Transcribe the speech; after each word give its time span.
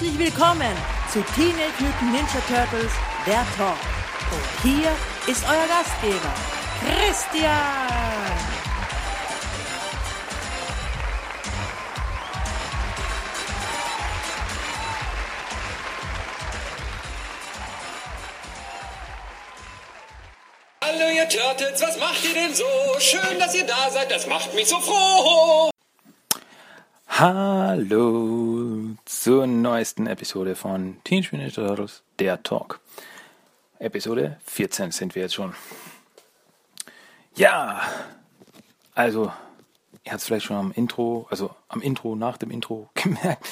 Herzlich 0.00 0.18
willkommen 0.18 0.74
zu 1.12 1.22
Teenage 1.34 1.74
Mutant 1.78 2.12
Ninja 2.12 2.40
Turtles, 2.48 2.90
der 3.26 3.44
Talk. 3.58 3.76
Und 4.32 4.62
hier 4.62 4.88
ist 5.26 5.44
euer 5.44 5.66
Gastgeber, 5.68 6.32
Christian. 6.80 7.50
Hallo 20.82 21.10
ihr 21.14 21.28
Turtles, 21.28 21.82
was 21.82 21.98
macht 21.98 22.24
ihr 22.24 22.32
denn 22.32 22.54
so? 22.54 22.64
Schön, 23.00 23.38
dass 23.38 23.54
ihr 23.54 23.66
da 23.66 23.90
seid, 23.90 24.10
das 24.10 24.26
macht 24.26 24.54
mich 24.54 24.66
so 24.66 24.80
froh. 24.80 25.70
Hallo 27.20 28.96
zur 29.04 29.46
neuesten 29.46 30.06
Episode 30.06 30.56
von 30.56 30.96
Teenage 31.04 31.36
Mutant 31.36 31.54
Turtles, 31.54 32.02
der 32.18 32.42
Talk. 32.42 32.80
Episode 33.78 34.38
14 34.46 34.90
sind 34.90 35.14
wir 35.14 35.24
jetzt 35.24 35.34
schon. 35.34 35.52
Ja, 37.34 37.82
also, 38.94 39.30
ihr 40.02 40.12
habt 40.12 40.22
es 40.22 40.24
vielleicht 40.24 40.46
schon 40.46 40.56
am 40.56 40.72
Intro, 40.72 41.26
also 41.28 41.54
am 41.68 41.82
Intro, 41.82 42.16
nach 42.16 42.38
dem 42.38 42.50
Intro 42.50 42.88
gemerkt. 42.94 43.46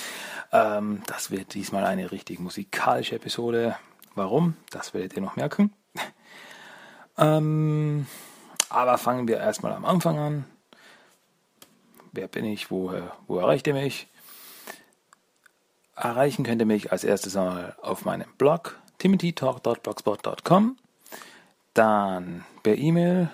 Ähm, 0.51 1.03
das 1.07 1.31
wird 1.31 1.53
diesmal 1.53 1.85
eine 1.85 2.11
richtig 2.11 2.39
musikalische 2.39 3.17
Episode. 3.17 3.77
Warum? 4.15 4.57
Das 4.71 4.95
werdet 4.95 5.13
ihr 5.13 5.21
noch 5.21 5.37
merken. 5.37 5.75
ähm, 7.19 8.07
aber 8.71 8.97
fangen 8.97 9.29
wir 9.29 9.37
erstmal 9.37 9.75
am 9.75 9.85
Anfang 9.85 10.19
an. 10.19 10.58
Wer 12.13 12.29
bin 12.29 12.45
ich? 12.45 12.71
Wo, 12.71 12.93
wo 13.27 13.39
erreicht 13.39 13.67
ihr 13.67 13.75
mich? 13.75 14.09
Erreichen 15.97 16.45
könnt 16.45 16.63
ihr 16.63 16.67
mich 16.67 16.93
als 16.93 17.05
erstes 17.05 17.35
mal 17.35 17.77
auf 17.83 18.05
meinem 18.05 18.29
Blog 18.39 18.79
timothytalk.blogspot.com, 18.99 20.77
dann 21.75 22.45
per 22.63 22.77
E-Mail 22.77 23.31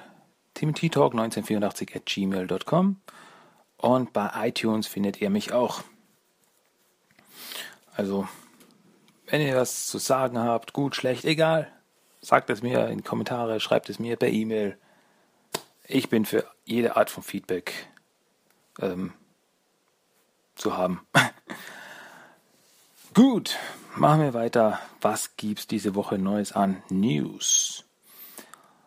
timothytalk1984 0.56 1.96
at 1.96 2.06
gmail.com 2.06 3.00
und 3.78 4.12
bei 4.12 4.30
iTunes 4.48 4.86
findet 4.86 5.20
ihr 5.20 5.30
mich 5.30 5.52
auch. 5.52 5.82
Also, 7.96 8.28
wenn 9.26 9.40
ihr 9.40 9.56
was 9.56 9.86
zu 9.86 9.98
sagen 9.98 10.38
habt, 10.38 10.72
gut, 10.72 10.96
schlecht, 10.96 11.24
egal, 11.24 11.70
sagt 12.20 12.50
es 12.50 12.62
mir 12.62 12.88
in 12.88 13.04
Kommentare, 13.04 13.60
schreibt 13.60 13.88
es 13.88 13.98
mir 13.98 14.16
per 14.16 14.28
E-Mail. 14.28 14.78
Ich 15.86 16.08
bin 16.08 16.24
für 16.24 16.44
jede 16.64 16.96
Art 16.96 17.10
von 17.10 17.22
Feedback 17.22 17.88
ähm, 18.80 19.12
zu 20.54 20.76
haben. 20.76 21.00
Gut, 23.14 23.58
machen 23.96 24.22
wir 24.22 24.34
weiter. 24.34 24.80
Was 25.00 25.36
gibt's 25.36 25.66
diese 25.66 25.94
Woche 25.94 26.18
Neues 26.18 26.52
an 26.52 26.82
News? 26.88 27.84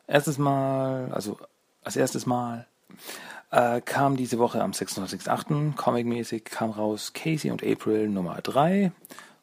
Erstes 0.07 0.37
Mal, 0.37 1.11
also 1.11 1.37
als 1.83 1.95
erstes 1.95 2.25
Mal 2.25 2.67
äh, 3.51 3.81
kam 3.81 4.17
diese 4.17 4.39
Woche 4.39 4.61
am 4.61 4.71
26.08. 4.71 5.75
Comic-mäßig 5.75 6.45
kam 6.45 6.71
raus 6.71 7.13
Casey 7.13 7.51
und 7.51 7.63
April 7.63 8.09
Nummer 8.09 8.41
3 8.41 8.91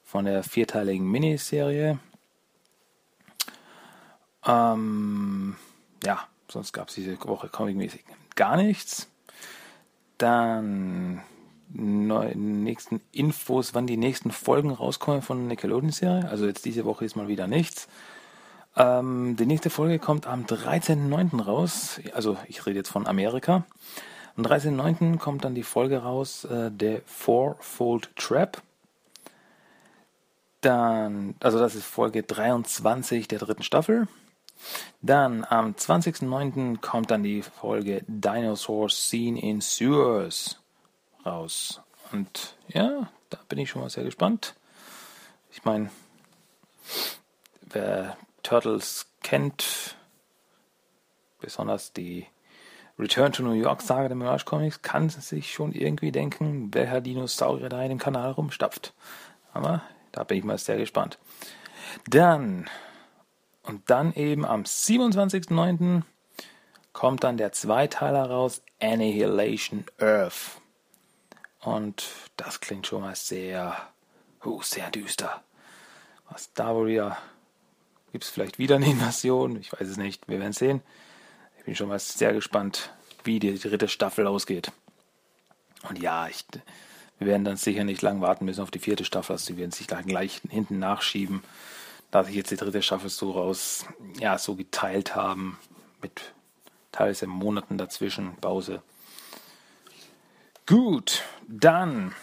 von 0.03 0.27
der 0.27 0.43
vierteiligen 0.43 1.11
Miniserie. 1.11 1.99
Ähm, 4.47 5.57
ja, 6.05 6.21
sonst 6.49 6.73
gab 6.73 6.89
es 6.89 6.95
diese 6.95 7.19
Woche 7.25 7.49
comic-mäßig 7.49 8.05
gar 8.37 8.57
nichts. 8.57 9.09
Dann 10.25 11.21
neu, 11.69 12.33
nächsten 12.35 13.03
Infos, 13.13 13.75
wann 13.75 13.87
die 13.87 13.99
nächsten 13.99 14.31
Folgen 14.31 14.71
rauskommen 14.71 15.21
von 15.21 15.47
Nickelodeon-Serie. 15.49 16.31
Also 16.31 16.47
jetzt 16.47 16.65
diese 16.65 16.87
Woche 16.87 17.05
ist 17.05 17.15
mal 17.15 17.29
wieder 17.29 17.47
nichts. 17.47 17.89
Ähm, 18.75 19.37
die 19.37 19.45
nächste 19.45 19.69
Folge 19.69 19.99
kommt 19.99 20.27
am 20.27 20.47
13.09. 20.47 21.43
raus. 21.43 22.01
Also 22.15 22.39
ich 22.49 22.65
rede 22.65 22.79
jetzt 22.79 22.89
von 22.89 23.07
Amerika. 23.07 23.67
Am 24.35 24.45
13.09. 24.45 25.19
kommt 25.19 25.45
dann 25.45 25.55
die 25.55 25.63
Folge 25.63 25.99
raus, 25.99 26.47
äh, 26.47 26.71
der 26.71 27.03
Fourfold 27.05 28.09
Trap. 28.17 28.63
Dann, 30.63 31.35
also 31.41 31.59
das 31.59 31.75
ist 31.75 31.85
Folge 31.85 32.23
23 32.23 33.29
der 33.29 33.41
dritten 33.41 33.63
Staffel. 33.63 34.09
Dann 35.03 35.45
am 35.45 35.73
20.09. 35.73 36.81
kommt 36.81 37.11
dann 37.11 37.23
die 37.23 37.43
Folge 37.43 38.05
Dinosaurs 38.07 39.11
Seen 39.11 39.37
in 39.37 39.61
Sewers 39.61 40.61
raus. 41.25 41.81
Und 42.13 42.57
ja, 42.69 43.11
da 43.31 43.39
bin 43.49 43.59
ich 43.59 43.71
schon 43.71 43.83
mal 43.83 43.91
sehr 43.91 44.05
gespannt. 44.05 44.55
Ich 45.51 45.65
meine, 45.65 45.91
wer 47.63 48.17
Turtles 48.43 49.07
kennt, 49.23 49.97
besonders 51.41 51.93
die 51.93 52.27
Return 52.99 53.33
to 53.33 53.43
New 53.43 53.53
York 53.53 53.83
Sage 53.83 54.09
der 54.09 54.17
Mirage 54.17 54.45
Comics, 54.45 54.83
kann 54.83 55.09
sich 55.09 55.53
schon 55.53 55.73
irgendwie 55.73 56.13
denken, 56.13 56.73
welcher 56.73 57.01
Dinosaurier 57.01 57.69
da 57.69 57.83
in 57.83 57.89
dem 57.89 57.99
Kanal 57.99 58.31
rumstapft. 58.33 58.95
Aber 59.53 59.83
da 60.13 60.25
bin 60.25 60.39
ich 60.39 60.45
mal 60.45 60.59
sehr 60.59 60.77
gespannt. 60.77 61.19
Dann, 62.09 62.71
und 63.65 63.91
dann 63.91 64.13
eben 64.15 64.45
am 64.45 64.63
27.09. 64.63 66.03
kommt 66.93 67.25
dann 67.25 67.37
der 67.37 67.53
Zweiteiler 67.53 68.31
raus, 68.31 68.63
Annihilation 68.81 69.85
Earth. 69.99 70.61
Und 71.61 72.07
das 72.37 72.61
klingt 72.61 72.87
schon 72.87 73.01
mal 73.01 73.17
sehr, 73.17 73.77
uh, 74.45 74.63
sehr 74.63 74.91
düster. 74.91 75.43
Was 76.29 76.53
da 76.53 76.75
wohl 76.75 76.89
wieder, 76.89 77.17
gibt 78.13 78.25
es 78.25 78.31
vielleicht 78.31 78.59
wieder 78.59 78.77
eine 78.77 78.87
Invasion? 78.91 79.57
Ich 79.57 79.73
weiß 79.73 79.89
es 79.89 79.97
nicht, 79.97 80.29
wir 80.29 80.41
werden 80.41 80.53
sehen. 80.53 80.83
Ich 81.59 81.65
bin 81.65 81.75
schon 81.75 81.89
mal 81.89 81.99
sehr 81.99 82.35
gespannt, 82.35 82.93
wie 83.25 83.39
die 83.39 83.59
dritte 83.59 83.89
Staffel 83.89 84.27
ausgeht. 84.27 84.71
Und 85.89 85.99
ja, 85.99 86.29
ich, 86.29 86.45
wir 87.19 87.27
werden 87.27 87.45
dann 87.45 87.57
sicher 87.57 87.85
nicht 87.85 88.03
lang 88.03 88.21
warten 88.21 88.45
müssen 88.45 88.63
auf 88.63 88.71
die 88.71 88.79
vierte 88.79 89.07
Staffel. 89.07 89.33
Also 89.33 89.53
die 89.53 89.59
werden 89.59 89.71
sich 89.71 89.87
dann 89.87 90.05
gleich 90.05 90.43
hinten 90.51 90.79
nachschieben, 90.79 91.43
da 92.15 92.23
sich 92.23 92.37
jetzt 92.37 92.53
die 92.53 92.57
dritte 92.57 92.81
Staffel 92.81 93.11
so 93.11 93.33
raus, 93.33 93.87
ja, 94.21 94.39
so 94.39 94.55
geteilt 94.55 95.17
haben, 95.17 95.59
mit 96.01 96.33
teilweise 96.93 97.27
Monaten 97.27 97.77
dazwischen, 97.77 98.37
Pause. 98.37 98.83
Gut, 100.65 101.25
dann 101.49 102.15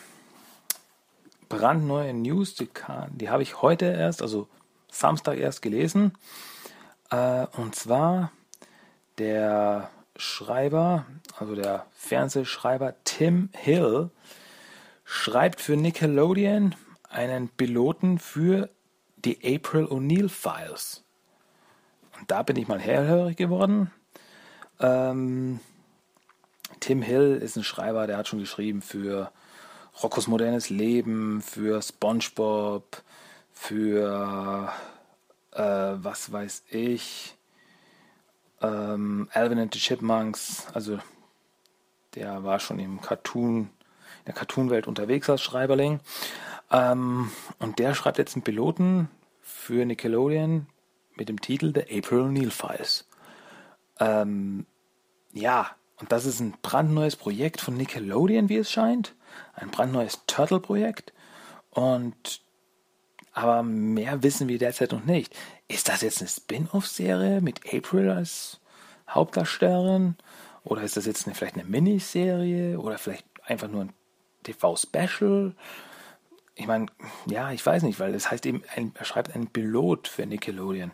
brandneue 1.49 2.13
News, 2.13 2.55
die, 2.55 2.69
die 3.09 3.29
habe 3.29 3.43
ich 3.43 3.61
heute 3.61 3.87
erst, 3.87 4.21
also 4.21 4.47
Samstag 4.89 5.37
erst 5.39 5.61
gelesen. 5.61 6.13
Äh, 7.09 7.47
und 7.57 7.75
zwar 7.75 8.31
der 9.17 9.89
Schreiber, 10.15 11.05
also 11.37 11.53
der 11.53 11.85
Fernsehschreiber 11.91 12.95
Tim 13.03 13.49
Hill, 13.51 14.09
schreibt 15.03 15.59
für 15.59 15.75
Nickelodeon 15.75 16.75
einen 17.09 17.49
Piloten 17.49 18.19
für 18.19 18.69
die 19.25 19.55
April 19.55 19.85
O'Neil 19.85 20.29
Files. 20.29 21.03
Und 22.19 22.29
da 22.29 22.43
bin 22.43 22.55
ich 22.55 22.67
mal 22.67 22.79
herhörig 22.79 23.37
geworden. 23.37 23.91
Ähm, 24.79 25.59
Tim 26.79 27.01
Hill 27.01 27.39
ist 27.41 27.55
ein 27.55 27.63
Schreiber, 27.63 28.07
der 28.07 28.17
hat 28.17 28.27
schon 28.27 28.39
geschrieben 28.39 28.81
für 28.81 29.31
Roccos 30.01 30.27
modernes 30.27 30.69
Leben, 30.69 31.41
für 31.41 31.81
SpongeBob, 31.81 33.03
für 33.51 34.71
äh, 35.51 35.61
was 35.61 36.31
weiß 36.31 36.63
ich, 36.69 37.35
ähm, 38.61 39.29
Alvin 39.33 39.59
and 39.59 39.73
the 39.73 39.79
Chipmunks. 39.79 40.67
Also 40.73 40.99
der 42.15 42.43
war 42.43 42.59
schon 42.59 42.79
im 42.79 43.01
Cartoon, 43.01 43.57
in 43.59 44.25
der 44.25 44.33
Cartoon-Welt 44.33 44.87
unterwegs 44.87 45.29
als 45.29 45.41
Schreiberling. 45.41 45.99
Ähm, 46.71 47.31
und 47.59 47.79
der 47.79 47.93
schreibt 47.93 48.17
jetzt 48.17 48.35
einen 48.35 48.43
Piloten 48.43 49.09
für 49.41 49.85
Nickelodeon 49.85 50.67
mit 51.15 51.29
dem 51.29 51.41
Titel 51.41 51.73
The 51.73 51.97
April 51.97 52.21
O'Neil 52.21 52.51
Files. 52.51 53.07
Ähm, 53.99 54.65
ja, 55.33 55.75
Und 55.99 56.11
das 56.11 56.25
ist 56.25 56.39
ein 56.39 56.55
brandneues 56.63 57.15
Projekt 57.15 57.61
von 57.61 57.77
Nickelodeon, 57.77 58.49
wie 58.49 58.57
es 58.57 58.71
scheint. 58.71 59.13
Ein 59.53 59.69
brandneues 59.69 60.21
Turtle-Projekt. 60.25 61.13
Und 61.69 62.41
aber 63.33 63.63
mehr 63.63 64.23
wissen 64.23 64.49
wir 64.49 64.57
derzeit 64.57 64.91
noch 64.91 65.05
nicht. 65.05 65.33
Ist 65.67 65.87
das 65.87 66.01
jetzt 66.01 66.19
eine 66.19 66.27
Spin-off-Serie 66.27 67.39
mit 67.39 67.73
April 67.73 68.09
als 68.09 68.59
Hauptdarstellerin? 69.09 70.15
Oder 70.63 70.81
ist 70.81 70.97
das 70.97 71.05
jetzt 71.05 71.27
eine, 71.27 71.35
vielleicht 71.35 71.55
eine 71.55 71.65
Miniserie? 71.65 72.77
Oder 72.79 72.97
vielleicht 72.97 73.25
einfach 73.45 73.69
nur 73.69 73.85
ein 73.85 73.93
TV-Special? 74.43 75.55
Ich 76.55 76.67
meine, 76.67 76.87
ja, 77.27 77.51
ich 77.51 77.65
weiß 77.65 77.83
nicht, 77.83 77.99
weil 77.99 78.13
es 78.13 78.29
heißt 78.29 78.45
eben, 78.45 78.63
ein, 78.75 78.91
er 78.95 79.05
schreibt 79.05 79.33
einen 79.35 79.47
Pilot 79.47 80.07
für 80.07 80.25
Nickelodeon. 80.25 80.91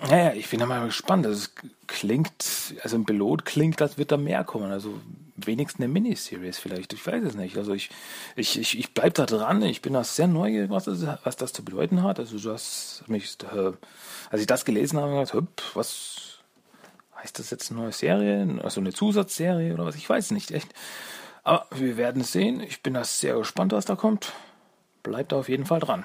Naja, 0.00 0.32
ich 0.32 0.48
bin 0.48 0.60
da 0.60 0.66
mal 0.66 0.86
gespannt. 0.86 1.26
Also 1.26 1.40
es 1.40 1.54
klingt, 1.86 2.74
also 2.82 2.96
ein 2.96 3.04
Pilot 3.04 3.44
klingt, 3.44 3.82
als 3.82 3.98
wird 3.98 4.12
da 4.12 4.16
mehr 4.16 4.44
kommen. 4.44 4.70
Also 4.70 5.00
wenigstens 5.34 5.80
eine 5.80 5.92
Miniseries 5.92 6.58
vielleicht. 6.58 6.92
Ich 6.92 7.04
weiß 7.04 7.24
es 7.24 7.34
nicht. 7.34 7.56
Also 7.56 7.74
ich, 7.74 7.90
ich, 8.36 8.58
ich, 8.58 8.78
ich 8.78 8.94
bleibe 8.94 9.10
da 9.10 9.26
dran. 9.26 9.62
Ich 9.62 9.82
bin 9.82 9.94
da 9.94 10.04
sehr 10.04 10.28
neugierig, 10.28 10.70
was 10.70 10.84
das, 10.84 11.04
was 11.24 11.36
das 11.36 11.52
zu 11.52 11.64
bedeuten 11.64 12.02
hat. 12.04 12.20
Also 12.20 12.38
du 12.38 12.52
hast 12.52 13.04
mich, 13.08 13.36
äh, 13.52 13.72
als 14.30 14.40
ich 14.40 14.46
das 14.46 14.64
gelesen 14.64 15.00
habe, 15.00 15.12
gedacht, 15.12 15.34
hüpp, 15.34 15.62
was 15.74 16.38
heißt 17.16 17.38
das 17.38 17.50
jetzt 17.50 17.70
eine 17.70 17.80
neue 17.80 17.92
Serie? 17.92 18.60
Also 18.62 18.80
eine 18.80 18.92
Zusatzserie 18.92 19.74
oder 19.74 19.84
was? 19.84 19.96
Ich 19.96 20.08
weiß 20.08 20.30
nicht 20.30 20.52
echt. 20.52 20.72
Aber 21.48 21.66
wir 21.70 21.96
werden 21.96 22.20
es 22.20 22.32
sehen. 22.32 22.60
Ich 22.60 22.82
bin 22.82 22.92
da 22.92 23.04
sehr 23.04 23.34
gespannt, 23.34 23.72
was 23.72 23.86
da 23.86 23.96
kommt. 23.96 24.34
Bleibt 25.02 25.32
auf 25.32 25.48
jeden 25.48 25.64
Fall 25.64 25.80
dran. 25.80 26.04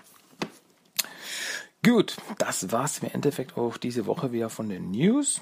Gut, 1.83 2.15
das 2.37 2.71
war's 2.71 2.99
im 2.99 3.09
Endeffekt 3.11 3.57
auch 3.57 3.75
diese 3.75 4.05
Woche 4.05 4.31
wieder 4.31 4.49
von 4.49 4.69
den 4.69 4.91
News. 4.91 5.41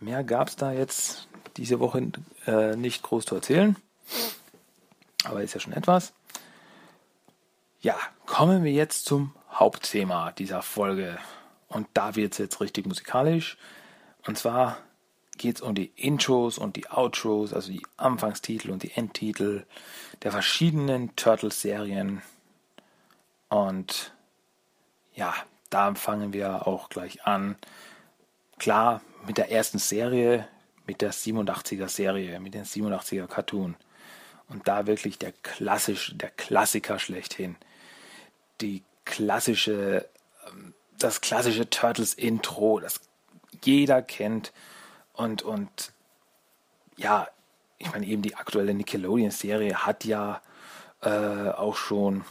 Mehr 0.00 0.24
gab's 0.24 0.56
da 0.56 0.72
jetzt 0.72 1.28
diese 1.58 1.80
Woche 1.80 2.12
äh, 2.46 2.76
nicht 2.76 3.02
groß 3.02 3.26
zu 3.26 3.34
erzählen. 3.34 3.76
Aber 5.24 5.42
ist 5.42 5.52
ja 5.52 5.60
schon 5.60 5.74
etwas. 5.74 6.14
Ja, 7.82 7.98
kommen 8.24 8.64
wir 8.64 8.72
jetzt 8.72 9.04
zum 9.04 9.34
Hauptthema 9.52 10.32
dieser 10.32 10.62
Folge. 10.62 11.18
Und 11.68 11.88
da 11.92 12.16
wird 12.16 12.32
es 12.32 12.38
jetzt 12.38 12.58
richtig 12.62 12.86
musikalisch. 12.86 13.58
Und 14.26 14.38
zwar 14.38 14.78
geht 15.38 15.56
es 15.56 15.62
um 15.62 15.74
die 15.74 15.92
Intros 15.96 16.58
und 16.58 16.76
die 16.76 16.90
Outros, 16.90 17.52
also 17.52 17.72
die 17.72 17.82
Anfangstitel 17.96 18.70
und 18.70 18.82
die 18.82 18.92
Endtitel 18.92 19.66
der 20.22 20.32
verschiedenen 20.32 21.14
Turtles-Serien. 21.16 22.22
Und 23.48 24.12
ja, 25.14 25.34
da 25.70 25.94
fangen 25.94 26.32
wir 26.32 26.66
auch 26.66 26.88
gleich 26.88 27.24
an. 27.26 27.56
Klar, 28.58 29.00
mit 29.26 29.38
der 29.38 29.50
ersten 29.50 29.78
Serie, 29.78 30.48
mit 30.86 31.00
der 31.00 31.12
87er 31.12 31.88
Serie, 31.88 32.40
mit 32.40 32.54
den 32.54 32.64
87er 32.64 33.26
Cartoon. 33.26 33.76
Und 34.48 34.68
da 34.68 34.86
wirklich 34.86 35.18
der 35.18 35.32
klassische, 35.32 36.14
der 36.14 36.30
Klassiker 36.30 36.98
schlechthin. 36.98 37.56
Die 38.60 38.82
klassische, 39.04 40.08
ähm, 40.46 40.74
das 40.98 41.20
klassische 41.20 41.68
Turtles 41.70 42.14
Intro, 42.14 42.78
das 42.80 43.00
jeder 43.64 44.02
kennt. 44.02 44.52
Und, 45.14 45.42
und 45.42 45.92
ja, 46.96 47.28
ich 47.78 47.90
meine 47.92 48.06
eben 48.06 48.22
die 48.22 48.36
aktuelle 48.36 48.74
Nickelodeon 48.74 49.30
Serie 49.30 49.86
hat 49.86 50.04
ja 50.04 50.42
äh, 51.02 51.48
auch 51.50 51.76
schon 51.76 52.24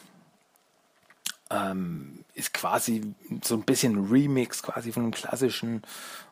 ähm, 1.50 2.26
ist 2.34 2.54
quasi 2.54 3.14
so 3.44 3.56
ein 3.56 3.64
bisschen 3.64 4.10
Remix 4.10 4.64
quasi 4.64 4.92
von 4.92 5.04
dem 5.04 5.12
klassischen 5.12 5.84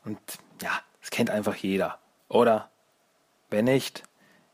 und 0.03 0.19
ja, 0.61 0.71
das 1.01 1.11
kennt 1.11 1.29
einfach 1.29 1.55
jeder. 1.55 1.99
Oder 2.27 2.69
wenn 3.49 3.65
nicht, 3.65 4.03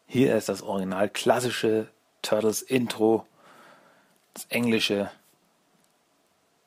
hier 0.07 0.35
ist 0.35 0.49
das 0.49 0.61
original 0.61 1.09
klassische 1.09 1.89
Turtles 2.21 2.61
Intro, 2.61 3.25
das 4.33 4.45
englische. 4.45 5.11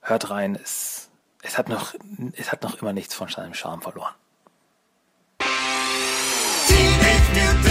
Hört 0.02 0.30
rein, 0.30 0.56
es, 0.56 1.10
es, 1.42 1.58
hat 1.58 1.68
noch, 1.68 1.94
es 2.32 2.52
hat 2.52 2.62
noch 2.62 2.80
immer 2.80 2.92
nichts 2.92 3.14
von 3.14 3.28
seinem 3.28 3.52
Charme 3.52 3.82
verloren. 3.82 4.14
Teenage 7.32 7.62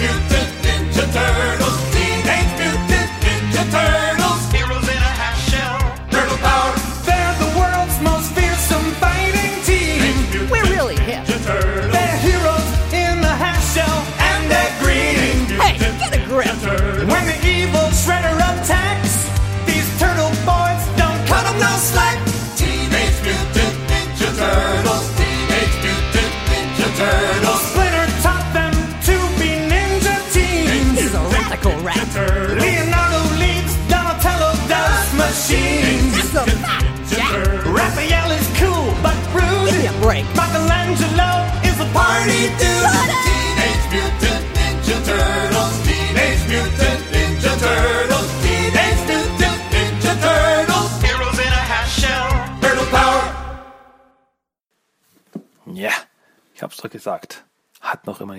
Mutant 0.00 0.52
Ninja 0.64 1.04
Turtles, 1.12 1.76
Teenage 1.92 2.52
Mutant 2.58 3.10
Ninja 3.22 3.64
Turtles. 3.70 4.15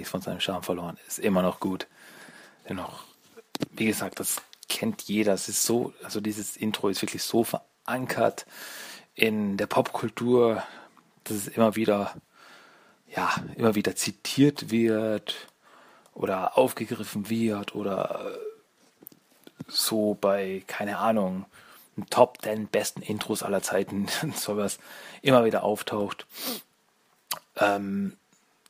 Nichts 0.07 0.11
von 0.11 0.21
seinem 0.21 0.39
Charme 0.39 0.63
verloren. 0.63 0.97
Ist 1.07 1.19
immer 1.19 1.41
noch 1.41 1.59
gut. 1.59 1.87
Dennoch, 2.67 3.03
wie 3.71 3.85
gesagt, 3.85 4.19
das 4.19 4.41
kennt 4.69 5.03
jeder. 5.03 5.33
Es 5.33 5.49
ist 5.49 5.63
so, 5.63 5.93
also 6.03 6.21
dieses 6.21 6.57
Intro 6.57 6.89
ist 6.89 7.01
wirklich 7.01 7.23
so 7.23 7.43
verankert 7.43 8.45
in 9.15 9.57
der 9.57 9.67
Popkultur, 9.67 10.63
dass 11.23 11.37
es 11.37 11.47
immer 11.47 11.75
wieder, 11.75 12.13
ja, 13.13 13.33
immer 13.55 13.75
wieder 13.75 13.95
zitiert 13.95 14.69
wird 14.69 15.35
oder 16.13 16.57
aufgegriffen 16.57 17.29
wird 17.29 17.75
oder 17.75 18.31
so 19.67 20.13
bei, 20.19 20.63
keine 20.67 20.97
Ahnung, 20.99 21.45
Top 22.11 22.37
10 22.43 22.67
besten 22.67 23.01
Intros 23.01 23.41
aller 23.41 23.63
Zeiten, 23.63 24.07
sowas 24.35 24.77
immer 25.23 25.45
wieder 25.45 25.63
auftaucht. 25.63 26.27
Ähm, 27.55 28.15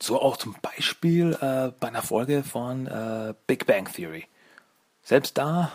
so 0.02 0.20
auch 0.20 0.36
zum 0.36 0.56
Beispiel 0.62 1.36
äh, 1.40 1.72
bei 1.78 1.88
einer 1.88 2.02
Folge 2.02 2.42
von 2.42 2.86
äh, 2.86 3.34
Big 3.46 3.66
Bang 3.66 3.92
Theory. 3.92 4.26
Selbst 5.02 5.38
da 5.38 5.72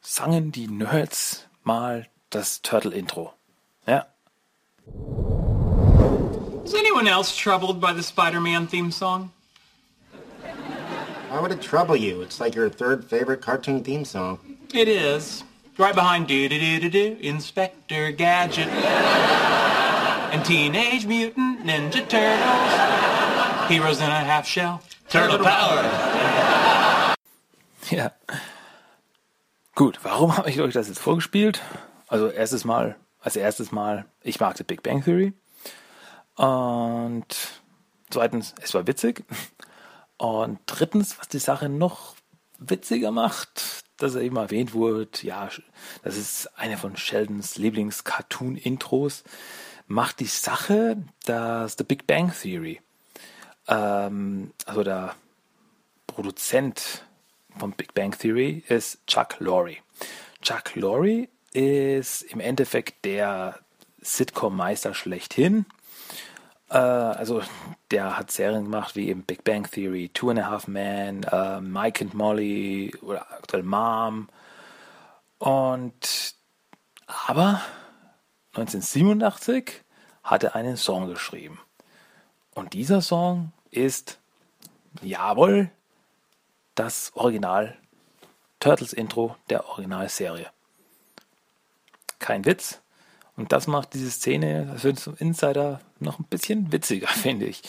sangen 0.00 0.52
die 0.52 0.68
Nerds 0.68 1.46
mal 1.64 2.06
das 2.30 2.62
Turtle-Intro. 2.62 3.32
Ja. 3.86 4.06
Is 6.64 6.74
anyone 6.74 7.08
else 7.08 7.36
troubled 7.36 7.80
by 7.80 7.92
the 7.92 8.02
Spider-Man 8.02 8.68
theme 8.68 8.90
song? 8.90 9.30
Why 11.30 11.40
would 11.40 11.52
it 11.52 11.60
trouble 11.60 11.96
you? 11.96 12.22
It's 12.22 12.40
like 12.40 12.56
your 12.56 12.70
third 12.70 13.04
favorite 13.04 13.40
cartoon 13.40 13.82
theme 13.82 14.04
song. 14.04 14.38
It 14.72 14.88
is. 14.88 15.44
Right 15.78 15.94
behind 15.94 16.26
do 16.26 16.48
do 16.48 16.58
do 16.58 16.80
do 16.80 16.88
do 16.88 17.16
Inspector 17.20 18.12
Gadget 18.12 18.68
and 20.32 20.44
Teenage 20.44 21.04
Mutant 21.06 21.45
Ninja 21.66 22.00
Turtles. 22.08 23.68
Heroes 23.68 23.98
in 23.98 24.08
a 24.08 24.24
half 24.24 24.46
shell. 24.46 24.78
Turtle 25.08 25.38
Power. 25.38 25.84
Ja. 27.90 28.12
Gut, 29.74 29.98
warum 30.04 30.36
habe 30.36 30.48
ich 30.48 30.60
euch 30.60 30.74
das 30.74 30.86
jetzt 30.86 31.00
vorgespielt? 31.00 31.60
Also 32.06 32.28
erstes 32.28 32.64
Mal, 32.64 32.94
als 33.20 33.34
erstes 33.34 33.72
Mal, 33.72 34.06
ich 34.22 34.38
mag 34.38 34.56
The 34.56 34.62
Big 34.62 34.84
Bang 34.84 35.02
Theory. 35.02 35.32
Und 36.36 37.26
zweitens, 38.10 38.54
es 38.62 38.72
war 38.72 38.86
witzig. 38.86 39.24
Und 40.18 40.60
drittens, 40.66 41.18
was 41.18 41.26
die 41.26 41.40
Sache 41.40 41.68
noch 41.68 42.14
witziger 42.58 43.10
macht, 43.10 43.82
dass 43.96 44.14
er 44.14 44.20
eben 44.20 44.36
erwähnt 44.36 44.72
wurde, 44.72 45.08
ja, 45.22 45.48
das 46.04 46.16
ist 46.16 46.48
eine 46.56 46.76
von 46.78 46.96
Sheldons 46.96 47.56
Lieblings-Cartoon-Intros 47.56 49.24
macht 49.86 50.20
die 50.20 50.26
Sache, 50.26 50.96
dass 51.24 51.76
The 51.78 51.84
Big 51.84 52.06
Bang 52.06 52.32
Theory, 52.32 52.80
ähm, 53.68 54.52
also 54.64 54.82
der 54.82 55.14
Produzent 56.06 57.04
von 57.58 57.72
Big 57.72 57.94
Bang 57.94 58.16
Theory 58.16 58.64
ist 58.68 59.06
Chuck 59.06 59.36
Lorre. 59.38 59.76
Chuck 60.42 60.74
Lorre 60.74 61.28
ist 61.52 62.22
im 62.22 62.40
Endeffekt 62.40 63.04
der 63.04 63.58
Sitcom-Meister 64.00 64.94
schlechthin. 64.94 65.66
Äh, 66.68 66.76
also 66.76 67.42
der 67.90 68.16
hat 68.16 68.30
Serien 68.30 68.64
gemacht 68.64 68.96
wie 68.96 69.08
eben 69.08 69.22
Big 69.22 69.44
Bang 69.44 69.70
Theory, 69.70 70.10
Two 70.12 70.30
and 70.30 70.40
a 70.40 70.50
Half 70.50 70.68
Men, 70.68 71.22
äh, 71.24 71.60
Mike 71.60 72.04
and 72.04 72.14
Molly 72.14 72.94
oder 73.02 73.30
aktuell 73.32 73.62
Mom. 73.62 74.28
Und 75.38 76.34
aber 77.26 77.60
1987 78.56 79.82
hat 80.22 80.44
er 80.44 80.54
einen 80.54 80.76
Song 80.76 81.06
geschrieben. 81.08 81.60
Und 82.54 82.72
dieser 82.72 83.02
Song 83.02 83.52
ist, 83.70 84.18
jawohl, 85.02 85.70
das 86.74 87.12
Original 87.14 87.76
Turtles 88.60 88.92
Intro 88.92 89.36
der 89.50 89.68
Originalserie. 89.68 90.50
Kein 92.18 92.44
Witz. 92.44 92.80
Und 93.36 93.52
das 93.52 93.66
macht 93.66 93.92
diese 93.92 94.10
Szene 94.10 94.74
für 94.78 94.92
den 94.92 95.16
Insider 95.18 95.80
noch 96.00 96.18
ein 96.18 96.24
bisschen 96.24 96.72
witziger, 96.72 97.06
finde 97.08 97.46
ich. 97.46 97.62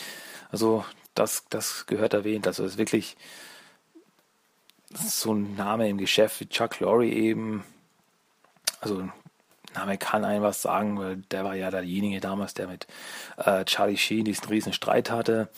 Also 0.50 0.84
das, 1.14 1.44
das 1.50 1.86
gehört 1.86 2.14
erwähnt. 2.14 2.46
Also 2.46 2.64
es 2.64 2.72
ist 2.72 2.78
wirklich 2.78 3.16
so 4.90 5.34
ein 5.34 5.54
Name 5.56 5.88
im 5.88 5.98
Geschäft 5.98 6.40
wie 6.40 6.48
Chuck 6.48 6.80
Lorre 6.80 7.06
eben. 7.06 7.64
Also 8.80 9.08
Name 9.74 9.98
kann 9.98 10.24
einem 10.24 10.42
was 10.42 10.62
sagen, 10.62 10.98
weil 10.98 11.16
der 11.16 11.44
war 11.44 11.54
ja 11.54 11.70
derjenige 11.70 12.20
damals, 12.20 12.54
der 12.54 12.68
mit 12.68 12.86
äh, 13.36 13.64
Charlie 13.64 13.96
Sheen 13.96 14.24
diesen 14.24 14.48
riesen 14.48 14.72
Streit 14.72 15.10
hatte. 15.10 15.48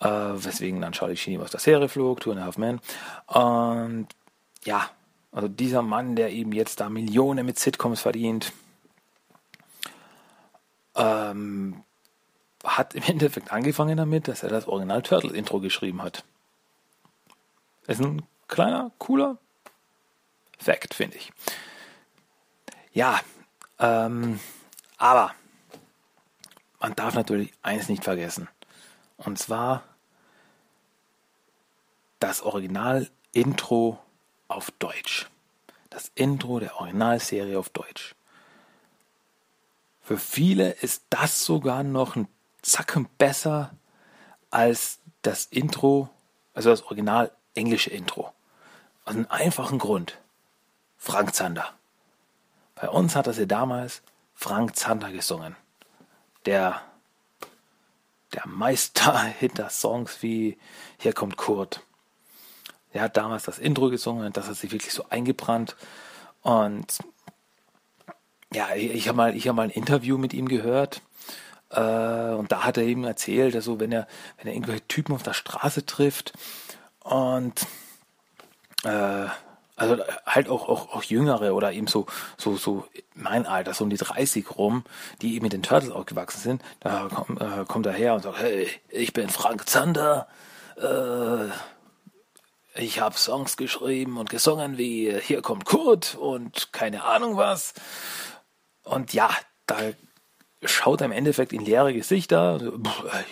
Äh, 0.00 0.08
weswegen 0.08 0.80
dann 0.80 0.92
Charlie 0.92 1.16
Sheen 1.16 1.40
aus 1.40 1.50
der 1.50 1.60
Serie 1.60 1.88
flog, 1.88 2.20
Two 2.20 2.32
and 2.32 2.40
a 2.40 2.44
Half 2.44 2.58
Men. 2.58 2.80
Und 3.26 4.08
ja, 4.64 4.90
also 5.32 5.48
dieser 5.48 5.82
Mann, 5.82 6.16
der 6.16 6.32
eben 6.32 6.52
jetzt 6.52 6.80
da 6.80 6.88
Millionen 6.88 7.46
mit 7.46 7.58
Sitcoms 7.58 8.00
verdient, 8.00 8.52
ähm, 10.94 11.82
hat 12.64 12.94
im 12.94 13.02
Endeffekt 13.06 13.52
angefangen 13.52 13.96
damit, 13.96 14.28
dass 14.28 14.42
er 14.42 14.50
das 14.50 14.68
Original 14.68 15.02
Turtle-Intro 15.02 15.60
geschrieben 15.60 16.02
hat. 16.02 16.24
Ist 17.86 18.00
ein 18.00 18.22
kleiner, 18.48 18.90
cooler 18.98 19.38
Fact, 20.58 20.94
finde 20.94 21.16
ich. 21.16 21.32
Ja, 22.96 23.20
ähm, 23.78 24.40
aber 24.96 25.34
man 26.80 26.96
darf 26.96 27.12
natürlich 27.12 27.52
eins 27.60 27.90
nicht 27.90 28.02
vergessen. 28.02 28.48
Und 29.18 29.38
zwar 29.38 29.82
das 32.20 32.40
Original-Intro 32.40 33.98
auf 34.48 34.70
Deutsch. 34.78 35.28
Das 35.90 36.10
Intro 36.14 36.58
der 36.58 36.76
Originalserie 36.80 37.58
auf 37.58 37.68
Deutsch. 37.68 38.14
Für 40.00 40.16
viele 40.16 40.70
ist 40.70 41.02
das 41.10 41.44
sogar 41.44 41.82
noch 41.82 42.16
ein 42.16 42.28
Zacken 42.62 43.10
besser 43.18 43.74
als 44.50 45.00
das 45.20 45.44
Intro, 45.44 46.08
also 46.54 46.70
das 46.70 46.84
original 46.84 47.30
englische 47.54 47.90
Intro. 47.90 48.32
Aus 49.04 49.16
einem 49.16 49.26
einfachen 49.28 49.78
Grund. 49.78 50.16
Frank 50.96 51.34
Zander. 51.34 51.74
Bei 52.76 52.88
uns 52.90 53.16
hat 53.16 53.26
das 53.26 53.38
ja 53.38 53.46
damals 53.46 54.02
Frank 54.34 54.76
Zander 54.76 55.10
gesungen. 55.10 55.56
Der, 56.44 56.80
der 58.32 58.46
Meister 58.46 59.18
hinter 59.38 59.70
Songs 59.70 60.22
wie 60.22 60.58
Hier 60.98 61.12
kommt 61.12 61.36
Kurt. 61.36 61.80
Der 62.94 63.02
hat 63.02 63.16
damals 63.16 63.44
das 63.44 63.58
Intro 63.58 63.90
gesungen 63.90 64.26
und 64.26 64.36
das 64.36 64.46
hat 64.46 64.56
sich 64.56 64.70
wirklich 64.72 64.94
so 64.94 65.06
eingebrannt. 65.10 65.76
Und 66.42 66.98
ja, 68.52 68.74
ich 68.74 69.08
habe 69.08 69.16
mal, 69.16 69.34
habe 69.34 69.52
mal 69.52 69.62
ein 69.62 69.70
Interview 69.70 70.16
mit 70.18 70.32
ihm 70.32 70.48
gehört. 70.48 71.02
Äh, 71.70 71.80
und 71.80 72.52
da 72.52 72.64
hat 72.64 72.76
er 72.76 72.84
eben 72.84 73.04
erzählt, 73.04 73.54
also 73.54 73.80
wenn 73.80 73.92
er, 73.92 74.06
wenn 74.38 74.46
er 74.46 74.54
irgendwelche 74.54 74.86
Typen 74.86 75.14
auf 75.14 75.22
der 75.22 75.34
Straße 75.34 75.84
trifft 75.84 76.32
und 77.00 77.66
äh, 78.84 79.26
also 79.76 79.98
halt 80.24 80.48
auch, 80.48 80.68
auch, 80.68 80.94
auch 80.94 81.02
Jüngere 81.02 81.54
oder 81.54 81.72
eben 81.72 81.86
so, 81.86 82.06
so, 82.36 82.56
so 82.56 82.86
mein 83.14 83.46
Alter, 83.46 83.74
so 83.74 83.84
um 83.84 83.90
die 83.90 83.96
30 83.96 84.56
rum, 84.56 84.84
die 85.22 85.34
eben 85.34 85.44
mit 85.44 85.52
den 85.52 85.62
Turtles 85.62 85.92
aufgewachsen 85.92 86.40
sind, 86.40 86.62
da 86.80 87.08
komm, 87.14 87.38
äh, 87.38 87.64
kommt 87.66 87.86
er 87.86 87.92
her 87.92 88.14
und 88.14 88.22
sagt, 88.22 88.38
hey, 88.40 88.68
ich 88.88 89.12
bin 89.12 89.28
Frank 89.28 89.68
Zander, 89.68 90.26
äh, 90.76 91.50
ich 92.78 93.00
habe 93.00 93.16
Songs 93.16 93.56
geschrieben 93.56 94.18
und 94.18 94.28
gesungen 94.28 94.76
wie 94.76 95.14
Hier 95.20 95.40
kommt 95.40 95.64
Kurt 95.64 96.14
und 96.14 96.72
keine 96.72 97.04
Ahnung 97.04 97.36
was. 97.36 97.72
Und 98.82 99.14
ja, 99.14 99.30
da 99.66 99.76
schaut 100.62 101.00
er 101.00 101.06
im 101.06 101.12
Endeffekt 101.12 101.52
in 101.52 101.64
leere 101.64 101.94
Gesichter. 101.94 102.60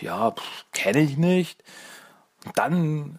Ja, 0.00 0.34
kenne 0.72 1.00
ich 1.00 1.16
nicht. 1.16 1.62
Und 2.44 2.58
dann, 2.58 3.18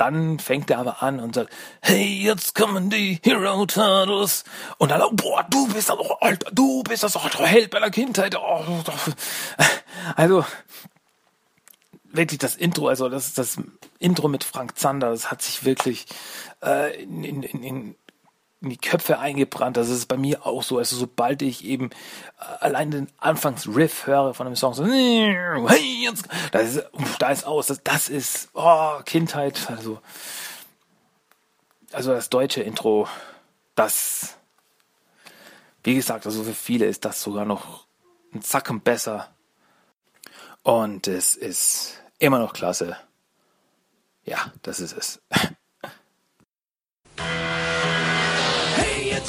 dann 0.00 0.38
fängt 0.38 0.70
er 0.70 0.78
aber 0.78 1.02
an 1.02 1.20
und 1.20 1.34
sagt, 1.34 1.52
hey, 1.82 2.22
jetzt 2.22 2.54
kommen 2.54 2.88
die 2.88 3.20
Hero 3.22 3.66
Turtles. 3.66 4.44
Und 4.78 4.90
dann, 4.90 5.02
boah, 5.14 5.46
du 5.50 5.68
bist 5.68 5.90
das, 5.90 5.98
oh, 5.98 6.14
Alter, 6.20 6.50
du 6.52 6.82
bist 6.82 7.02
das 7.02 7.16
oh, 7.16 7.28
Held 7.44 7.72
meiner 7.72 7.90
Kindheit. 7.90 8.34
Oh, 8.34 8.64
also, 10.16 10.44
wirklich 12.04 12.38
das 12.38 12.56
Intro, 12.56 12.88
also 12.88 13.08
das, 13.10 13.34
das 13.34 13.58
Intro 13.98 14.28
mit 14.28 14.42
Frank 14.42 14.78
Zander, 14.78 15.10
das 15.10 15.30
hat 15.30 15.42
sich 15.42 15.64
wirklich 15.64 16.06
äh, 16.62 17.02
in, 17.02 17.24
in, 17.24 17.42
in, 17.42 17.94
in 18.60 18.70
die 18.70 18.76
Köpfe 18.76 19.18
eingebrannt. 19.18 19.76
Das 19.76 19.88
ist 19.88 20.06
bei 20.06 20.16
mir 20.16 20.46
auch 20.46 20.62
so. 20.62 20.78
Also 20.78 20.96
sobald 20.96 21.42
ich 21.42 21.64
eben 21.64 21.90
äh, 21.90 22.44
allein 22.60 22.90
den 22.90 23.08
Anfangsriff 23.18 24.06
höre 24.06 24.34
von 24.34 24.46
dem 24.46 24.56
Song, 24.56 24.74
so, 24.74 24.84
das 26.52 26.74
ist, 26.74 26.90
da 27.18 27.30
ist 27.30 27.46
aus. 27.46 27.68
Das, 27.68 27.82
das 27.82 28.08
ist 28.08 28.50
oh, 28.54 28.98
Kindheit. 29.04 29.70
Also, 29.70 30.00
also 31.92 32.12
das 32.12 32.28
deutsche 32.28 32.62
Intro, 32.62 33.08
das, 33.74 34.36
wie 35.82 35.94
gesagt, 35.94 36.26
also 36.26 36.44
für 36.44 36.54
viele 36.54 36.86
ist 36.86 37.04
das 37.04 37.22
sogar 37.22 37.46
noch 37.46 37.86
ein 38.34 38.42
Zacken 38.42 38.80
besser. 38.80 39.28
Und 40.62 41.08
es 41.08 41.34
ist 41.34 42.02
immer 42.18 42.38
noch 42.38 42.52
klasse. 42.52 42.96
Ja, 44.24 44.52
das 44.62 44.80
ist 44.80 44.92
es. 44.92 45.22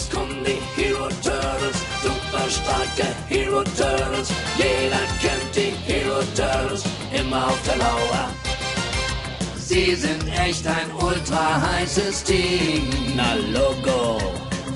Jetzt 0.01 0.13
kommen 0.13 0.43
die 0.43 0.81
Hero 0.81 1.09
Turtles, 1.21 1.77
super 2.01 2.49
starke 2.49 3.07
Hero 3.27 3.61
Turtles. 3.63 4.29
Jeder 4.57 5.05
kennt 5.21 5.55
die 5.55 5.73
Hero 5.85 6.23
Turtles, 6.35 6.83
immer 7.13 7.45
auf 7.45 7.61
der 7.67 7.77
Lauer. 7.77 8.29
Sie 9.57 9.93
sind 9.93 10.27
echt 10.27 10.65
ein 10.65 10.91
ultra 10.99 11.61
heißes 11.61 12.23
Team. 12.23 12.89
Na 13.15 13.35
Logo. 13.53 14.17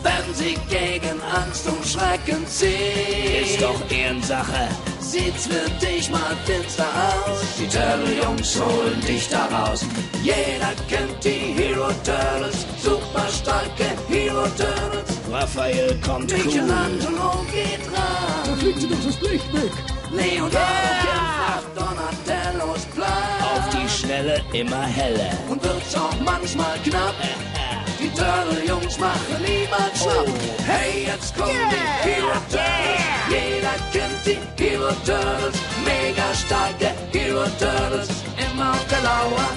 Wenn 0.03 0.35
sie 0.35 0.57
gegen 0.69 1.19
Angst 1.33 1.67
und 1.67 1.83
Schrecken 1.83 2.45
ziehen. 2.45 3.45
Ist 3.45 3.63
doch 3.63 3.81
Ehrensache. 3.89 4.69
Sieht's 4.99 5.47
für 5.47 5.69
dich 5.83 6.07
mal 6.11 6.37
finster 6.45 6.85
aus. 6.85 7.39
Die 7.57 7.67
Turtle-Jungs 7.67 8.61
holen 8.61 9.01
dich 9.07 9.27
da 9.29 9.45
raus. 9.45 9.83
Jeder 10.21 10.73
kennt 10.87 11.23
die 11.23 11.55
Hero 11.59 11.89
Turtles, 12.03 12.67
super 12.77 13.27
starke 13.31 13.85
Hero 14.07 14.43
Turtles. 14.55 15.14
Raphael 15.35 15.93
kommt 15.99 16.31
Michelangelo 16.31 17.33
cool. 17.35 17.45
geht 17.51 17.85
ran. 17.91 18.45
Da 18.45 18.55
fliegt 18.55 18.79
sie 18.79 18.87
doch 18.87 19.03
das 19.05 19.19
Licht 19.19 19.53
weg. 19.53 19.71
Leonardo 20.11 20.55
yeah. 20.55 21.01
kämpft 21.03 21.75
nach 21.75 21.83
Donatellos 21.83 22.85
Plan. 22.95 23.41
Auf 23.43 23.69
die 23.69 23.89
Schnelle 23.89 24.41
immer 24.53 24.83
heller. 24.83 25.37
Und 25.49 25.61
wird's 25.61 25.93
auch 25.93 26.17
manchmal 26.23 26.79
knapp. 26.85 27.15
Die 27.99 28.09
Turtle-Jungs 28.09 28.97
machen 28.97 29.35
niemand 29.39 29.97
schlapp. 29.97 30.25
Oh. 30.25 30.63
Hey, 30.65 31.05
jetzt 31.07 31.35
kommen 31.35 31.51
yeah. 31.51 31.69
die 31.69 32.09
Hero 32.09 32.31
Turtles. 32.31 32.53
Yeah. 32.53 33.37
Jeder 33.37 33.75
kennt 33.91 34.25
die 34.25 34.63
Hero 34.63 34.91
Turtles. 35.05 35.55
Mega 35.83 36.33
starke 36.33 36.91
Hero 37.11 37.45
Turtles. 37.59 38.09
Immer 38.51 38.71
auf 38.71 38.87
der 38.87 39.01
Lauer. 39.01 39.49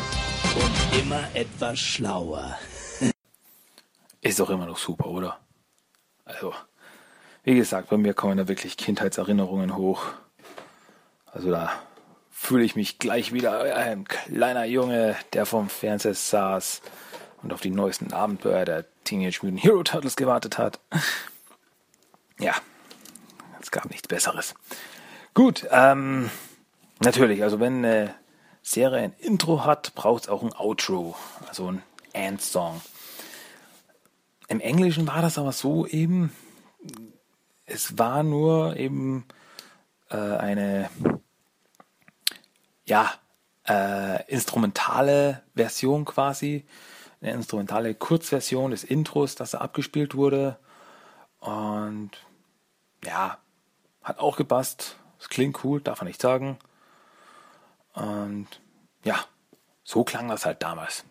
Und 0.56 1.00
immer 1.00 1.22
etwas 1.34 1.78
schlauer. 1.78 2.58
Ist 4.22 4.40
doch 4.40 4.50
immer 4.50 4.66
noch 4.66 4.78
super, 4.78 5.06
oder? 5.06 5.38
Also, 6.28 6.54
wie 7.42 7.54
gesagt, 7.54 7.88
bei 7.88 7.96
mir 7.96 8.14
kommen 8.14 8.36
da 8.36 8.48
wirklich 8.48 8.76
Kindheitserinnerungen 8.76 9.76
hoch. 9.76 10.02
Also 11.32 11.50
da 11.50 11.72
fühle 12.30 12.64
ich 12.64 12.76
mich 12.76 12.98
gleich 12.98 13.32
wieder 13.32 13.60
ein 13.74 14.04
kleiner 14.04 14.64
Junge, 14.64 15.16
der 15.32 15.46
vom 15.46 15.68
Fernseher 15.68 16.14
saß 16.14 16.82
und 17.42 17.52
auf 17.52 17.60
die 17.62 17.70
neuesten 17.70 18.12
Abenteuer 18.12 18.64
der 18.64 18.84
Teenage 19.04 19.40
Mutant 19.42 19.64
Hero 19.64 19.82
Turtles 19.82 20.16
gewartet 20.16 20.58
hat. 20.58 20.78
Ja, 22.38 22.54
es 23.60 23.70
gab 23.70 23.86
nichts 23.90 24.06
Besseres. 24.06 24.54
Gut, 25.34 25.66
ähm, 25.70 26.30
natürlich, 27.00 27.42
also 27.42 27.58
wenn 27.58 27.84
eine 27.84 28.14
Serie 28.62 29.00
ein 29.00 29.14
Intro 29.18 29.64
hat, 29.64 29.94
braucht 29.94 30.24
es 30.24 30.28
auch 30.28 30.42
ein 30.42 30.54
Outro, 30.54 31.16
also 31.48 31.72
ein 31.72 31.82
End-Song. 32.12 32.80
Im 34.48 34.60
Englischen 34.60 35.06
war 35.06 35.20
das 35.20 35.38
aber 35.38 35.52
so 35.52 35.86
eben, 35.86 36.32
es 37.66 37.98
war 37.98 38.22
nur 38.22 38.76
eben 38.76 39.26
äh, 40.10 40.16
eine 40.16 40.88
ja, 42.86 43.12
äh, 43.68 44.24
instrumentale 44.30 45.42
Version 45.54 46.06
quasi, 46.06 46.66
eine 47.20 47.32
instrumentale 47.32 47.94
Kurzversion 47.94 48.70
des 48.70 48.84
Intros, 48.84 49.34
das 49.34 49.50
da 49.50 49.58
abgespielt 49.58 50.14
wurde. 50.14 50.58
Und 51.40 52.12
ja, 53.04 53.38
hat 54.02 54.18
auch 54.18 54.36
gepasst. 54.36 54.96
Es 55.20 55.28
klingt 55.28 55.62
cool, 55.62 55.82
darf 55.82 56.00
man 56.00 56.08
nicht 56.08 56.22
sagen. 56.22 56.58
Und 57.92 58.48
ja, 59.04 59.18
so 59.84 60.04
klang 60.04 60.28
das 60.28 60.46
halt 60.46 60.62
damals. 60.62 61.04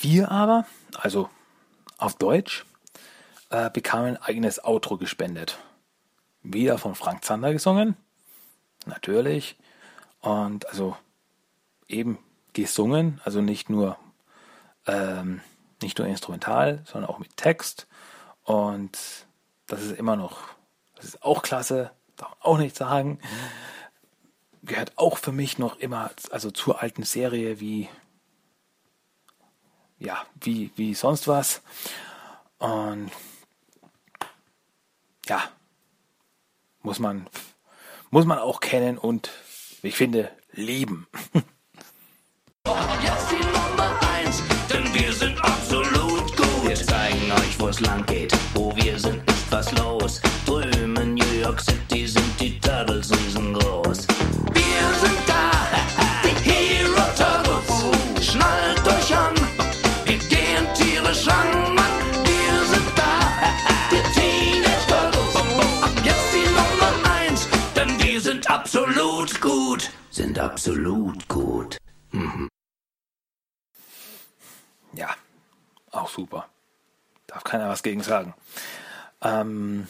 Wir 0.00 0.30
aber, 0.30 0.66
also 0.96 1.28
auf 1.98 2.16
Deutsch, 2.16 2.64
äh, 3.50 3.70
bekamen 3.70 4.16
ein 4.16 4.22
eigenes 4.22 4.64
Outro 4.64 4.96
gespendet. 4.96 5.58
Wieder 6.42 6.78
von 6.78 6.94
Frank 6.94 7.24
Zander 7.24 7.52
gesungen. 7.52 7.96
Natürlich. 8.86 9.56
Und 10.20 10.66
also 10.68 10.96
eben 11.86 12.18
gesungen, 12.52 13.20
also 13.24 13.40
nicht 13.40 13.68
nur 13.68 13.98
ähm, 14.86 15.40
nicht 15.82 15.98
nur 15.98 16.06
instrumental, 16.06 16.82
sondern 16.84 17.10
auch 17.10 17.18
mit 17.18 17.36
Text. 17.36 17.86
Und 18.42 18.98
das 19.66 19.82
ist 19.82 19.92
immer 19.98 20.16
noch, 20.16 20.40
das 20.96 21.06
ist 21.06 21.22
auch 21.22 21.42
klasse, 21.42 21.90
darf 22.16 22.30
man 22.30 22.38
auch 22.40 22.58
nicht 22.58 22.76
sagen. 22.76 23.18
Gehört 24.62 24.92
auch 24.96 25.18
für 25.18 25.32
mich 25.32 25.58
noch 25.58 25.78
immer, 25.78 26.10
also 26.30 26.50
zur 26.50 26.82
alten 26.82 27.02
Serie 27.02 27.60
wie 27.60 27.88
ja, 30.00 30.24
wie, 30.40 30.72
wie 30.74 30.94
sonst 30.94 31.28
was. 31.28 31.62
Und 32.58 33.10
ja, 35.26 35.42
muss 36.82 36.98
man, 36.98 37.28
muss 38.10 38.24
man 38.24 38.38
auch 38.38 38.60
kennen 38.60 38.98
und 38.98 39.30
ich 39.82 39.96
finde, 39.96 40.30
lieben. 40.52 41.06
Jetzt 43.02 43.30
die 43.30 43.44
Nummer 43.46 43.98
eins, 44.14 44.42
denn 44.70 44.92
wir 44.92 45.12
sind 45.12 45.38
absolut 45.42 46.36
gut. 46.36 46.68
Wir 46.68 46.74
zeigen 46.74 47.32
euch, 47.32 47.60
wo 47.60 47.68
es 47.68 47.80
lang 47.80 48.04
geht. 48.06 48.39
Absolut 70.50 71.28
gut. 71.28 71.78
Ja, 74.92 75.14
auch 75.92 76.08
super. 76.08 76.48
Darf 77.26 77.44
keiner 77.44 77.68
was 77.68 77.82
gegen 77.82 78.02
sagen. 78.02 78.34
Ähm, 79.22 79.86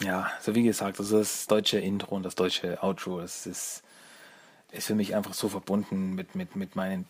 ja, 0.00 0.30
so 0.42 0.54
wie 0.54 0.62
gesagt, 0.62 0.98
also 0.98 1.18
das 1.18 1.46
deutsche 1.46 1.78
Intro 1.78 2.14
und 2.14 2.22
das 2.22 2.34
deutsche 2.34 2.82
Outro, 2.82 3.20
das 3.20 3.46
ist, 3.46 3.82
ist 4.72 4.86
für 4.86 4.94
mich 4.94 5.14
einfach 5.14 5.32
so 5.32 5.48
verbunden 5.48 6.14
mit, 6.14 6.34
mit, 6.34 6.54
mit 6.56 6.76
meinen 6.76 7.06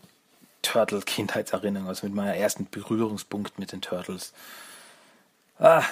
Turtle-Kindheitserinnerungen, 0.63 1.89
also 1.89 2.07
mit 2.07 2.15
meiner 2.15 2.37
ersten 2.37 2.69
Berührungspunkt 2.71 3.59
mit 3.59 3.73
den 3.73 3.81
Turtles. 3.81 4.33
Ah, 5.59 5.83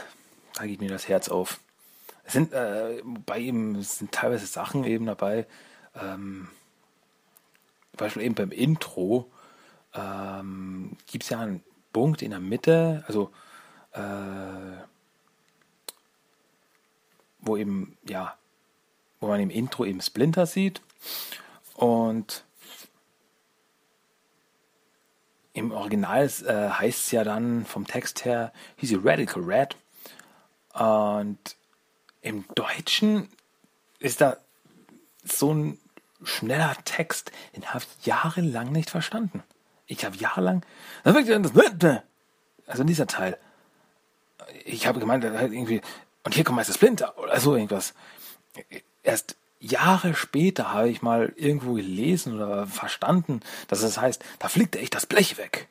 da 0.54 0.66
geht 0.66 0.80
mir 0.80 0.90
das 0.90 1.08
Herz 1.08 1.28
auf. 1.28 1.58
Es 2.22 2.34
sind 2.34 2.52
äh, 2.52 3.02
bei 3.26 3.38
ihm 3.38 3.82
sind 3.82 4.12
teilweise 4.12 4.46
Sachen 4.46 4.84
eben 4.84 5.06
dabei, 5.06 5.46
ähm, 6.00 6.48
zum 7.92 7.98
Beispiel 7.98 8.22
eben 8.22 8.34
beim 8.34 8.50
Intro, 8.50 9.30
ähm, 9.94 10.96
gibt 11.06 11.24
es 11.24 11.30
ja 11.30 11.40
einen 11.40 11.62
Punkt 11.92 12.22
in 12.22 12.30
der 12.30 12.40
Mitte, 12.40 13.04
also 13.06 13.30
äh, 13.92 14.00
wo 17.40 17.56
eben, 17.56 17.96
ja, 18.08 18.36
wo 19.20 19.28
man 19.28 19.40
im 19.40 19.50
Intro 19.50 19.84
eben 19.84 20.00
Splinter 20.00 20.46
sieht 20.46 20.82
und 21.74 22.44
im 25.52 25.70
Original 25.70 26.24
äh, 26.24 26.70
heißt 26.70 27.04
es 27.04 27.10
ja 27.12 27.22
dann 27.22 27.64
vom 27.64 27.86
Text 27.86 28.24
her, 28.24 28.52
he's 28.76 28.92
a 28.92 28.98
radical 29.02 29.42
red. 29.42 29.76
Und 30.72 31.56
im 32.22 32.44
Deutschen 32.56 33.28
ist 34.00 34.20
da 34.20 34.36
so 35.22 35.54
ein 35.54 35.78
schneller 36.22 36.76
Text, 36.84 37.32
den 37.54 37.66
habe 37.66 37.84
ich 37.84 38.06
jahrelang 38.06 38.72
nicht 38.72 38.90
verstanden. 38.90 39.42
Ich 39.86 40.04
habe 40.04 40.16
jahrelang, 40.16 40.64
also 41.04 42.84
dieser 42.84 43.06
Teil, 43.06 43.38
ich 44.64 44.86
habe 44.86 45.00
gemeint, 45.00 45.24
halt 45.24 45.52
irgendwie, 45.52 45.80
und 46.22 46.34
hier 46.34 46.44
kommt 46.44 46.56
Meister 46.56 46.72
Splinter 46.72 47.18
oder 47.18 47.38
so 47.40 47.54
irgendwas. 47.54 47.94
Erst 49.02 49.36
Jahre 49.60 50.14
später 50.14 50.72
habe 50.72 50.88
ich 50.88 51.02
mal 51.02 51.32
irgendwo 51.36 51.74
gelesen 51.74 52.34
oder 52.34 52.66
verstanden, 52.66 53.40
dass 53.68 53.82
es 53.82 53.98
heißt, 53.98 54.22
da 54.38 54.48
fliegt 54.48 54.76
echt 54.76 54.94
das 54.94 55.06
Blech 55.06 55.38
weg. 55.38 55.68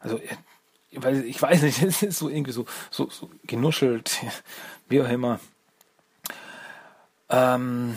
Also, 0.00 0.20
ich 0.90 1.40
weiß 1.40 1.62
nicht, 1.62 1.82
es 1.82 2.02
ist 2.02 2.18
so 2.18 2.28
irgendwie 2.28 2.52
so, 2.52 2.66
so, 2.90 3.08
so 3.08 3.30
genuschelt, 3.44 4.20
wie 4.88 5.00
auch 5.00 5.08
immer. 5.08 5.40
Ähm, 7.30 7.96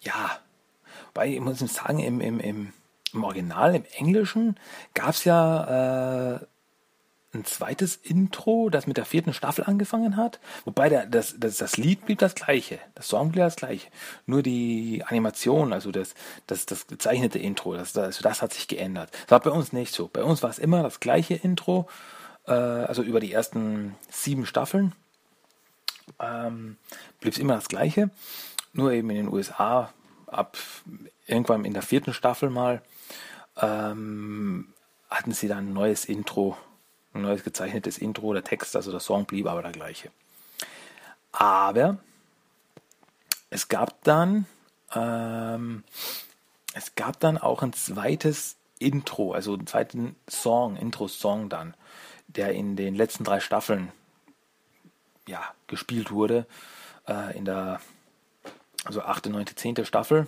ja, 0.00 0.38
weil 1.14 1.32
ich 1.34 1.40
muss 1.40 1.58
sagen, 1.58 1.98
im, 2.00 2.20
im, 2.20 2.40
im, 2.40 2.72
im 3.12 3.24
Original, 3.24 3.74
im 3.74 3.84
Englischen, 3.96 4.58
gab 4.94 5.10
es 5.10 5.24
ja 5.24 6.34
äh, 6.34 6.40
ein 7.32 7.44
zweites 7.44 7.96
Intro, 7.96 8.70
das 8.70 8.86
mit 8.86 8.96
der 8.96 9.04
vierten 9.04 9.32
Staffel 9.32 9.64
angefangen 9.64 10.16
hat. 10.16 10.40
Wobei 10.64 10.88
der, 10.88 11.06
das, 11.06 11.36
das, 11.38 11.58
das 11.58 11.76
Lied 11.76 12.04
blieb 12.06 12.18
das 12.18 12.34
gleiche, 12.34 12.78
das 12.94 13.08
Song 13.08 13.30
blieb 13.30 13.44
das 13.44 13.56
gleiche. 13.56 13.88
Nur 14.26 14.42
die 14.42 15.04
Animation, 15.06 15.72
also 15.72 15.92
das, 15.92 16.14
das, 16.46 16.66
das 16.66 16.86
gezeichnete 16.86 17.38
Intro, 17.38 17.74
das, 17.74 17.92
das, 17.92 18.18
das 18.18 18.42
hat 18.42 18.52
sich 18.52 18.66
geändert. 18.66 19.10
Das 19.12 19.30
war 19.30 19.40
bei 19.40 19.50
uns 19.50 19.72
nicht 19.72 19.94
so. 19.94 20.08
Bei 20.08 20.24
uns 20.24 20.42
war 20.42 20.50
es 20.50 20.58
immer 20.58 20.82
das 20.82 20.98
gleiche 20.98 21.34
Intro, 21.34 21.88
äh, 22.46 22.52
also 22.52 23.02
über 23.02 23.20
die 23.20 23.32
ersten 23.32 23.94
sieben 24.08 24.46
Staffeln 24.46 24.94
ähm, 26.18 26.76
blieb 27.20 27.32
es 27.32 27.38
immer 27.38 27.54
das 27.54 27.68
gleiche. 27.68 28.10
Nur 28.72 28.92
eben 28.92 29.10
in 29.10 29.16
den 29.16 29.28
USA 29.28 29.92
ab 30.26 30.56
irgendwann 31.26 31.64
in 31.64 31.74
der 31.74 31.82
vierten 31.82 32.14
Staffel 32.14 32.50
mal 32.50 32.82
ähm, 33.60 34.72
hatten 35.10 35.32
sie 35.32 35.48
dann 35.48 35.68
ein 35.68 35.72
neues 35.72 36.04
Intro 36.04 36.56
ein 37.12 37.22
neues 37.22 37.42
gezeichnetes 37.42 37.98
Intro, 37.98 38.32
der 38.32 38.44
Text, 38.44 38.76
also 38.76 38.90
der 38.90 39.00
Song 39.00 39.24
blieb 39.24 39.46
aber 39.46 39.62
der 39.62 39.72
gleiche. 39.72 40.10
Aber 41.32 41.98
es 43.50 43.68
gab 43.68 44.02
dann 44.04 44.46
ähm, 44.94 45.84
es 46.72 46.94
gab 46.94 47.18
dann 47.20 47.38
auch 47.38 47.62
ein 47.62 47.72
zweites 47.72 48.56
Intro, 48.78 49.32
also 49.32 49.54
einen 49.54 49.66
zweiten 49.66 50.16
Song, 50.28 50.76
Intro-Song 50.76 51.48
dann, 51.48 51.74
der 52.28 52.52
in 52.52 52.76
den 52.76 52.94
letzten 52.94 53.24
drei 53.24 53.40
Staffeln 53.40 53.92
ja, 55.30 55.42
gespielt 55.66 56.10
wurde. 56.10 56.46
Äh, 57.08 57.36
in 57.36 57.44
der 57.44 57.80
also 58.84 59.02
8., 59.02 59.26
9., 59.26 59.46
10. 59.54 59.84
Staffel. 59.84 60.26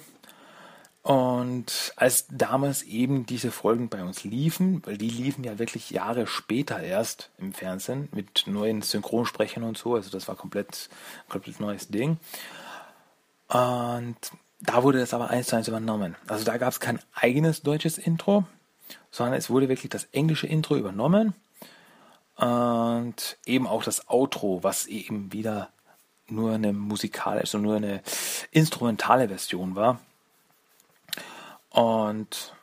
Und 1.03 1.93
als 1.97 2.27
damals 2.31 2.85
eben 2.85 3.27
diese 3.27 3.51
Folgen 3.51 3.89
bei 3.89 4.05
uns 4.05 4.23
liefen, 4.23 4.83
weil 4.87 4.97
die 4.97 5.11
liefen 5.11 5.43
ja 5.43 5.59
wirklich 5.59 5.91
Jahre 5.91 6.29
später 6.29 6.81
erst 6.81 7.31
im 7.39 7.53
Fernsehen 7.53 8.09
mit 8.13 8.45
neuen 8.47 8.83
Synchronsprechern 8.83 9.65
und 9.65 9.77
so, 9.77 9.97
also 9.97 10.11
das 10.11 10.29
war 10.29 10.37
komplett, 10.37 10.89
komplett 11.29 11.59
neues 11.59 11.89
Ding. 11.89 12.19
Und 13.49 14.17
da 14.61 14.85
wurde 14.85 15.01
das 15.01 15.13
aber 15.13 15.29
eins 15.29 15.49
zu 15.49 15.57
eins 15.57 15.67
übernommen. 15.67 16.15
Also 16.29 16.45
da 16.45 16.57
gab 16.57 16.73
es 16.73 16.79
kein 16.79 17.01
eigenes 17.15 17.63
deutsches 17.63 17.99
Intro, 17.99 18.45
sondern 19.11 19.35
es 19.35 19.51
wurde 19.51 19.69
wirklich 19.69 19.91
das 19.91 20.05
englische 20.13 20.47
Intro 20.47 20.77
übernommen 20.77 21.35
und 22.37 23.37
eben 23.47 23.67
auch 23.67 23.85
das 23.85 24.09
Outro, 24.09 24.63
was 24.63 24.87
eben 24.87 25.33
wieder 25.33 25.71
nur 26.29 26.55
eine 26.55 26.73
musikalische, 26.73 27.43
also 27.43 27.59
nur 27.59 27.77
eine 27.77 28.03
instrumentale 28.51 29.29
Version 29.29 29.77
war. 29.77 30.01
Und 31.71 32.55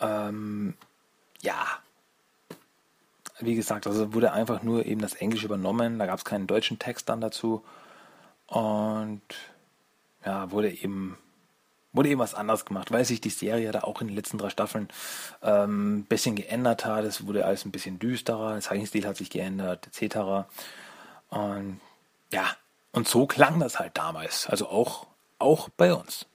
ähm, 0.00 0.74
ja, 1.40 1.66
wie 3.40 3.54
gesagt, 3.54 3.86
also 3.86 4.14
wurde 4.14 4.32
einfach 4.32 4.62
nur 4.62 4.86
eben 4.86 5.00
das 5.00 5.14
Englische 5.14 5.46
übernommen, 5.46 5.98
da 5.98 6.06
gab 6.06 6.18
es 6.18 6.24
keinen 6.24 6.46
deutschen 6.46 6.78
Text 6.78 7.08
dann 7.08 7.20
dazu. 7.20 7.64
Und 8.46 9.22
ja, 10.24 10.50
wurde 10.50 10.70
eben 10.70 11.18
wurde 11.94 12.10
eben 12.10 12.20
was 12.20 12.34
anderes 12.34 12.64
gemacht, 12.66 12.92
weil 12.92 13.04
sich 13.04 13.20
die 13.20 13.30
Serie 13.30 13.72
da 13.72 13.80
auch 13.80 14.00
in 14.00 14.08
den 14.08 14.16
letzten 14.16 14.36
drei 14.36 14.50
Staffeln 14.50 14.88
ähm, 15.42 15.98
ein 15.98 16.04
bisschen 16.04 16.36
geändert 16.36 16.84
hat. 16.84 17.04
Es 17.04 17.26
wurde 17.26 17.46
alles 17.46 17.64
ein 17.64 17.70
bisschen 17.70 17.98
düsterer, 17.98 18.52
der 18.52 18.60
Zeichenstil 18.60 19.06
hat 19.06 19.16
sich 19.16 19.30
geändert, 19.30 19.86
etc. 19.86 20.46
Und 21.30 21.80
ja, 22.32 22.44
und 22.92 23.08
so 23.08 23.26
klang 23.26 23.60
das 23.60 23.78
halt 23.78 23.96
damals. 23.96 24.46
Also 24.48 24.68
auch, 24.68 25.06
auch 25.38 25.68
bei 25.70 25.94
uns. 25.94 26.26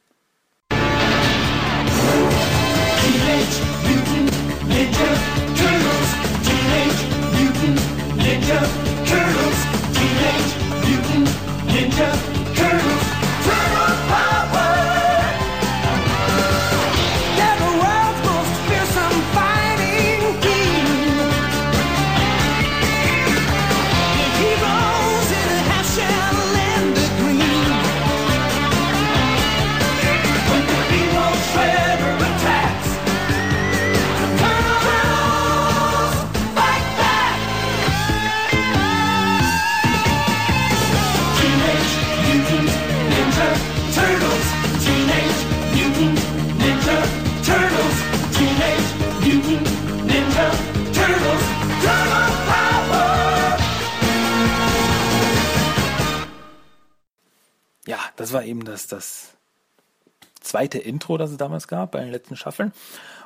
Zweite 60.59 60.77
Intro, 60.77 61.17
das 61.17 61.31
es 61.31 61.37
damals 61.37 61.69
gab 61.69 61.91
bei 61.91 62.01
den 62.01 62.11
letzten 62.11 62.35
Staffeln. 62.35 62.73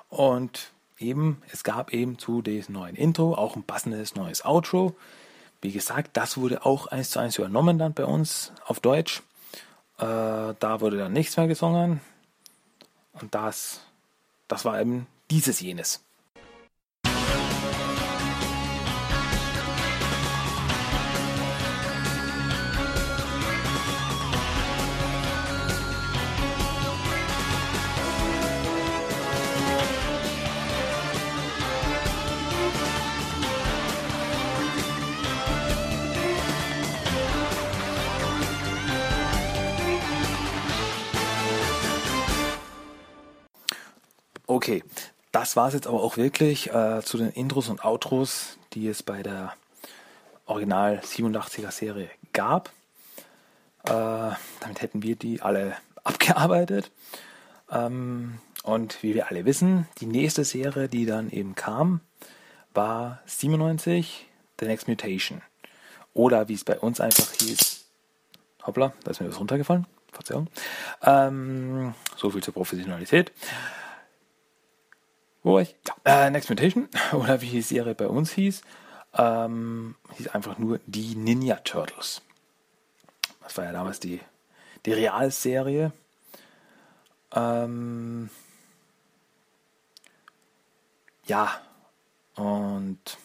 Und 0.10 0.72
eben, 1.00 1.42
es 1.52 1.64
gab 1.64 1.92
eben 1.92 2.20
zu 2.20 2.44
diesem 2.44 2.76
neuen 2.76 2.96
Intro 2.96 3.34
auch 3.34 3.56
ein 3.56 3.64
passendes 3.64 4.16
neues 4.16 4.46
Outro. 4.46 4.96
Wie 5.60 5.72
gesagt, 5.72 6.12
das 6.14 6.38
wurde 6.38 6.64
auch 6.64 6.86
eins 6.88 7.10
zu 7.10 7.20
eins 7.20 7.40
übernommen 7.40 7.80
dann 7.80 7.94
bei 7.94 8.06
uns 8.06 8.52
auf 8.68 8.80
Deutsch. 8.80 9.24
Äh, 9.98 10.04
da 10.60 10.78
wurde 10.80 10.98
dann 10.98 11.14
nichts 11.14 11.36
mehr 11.36 11.48
gesungen. 11.48 12.02
Und 13.14 13.34
das, 13.34 13.82
das 14.48 14.64
war 14.64 14.80
eben 14.80 15.08
dieses 15.32 15.60
jenes. 15.60 16.04
Okay, 44.54 44.84
das 45.32 45.56
war 45.56 45.70
es 45.70 45.74
jetzt 45.74 45.88
aber 45.88 46.04
auch 46.04 46.16
wirklich 46.16 46.70
äh, 46.72 47.02
zu 47.02 47.18
den 47.18 47.32
Intros 47.32 47.70
und 47.70 47.84
Outros, 47.84 48.60
die 48.74 48.88
es 48.88 49.02
bei 49.02 49.24
der 49.24 49.56
Original 50.46 51.02
87er 51.04 51.72
Serie 51.72 52.12
gab. 52.34 52.70
Äh, 53.84 53.90
damit 53.90 54.82
hätten 54.82 55.02
wir 55.02 55.16
die 55.16 55.42
alle 55.42 55.76
abgearbeitet. 56.04 56.92
Ähm, 57.72 58.38
und 58.62 59.02
wie 59.02 59.16
wir 59.16 59.28
alle 59.28 59.44
wissen, 59.46 59.88
die 60.00 60.06
nächste 60.06 60.44
Serie, 60.44 60.88
die 60.88 61.08
dann 61.08 61.32
eben 61.32 61.56
kam, 61.56 62.02
war 62.76 63.22
97 63.26 64.28
The 64.60 64.68
Next 64.68 64.88
Mutation. 64.88 65.42
Oder 66.14 66.48
wie 66.48 66.54
es 66.54 66.64
bei 66.64 66.78
uns 66.78 67.02
einfach 67.02 67.32
hieß. 67.32 67.86
Hoppla, 68.68 68.94
da 69.04 69.10
ist 69.10 69.20
mir 69.20 69.30
was 69.30 69.40
runtergefallen. 69.40 69.88
Verzeihung. 70.12 70.46
Ähm, 71.02 71.96
so 72.18 72.30
viel 72.30 72.44
zur 72.44 72.54
Professionalität. 72.54 73.32
Wo 75.44 75.56
war 75.56 75.62
ich? 75.62 75.76
Äh, 76.06 76.30
Next 76.30 76.50
Mutation, 76.50 76.88
oder 77.12 77.42
wie 77.42 77.50
die 77.50 77.62
Serie 77.62 77.96
bei 77.96 78.08
uns 78.08 78.32
hieß, 78.32 78.62
ähm, 79.14 79.96
hieß 80.16 80.30
einfach 80.30 80.58
nur 80.58 80.80
die 80.86 81.16
Ninja 81.16 81.58
Turtles. 81.58 82.22
Das 83.42 83.58
war 83.58 83.66
ja 83.66 83.74
damals 83.74 84.00
die, 84.00 84.22
die 84.86 84.94
Realserie. 84.94 85.92
Ähm, 87.36 88.30
ja, 91.26 91.62
und 92.36 93.18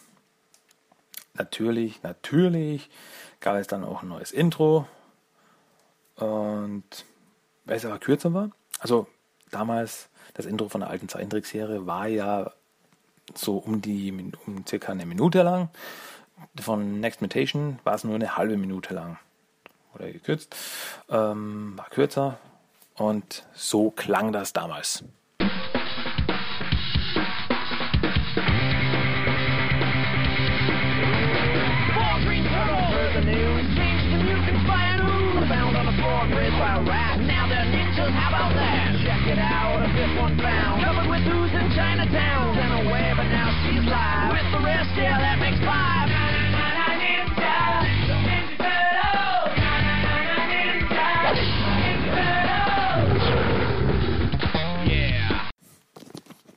natürlich, 1.34 2.02
natürlich 2.02 2.90
gab 3.40 3.56
es 3.56 3.68
dann 3.68 3.84
auch 3.84 4.02
ein 4.02 4.08
neues 4.08 4.32
Intro. 4.32 4.88
Und 6.16 7.04
weil 7.64 7.76
es 7.76 7.84
aber 7.84 8.00
kürzer 8.00 8.34
war, 8.34 8.50
also 8.80 9.06
damals 9.52 10.08
das 10.34 10.46
Intro 10.46 10.68
von 10.68 10.80
der 10.80 10.90
alten 10.90 11.08
Zeichentrickserie 11.08 11.86
war 11.86 12.06
ja 12.06 12.52
so 13.34 13.58
um 13.58 13.82
die 13.82 14.32
um 14.46 14.66
circa 14.66 14.92
eine 14.92 15.06
Minute 15.06 15.42
lang. 15.42 15.68
Von 16.60 17.00
Next 17.00 17.20
Mutation 17.20 17.78
war 17.84 17.94
es 17.94 18.04
nur 18.04 18.14
eine 18.14 18.36
halbe 18.36 18.56
Minute 18.56 18.94
lang. 18.94 19.18
Oder 19.94 20.10
gekürzt. 20.10 20.54
Ähm, 21.08 21.74
war 21.76 21.90
kürzer. 21.90 22.38
Und 22.94 23.46
so 23.54 23.90
klang 23.90 24.32
das 24.32 24.52
damals. 24.52 25.04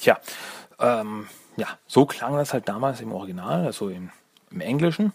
Tja, 0.02 0.20
ähm, 0.80 1.28
ja, 1.58 1.68
so 1.86 2.08
klang 2.08 2.36
das 2.36 2.54
halt 2.54 2.68
damals 2.68 3.02
im 3.02 3.12
Original, 3.12 3.66
also 3.66 3.90
im, 3.90 4.10
im 4.50 4.62
Englischen. 4.62 5.14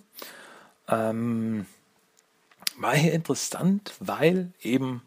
Ähm, 0.87 1.66
war 2.79 2.94
hier 2.94 3.12
interessant, 3.12 3.94
weil 3.99 4.53
eben, 4.61 5.03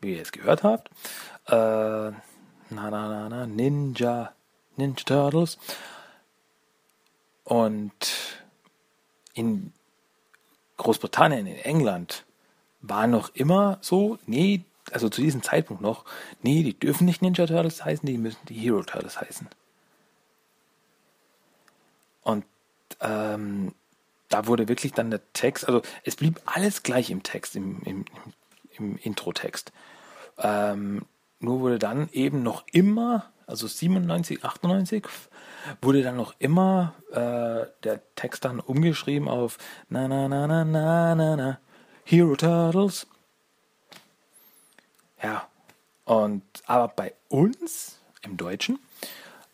wie 0.00 0.16
ihr 0.16 0.22
es 0.22 0.32
gehört 0.32 0.64
habt, 0.64 0.90
äh, 1.46 2.10
na, 2.70 2.90
na, 2.90 3.08
na, 3.08 3.28
na, 3.28 3.46
Ninja, 3.46 4.32
Ninja 4.76 5.04
Turtles. 5.04 5.58
Und 7.44 7.92
in 9.34 9.72
Großbritannien, 10.76 11.46
in 11.46 11.56
England, 11.56 12.24
war 12.80 13.06
noch 13.06 13.34
immer 13.34 13.78
so, 13.80 14.18
nee, 14.26 14.64
also 14.92 15.08
zu 15.08 15.20
diesem 15.20 15.42
Zeitpunkt 15.42 15.82
noch, 15.82 16.04
nee, 16.42 16.62
die 16.62 16.78
dürfen 16.78 17.04
nicht 17.04 17.22
Ninja 17.22 17.46
Turtles 17.46 17.84
heißen, 17.84 18.06
die 18.06 18.18
müssen 18.18 18.44
die 18.48 18.54
Hero 18.54 18.82
Turtles 18.82 19.20
heißen. 19.20 19.48
Und 22.22 22.44
ähm, 23.00 23.72
da 24.28 24.46
wurde 24.46 24.68
wirklich 24.68 24.92
dann 24.92 25.10
der 25.10 25.20
Text, 25.32 25.66
also 25.66 25.82
es 26.04 26.16
blieb 26.16 26.40
alles 26.44 26.82
gleich 26.82 27.10
im 27.10 27.22
Text, 27.22 27.54
im, 27.54 27.80
im, 27.82 28.04
im 28.76 28.96
Intro-Text. 28.98 29.72
Ähm, 30.38 31.02
nur 31.38 31.60
wurde 31.60 31.78
dann 31.78 32.08
eben 32.12 32.42
noch 32.42 32.64
immer 32.72 33.30
also 33.46 33.68
97, 33.68 34.44
98, 34.44 35.04
wurde 35.80 36.02
dann 36.02 36.16
noch 36.16 36.34
immer 36.38 36.94
äh, 37.12 37.66
der 37.84 38.02
Text 38.16 38.44
dann 38.44 38.60
umgeschrieben 38.60 39.28
auf 39.28 39.58
na 39.88 40.08
na 40.08 40.28
na 40.28 40.46
na 40.46 40.64
na 40.64 41.14
na 41.14 41.36
na 41.36 41.58
Hero 42.04 42.36
Turtles. 42.36 43.06
Ja, 45.22 45.48
und 46.04 46.42
aber 46.66 46.88
bei 46.88 47.14
uns 47.28 48.00
im 48.22 48.36
Deutschen 48.36 48.78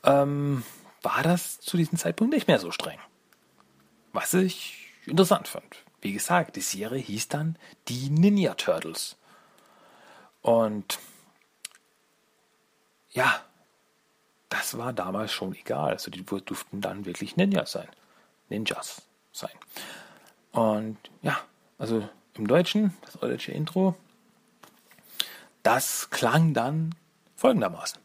ähm, 0.04 0.64
war 1.02 1.22
das 1.22 1.60
zu 1.60 1.76
diesem 1.76 1.98
Zeitpunkt 1.98 2.34
nicht 2.34 2.48
mehr 2.48 2.58
so 2.58 2.70
streng. 2.70 2.98
Was 4.12 4.34
ich 4.34 4.88
interessant 5.06 5.48
fand. 5.48 5.76
Wie 6.00 6.12
gesagt, 6.12 6.56
die 6.56 6.62
Serie 6.62 7.00
hieß 7.00 7.28
dann 7.28 7.56
die 7.88 8.10
Ninja 8.10 8.54
Turtles. 8.54 9.16
Und 10.42 10.98
ja, 13.12 13.40
das 14.48 14.76
war 14.76 14.92
damals 14.92 15.32
schon 15.32 15.54
egal. 15.54 15.92
Also 15.92 16.10
die 16.10 16.24
durften 16.24 16.80
dann 16.80 17.04
wirklich 17.06 17.36
Ninjas 17.36 17.72
sein. 17.72 17.88
Ninjas 18.48 19.02
sein. 19.32 19.50
Und 20.52 20.98
ja, 21.22 21.38
also 21.78 22.06
im 22.34 22.46
Deutschen, 22.46 22.94
das 23.04 23.14
deutsche 23.14 23.52
Intro, 23.52 23.96
das 25.62 26.10
klang 26.10 26.54
dann 26.54 26.94
folgendermaßen. 27.36 28.00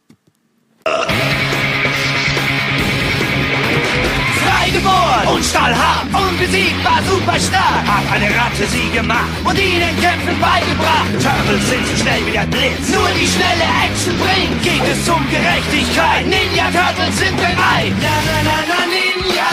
Freigeboren 4.67 5.27
und 5.33 5.45
stahlhart, 5.45 6.07
unbesiegbar, 6.13 6.99
super 7.07 7.39
stark. 7.39 7.87
Hat 7.87 8.11
eine 8.11 8.29
Ratte 8.35 8.67
sie 8.67 8.89
gemacht 8.89 9.29
und 9.45 9.57
ihnen 9.57 9.95
Kämpfen 10.01 10.37
beigebracht. 10.41 11.07
Turtles 11.23 11.69
sind 11.69 11.87
so 11.87 11.95
schnell 11.95 12.25
wie 12.25 12.31
der 12.31 12.47
Blitz, 12.47 12.89
nur 12.89 13.07
die 13.17 13.27
schnelle 13.27 13.63
Action 13.85 14.17
bringt. 14.19 14.61
Geht 14.63 14.83
es 14.91 15.07
um 15.07 15.23
Gerechtigkeit, 15.29 16.25
Ninja 16.27 16.65
Turtles 16.71 17.17
sind 17.17 17.37
bereit. 17.37 17.93
Na 18.01 18.15
na 18.27 18.37
na 18.43 18.57
na 18.67 18.79
Ninja, 18.91 19.51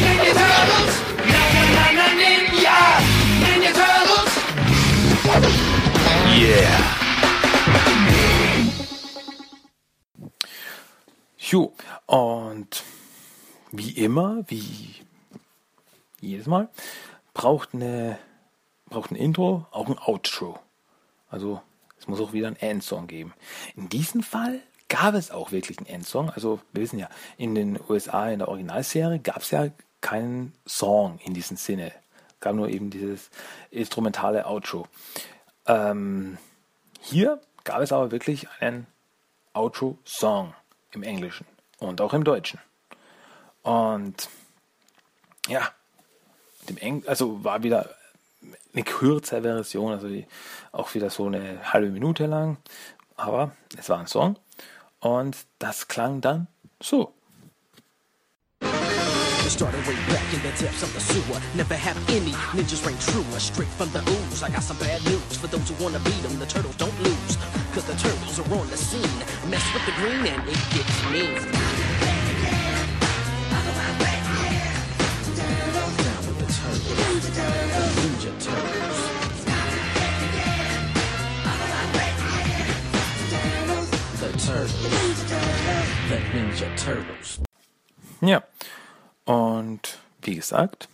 Ninja 0.00 0.32
Turtles. 0.40 0.92
Na 1.26 1.42
na 1.52 1.62
na 1.76 1.86
na 1.98 2.08
Ninja, 2.16 2.78
Ninja 3.44 3.72
Turtles. 3.76 4.32
Yeah. 6.34 6.80
Jo, 11.38 11.72
und 12.06 12.82
wie 13.78 13.90
immer, 13.92 14.44
wie 14.48 14.94
jedes 16.20 16.46
Mal, 16.46 16.68
braucht 17.34 17.74
eine 17.74 18.18
braucht 18.88 19.10
ein 19.10 19.16
Intro 19.16 19.66
auch 19.70 19.88
ein 19.88 19.98
Outro. 19.98 20.58
Also 21.28 21.60
es 21.98 22.06
muss 22.06 22.20
auch 22.20 22.32
wieder 22.32 22.48
ein 22.48 22.56
Endsong 22.56 23.06
geben. 23.06 23.34
In 23.74 23.88
diesem 23.88 24.22
Fall 24.22 24.60
gab 24.88 25.14
es 25.14 25.30
auch 25.30 25.50
wirklich 25.50 25.78
einen 25.78 25.88
Endsong. 25.88 26.30
Also 26.30 26.60
wir 26.72 26.82
wissen 26.82 26.98
ja, 26.98 27.08
in 27.36 27.54
den 27.54 27.78
USA 27.88 28.28
in 28.30 28.38
der 28.38 28.48
Originalserie 28.48 29.18
gab 29.18 29.38
es 29.38 29.50
ja 29.50 29.68
keinen 30.00 30.52
Song 30.66 31.18
in 31.24 31.34
diesem 31.34 31.56
Sinne. 31.56 31.92
Es 32.28 32.40
gab 32.40 32.54
nur 32.54 32.68
eben 32.68 32.90
dieses 32.90 33.30
instrumentale 33.70 34.46
Outro. 34.46 34.86
Ähm, 35.66 36.38
hier 37.00 37.40
gab 37.64 37.80
es 37.80 37.92
aber 37.92 38.12
wirklich 38.12 38.46
einen 38.60 38.86
Outro-Song 39.52 40.54
im 40.92 41.02
Englischen 41.02 41.46
und 41.78 42.00
auch 42.00 42.12
im 42.12 42.24
Deutschen. 42.24 42.60
Und 43.66 44.28
ja, 45.48 45.68
dem 46.68 46.76
Eng 46.76 47.02
also 47.08 47.42
war 47.42 47.64
wieder 47.64 47.90
eine 48.72 48.84
kürzere 48.84 49.42
Version, 49.42 49.90
also 49.90 50.06
die, 50.06 50.24
auch 50.70 50.94
wieder 50.94 51.10
so 51.10 51.26
eine 51.26 51.72
halbe 51.72 51.90
Minute 51.90 52.26
lang, 52.26 52.58
aber 53.16 53.56
es 53.76 53.88
war 53.88 53.98
ein 53.98 54.06
Song 54.06 54.38
und 55.00 55.36
das 55.58 55.88
klang 55.88 56.20
dann 56.20 56.46
so. 56.80 57.12
Started 59.48 59.84
way 59.86 59.94
back 60.12 60.22
in 60.32 60.40
the 60.42 60.62
depths 60.62 60.82
of 60.84 60.92
the 60.92 61.00
sewer. 61.00 61.40
Never 61.56 61.74
have 61.74 61.96
any 62.10 62.34
ninjas 62.52 62.84
reign 62.86 62.98
truer. 62.98 63.40
Straight 63.40 63.68
from 63.78 63.90
the 63.90 64.00
ooze. 64.00 64.42
I 64.44 64.50
got 64.50 64.62
some 64.62 64.78
bad 64.78 65.02
news 65.04 65.36
for 65.38 65.48
those 65.48 65.68
who 65.70 65.82
wanna 65.82 65.98
beat 66.00 66.20
them. 66.22 66.38
The 66.38 66.46
turtles 66.46 66.76
don't 66.76 66.96
lose. 67.02 67.36
Cause 67.72 67.84
the 67.86 67.94
turtles 67.94 68.38
are 68.38 68.54
on 68.54 68.68
the 68.70 68.76
scene. 68.76 69.18
Mess 69.48 69.64
with 69.72 69.86
the 69.86 69.92
green 69.92 70.26
and 70.26 70.46
it 70.46 70.60
gets 70.70 71.10
mean. 71.10 71.65
Ja, 88.20 88.42
und 89.24 89.98
wie 90.22 90.36
gesagt, 90.36 90.88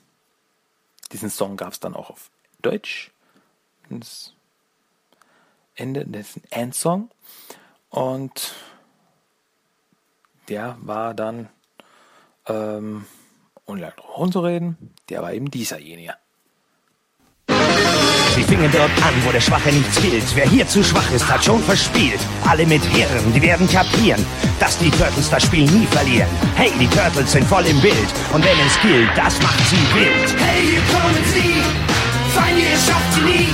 diesen 1.13 1.31
Song 1.31 1.57
gab 1.57 1.73
es 1.73 1.81
dann 1.81 1.95
auch 1.95 2.11
auf 2.11 2.31
Deutsch. 2.61 3.11
Das 3.89 4.35
Ende, 5.75 6.07
das 6.07 6.29
ist 6.29 6.37
ein 6.37 6.53
Endsong. 6.63 7.11
Und 7.91 8.55
der 10.49 10.77
war 10.81 11.15
dann, 11.15 11.49
ähm, 12.47 13.07
ohne 13.67 13.81
lange 13.83 13.95
drum 13.97 14.11
rumzureden, 14.11 14.95
der 15.09 15.23
war 15.23 15.33
eben 15.33 15.51
dieserjenige. 15.51 16.15
Sie 18.35 18.43
fingen 18.43 18.71
dort 18.73 18.91
an, 19.05 19.15
wo 19.25 19.31
der 19.31 19.41
Schwache 19.41 19.71
nichts 19.71 20.01
gilt. 20.01 20.25
Wer 20.35 20.49
hier 20.49 20.67
zu 20.67 20.83
schwach 20.83 21.11
ist, 21.15 21.29
hat 21.31 21.45
schon 21.45 21.63
verspielt. 21.63 22.21
Alle 22.49 22.65
mit 22.67 22.83
Hirn, 22.85 23.33
die 23.35 23.43
werden 23.43 23.69
kapieren, 23.69 24.25
dass 24.59 24.79
die 24.79 24.91
Turtles 24.91 25.29
das 25.29 25.43
Spiel 25.43 25.71
nie 25.71 25.87
verlieren. 25.87 26.29
Hey, 26.57 26.73
die 26.81 26.87
Turtles 26.89 27.31
sind 27.33 27.47
voll 27.47 27.67
im 27.67 27.79
Bild. 27.81 28.09
Und 28.33 28.43
wenn 28.43 28.59
es 28.67 28.81
gilt, 28.81 29.11
das 29.17 29.41
macht 29.43 29.61
sie 29.69 29.77
wild. 29.95 30.35
Hey, 30.41 30.63
hier 30.63 30.81
kommen 30.91 31.19
sie, 31.35 31.63
Feinde, 32.35 32.61
ihr 32.63 32.79
schafft 32.79 33.13
sie 33.15 33.21
nie. 33.21 33.49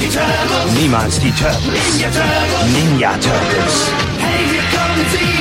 Die 0.00 0.08
Turtles, 0.08 0.80
Niemals 0.80 1.18
die 1.18 1.32
Turtles. 1.32 1.60
Ninja 1.92 2.08
Turtles. 2.10 2.72
Ninja 2.72 3.12
Turtles. 3.12 3.90
hey, 4.18 4.44
hier 4.50 4.78
kommen 4.78 5.06
sie, 5.10 5.32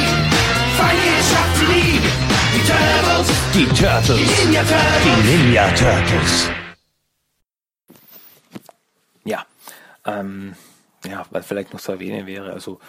Feinde, 0.78 1.04
ihr 1.06 1.24
schafft 1.30 1.56
sie 1.60 1.66
nie. 1.66 2.00
Die 2.56 2.64
Turtles, 2.66 3.28
Die 3.54 3.66
Turtles. 3.66 4.18
Die 4.18 4.46
Ninja 4.46 4.64
Turtles. 4.64 5.04
Die 5.04 5.38
Ninja 5.38 5.68
Turtles. 5.72 6.50
Ja, 9.24 9.46
ähm, 10.06 10.56
ja, 11.06 11.26
was 11.32 11.48
vielleicht 11.48 11.74
noch 11.74 11.80
zu 11.80 11.94
erwähnen 11.94 12.28
wäre, 12.28 12.54
also 12.54 12.80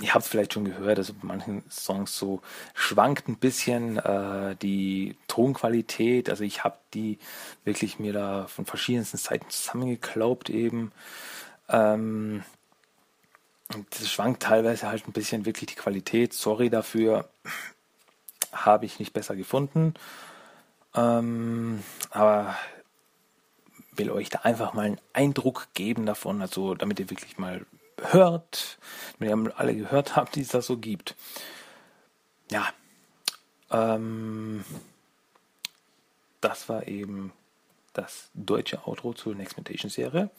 ihr 0.00 0.12
habt 0.12 0.24
es 0.24 0.30
vielleicht 0.30 0.52
schon 0.52 0.64
gehört, 0.64 0.98
also 0.98 1.14
bei 1.14 1.26
manchen 1.26 1.62
Songs 1.70 2.16
so 2.16 2.42
schwankt 2.74 3.28
ein 3.28 3.36
bisschen 3.36 3.96
äh, 3.98 4.56
die 4.56 5.16
Tonqualität, 5.26 6.28
also 6.28 6.44
ich 6.44 6.64
habe 6.64 6.76
die 6.92 7.18
wirklich 7.64 7.98
mir 7.98 8.12
da 8.12 8.46
von 8.46 8.66
verschiedensten 8.66 9.16
Seiten 9.16 9.48
zusammengeklaubt 9.48 10.50
eben. 10.50 10.92
Ähm, 11.68 12.42
das 13.90 14.10
schwankt 14.10 14.42
teilweise 14.42 14.88
halt 14.88 15.08
ein 15.08 15.12
bisschen 15.12 15.46
wirklich 15.46 15.70
die 15.70 15.80
Qualität. 15.80 16.34
Sorry 16.34 16.68
dafür, 16.68 17.28
habe 18.52 18.84
ich 18.84 18.98
nicht 18.98 19.14
besser 19.14 19.34
gefunden. 19.34 19.94
Ähm, 20.94 21.82
aber 22.10 22.54
will 23.92 24.10
euch 24.10 24.28
da 24.28 24.40
einfach 24.40 24.72
mal 24.74 24.86
einen 24.86 25.00
Eindruck 25.12 25.68
geben 25.74 26.06
davon, 26.06 26.40
also 26.40 26.74
damit 26.74 26.98
ihr 26.98 27.10
wirklich 27.10 27.38
mal 27.38 27.66
hört, 28.00 28.78
damit 29.18 29.48
ihr 29.48 29.58
alle 29.58 29.76
gehört 29.76 30.16
habt, 30.16 30.34
die 30.34 30.40
es 30.40 30.48
da 30.48 30.62
so 30.62 30.78
gibt. 30.78 31.14
Ja, 32.50 32.68
ähm, 33.70 34.64
das 36.40 36.68
war 36.68 36.88
eben 36.88 37.32
das 37.92 38.30
deutsche 38.34 38.86
Outro 38.86 39.12
zur 39.12 39.34
Next 39.34 39.56
Mutation 39.56 39.90
Serie. 39.90 40.30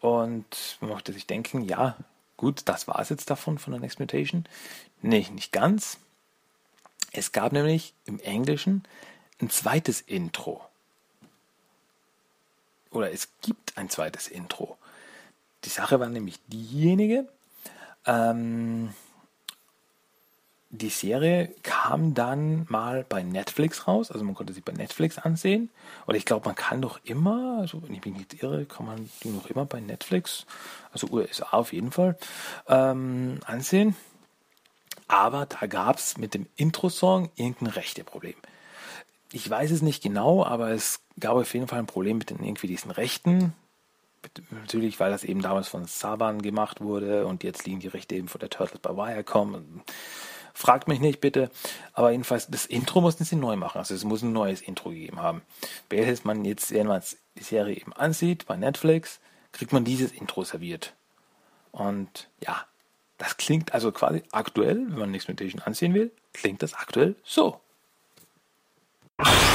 Und 0.00 0.76
man 0.80 0.90
möchte 0.90 1.12
sich 1.12 1.26
denken, 1.26 1.62
ja, 1.62 1.96
gut, 2.36 2.62
das 2.66 2.86
war 2.88 2.98
es 2.98 3.08
jetzt 3.08 3.30
davon, 3.30 3.58
von 3.58 3.72
der 3.72 3.80
Next 3.80 4.00
Mutation. 4.00 4.44
Nee, 5.00 5.26
nicht 5.32 5.52
ganz. 5.52 5.98
Es 7.12 7.32
gab 7.32 7.52
nämlich 7.52 7.94
im 8.04 8.18
Englischen 8.20 8.82
ein 9.40 9.50
zweites 9.50 10.00
Intro 10.00 10.64
oder 12.94 13.12
es 13.12 13.28
gibt 13.42 13.76
ein 13.76 13.90
zweites 13.90 14.28
Intro. 14.28 14.78
Die 15.64 15.68
Sache 15.68 16.00
war 16.00 16.08
nämlich 16.08 16.38
diejenige, 16.46 17.28
ähm, 18.06 18.92
die 20.70 20.88
Serie 20.88 21.54
kam 21.62 22.14
dann 22.14 22.66
mal 22.68 23.04
bei 23.08 23.22
Netflix 23.22 23.86
raus, 23.86 24.10
also 24.10 24.24
man 24.24 24.34
konnte 24.34 24.52
sie 24.52 24.60
bei 24.60 24.72
Netflix 24.72 25.18
ansehen. 25.18 25.70
Oder 26.06 26.16
ich 26.16 26.24
glaube, 26.24 26.46
man 26.46 26.56
kann 26.56 26.82
doch 26.82 26.98
immer, 27.04 27.58
also 27.60 27.80
wenn 27.82 27.94
ich 27.94 28.04
mich 28.04 28.14
nicht 28.14 28.42
irre, 28.42 28.64
kann 28.64 28.86
man 28.86 29.08
die 29.22 29.28
noch 29.28 29.46
immer 29.46 29.66
bei 29.66 29.80
Netflix, 29.80 30.46
also 30.92 31.08
USA 31.10 31.46
auf 31.52 31.72
jeden 31.72 31.92
Fall, 31.92 32.16
ähm, 32.66 33.38
ansehen. 33.46 33.94
Aber 35.06 35.46
da 35.46 35.66
gab 35.66 35.98
es 35.98 36.18
mit 36.18 36.34
dem 36.34 36.46
Intro-Song 36.56 37.30
irgendein 37.36 37.68
Rechteproblem. 37.68 38.34
Ich 39.34 39.50
weiß 39.50 39.72
es 39.72 39.82
nicht 39.82 40.00
genau, 40.00 40.44
aber 40.44 40.70
es 40.70 41.00
gab 41.18 41.34
auf 41.34 41.52
jeden 41.54 41.66
Fall 41.66 41.80
ein 41.80 41.86
Problem 41.86 42.18
mit 42.18 42.30
den 42.30 42.40
irgendwie 42.44 42.68
diesen 42.68 42.92
Rechten. 42.92 43.52
Natürlich, 44.52 45.00
weil 45.00 45.10
das 45.10 45.24
eben 45.24 45.42
damals 45.42 45.66
von 45.66 45.86
Saban 45.86 46.40
gemacht 46.40 46.80
wurde 46.80 47.26
und 47.26 47.42
jetzt 47.42 47.66
liegen 47.66 47.80
die 47.80 47.88
Rechte 47.88 48.14
eben 48.14 48.28
von 48.28 48.38
der 48.38 48.48
Turtles 48.48 48.78
bei 48.78 48.90
Viacom. 48.90 49.82
Fragt 50.54 50.86
mich 50.86 51.00
nicht 51.00 51.20
bitte. 51.20 51.50
Aber 51.94 52.12
jedenfalls, 52.12 52.46
das 52.46 52.64
Intro 52.64 53.00
mussten 53.00 53.24
sie 53.24 53.34
neu 53.34 53.56
machen. 53.56 53.78
Also 53.78 53.92
es 53.92 54.04
muss 54.04 54.22
ein 54.22 54.32
neues 54.32 54.60
Intro 54.60 54.90
gegeben 54.90 55.18
haben. 55.18 55.42
Welches 55.90 56.22
man 56.22 56.44
jetzt, 56.44 56.72
wenn 56.72 56.86
man 56.86 57.02
die 57.36 57.42
Serie 57.42 57.74
eben 57.74 57.92
ansieht, 57.92 58.46
bei 58.46 58.56
Netflix, 58.56 59.18
kriegt 59.50 59.72
man 59.72 59.84
dieses 59.84 60.12
Intro 60.12 60.44
serviert. 60.44 60.94
Und 61.72 62.28
ja, 62.40 62.64
das 63.18 63.36
klingt 63.36 63.74
also 63.74 63.90
quasi 63.90 64.22
aktuell, 64.30 64.76
wenn 64.76 64.98
man 64.98 65.10
nichts 65.10 65.26
mit 65.26 65.40
Edition 65.40 65.60
ansehen 65.62 65.92
will, 65.92 66.12
klingt 66.32 66.62
das 66.62 66.74
aktuell 66.74 67.16
so. 67.24 67.60
you 69.20 69.44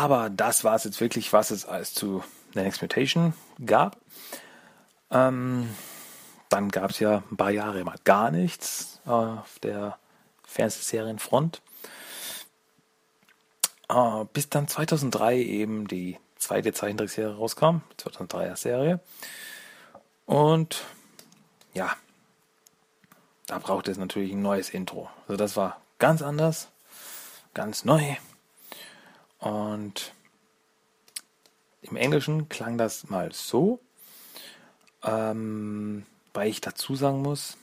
Aber 0.00 0.30
das 0.30 0.64
war 0.64 0.76
es 0.76 0.84
jetzt 0.84 1.02
wirklich, 1.02 1.30
was 1.34 1.50
es 1.50 1.66
als 1.66 1.92
zu 1.92 2.24
The 2.54 2.60
Next 2.60 2.80
Mutation 2.80 3.34
gab. 3.66 3.98
Ähm, 5.10 5.68
dann 6.48 6.70
gab 6.70 6.92
es 6.92 7.00
ja 7.00 7.22
ein 7.30 7.36
paar 7.36 7.50
Jahre 7.50 7.84
mal 7.84 7.98
gar 8.04 8.30
nichts 8.30 9.02
auf 9.04 9.58
der 9.58 9.98
Fernsehserienfront. 10.44 11.60
Äh, 13.90 14.24
bis 14.32 14.48
dann 14.48 14.68
2003 14.68 15.36
eben 15.36 15.86
die 15.86 16.18
zweite 16.36 16.72
Zeichentrickserie 16.72 17.36
rauskam, 17.36 17.82
2003er 17.98 18.56
Serie. 18.56 19.00
Und 20.24 20.82
ja, 21.74 21.94
da 23.46 23.58
brauchte 23.58 23.90
es 23.90 23.98
natürlich 23.98 24.32
ein 24.32 24.40
neues 24.40 24.70
Intro. 24.70 25.10
Also 25.28 25.36
das 25.36 25.58
war 25.58 25.78
ganz 25.98 26.22
anders, 26.22 26.68
ganz 27.52 27.84
neu. 27.84 28.16
Und 29.40 30.14
im 31.82 31.96
Englischen 31.96 32.48
klang 32.48 32.78
das 32.78 33.08
mal 33.08 33.32
so, 33.32 33.80
ähm, 35.02 36.06
weil 36.34 36.48
ich 36.48 36.60
dazu 36.60 36.94
sagen 36.94 37.22
muss, 37.22 37.56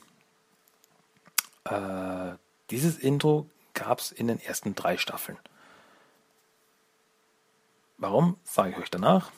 äh, 1.64 2.32
dieses 2.70 2.98
Intro 2.98 3.48
gab 3.74 4.00
es 4.00 4.10
in 4.10 4.26
den 4.26 4.40
ersten 4.40 4.74
drei 4.74 4.96
Staffeln. 4.96 5.38
Warum, 7.96 8.36
sage 8.44 8.70
ich 8.70 8.76
euch 8.76 8.90
danach. 8.90 9.30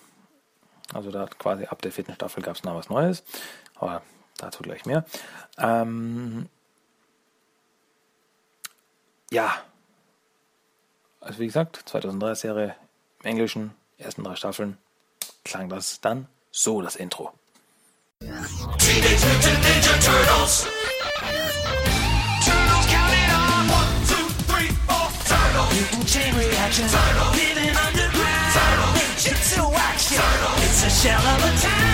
Also 0.93 1.11
da 1.11 1.27
quasi 1.27 1.67
ab 1.67 1.83
der 1.83 1.93
vierten 1.93 2.15
Staffel 2.15 2.43
gab 2.43 2.57
es 2.57 2.65
noch 2.65 2.75
was 2.75 2.89
Neues, 2.89 3.23
aber 3.77 4.03
dazu 4.39 4.63
gleich 4.63 4.87
mehr. 4.87 5.05
Ähm, 5.59 6.49
ja, 9.31 9.55
also 11.21 11.39
wie 11.39 11.47
gesagt, 11.47 11.83
2003 11.87 12.35
Serie 12.35 12.75
im 13.23 13.27
Englischen, 13.27 13.73
ersten 13.99 14.25
drei 14.25 14.37
Staffeln, 14.37 14.79
klang 15.45 15.69
das 15.69 16.01
dann 16.01 16.27
so, 16.51 16.83
das 16.83 16.97
Intro. 16.97 17.33
Turtles! 20.01 20.67
It's 30.63 30.85
a 30.85 30.91
shell 30.91 31.19
of 31.19 31.45
a 31.45 31.57
town! 31.61 31.90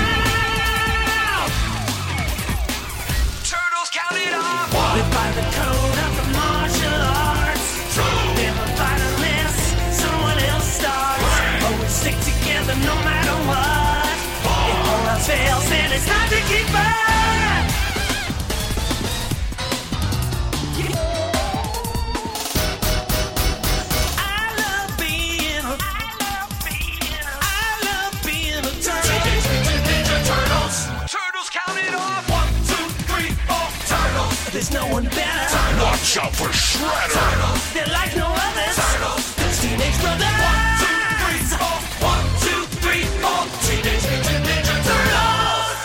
Watch 36.17 36.25
out 36.25 36.35
for 36.35 36.49
Shredder. 36.49 37.13
Turtles. 37.13 37.73
They're 37.75 37.93
like 37.93 38.17
no 38.17 38.25
others. 38.25 38.77
Turtles. 38.77 39.61
Teenage 39.61 40.01
brothers. 40.01 40.37
One, 40.49 40.61
two, 40.81 40.97
three, 41.21 41.43
four. 41.53 41.77
One, 42.09 42.25
two, 42.41 42.63
three, 42.81 43.05
four. 43.21 43.43
Teenage 43.67 44.07
Mutant 44.11 44.47
Ninja 44.47 44.77
Turtles. 44.87 45.77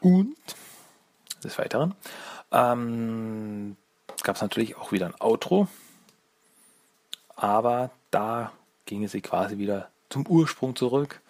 Und 0.00 0.36
des 1.44 1.58
Weiteren 1.58 1.94
ähm, 2.50 3.76
gab 4.24 4.34
es 4.34 4.42
natürlich 4.42 4.76
auch 4.76 4.90
wieder 4.90 5.06
ein 5.06 5.14
Outro, 5.20 5.68
aber 7.36 7.90
da 8.10 8.50
ging 8.86 9.04
es 9.04 9.12
quasi 9.22 9.58
wieder 9.58 9.88
zum 10.08 10.26
Ursprung 10.26 10.74
zurück. 10.74 11.20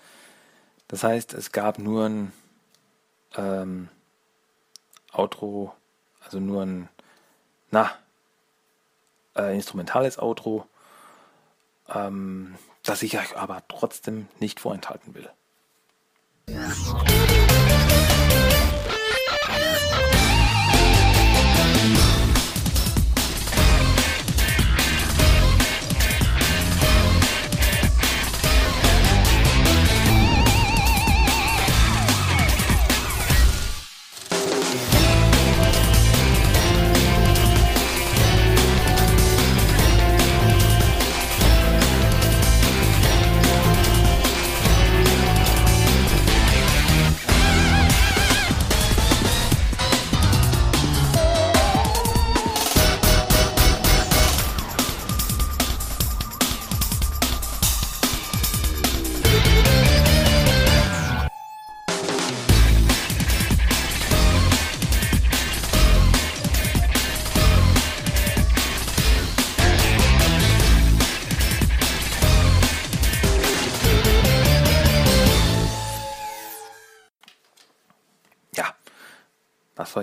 Das 0.88 1.04
heißt, 1.04 1.34
es 1.34 1.52
gab 1.52 1.78
nur 1.78 2.06
ein 2.06 2.32
ähm, 3.36 3.88
Outro, 5.12 5.74
also 6.30 6.38
nur 6.38 6.62
ein 6.62 6.88
na, 7.72 7.90
äh, 9.36 9.52
instrumentales 9.52 10.16
Outro, 10.16 10.64
ähm, 11.92 12.54
das 12.84 13.02
ich 13.02 13.18
euch 13.18 13.36
aber 13.36 13.64
trotzdem 13.66 14.28
nicht 14.38 14.60
vorenthalten 14.60 15.12
will. 15.14 15.28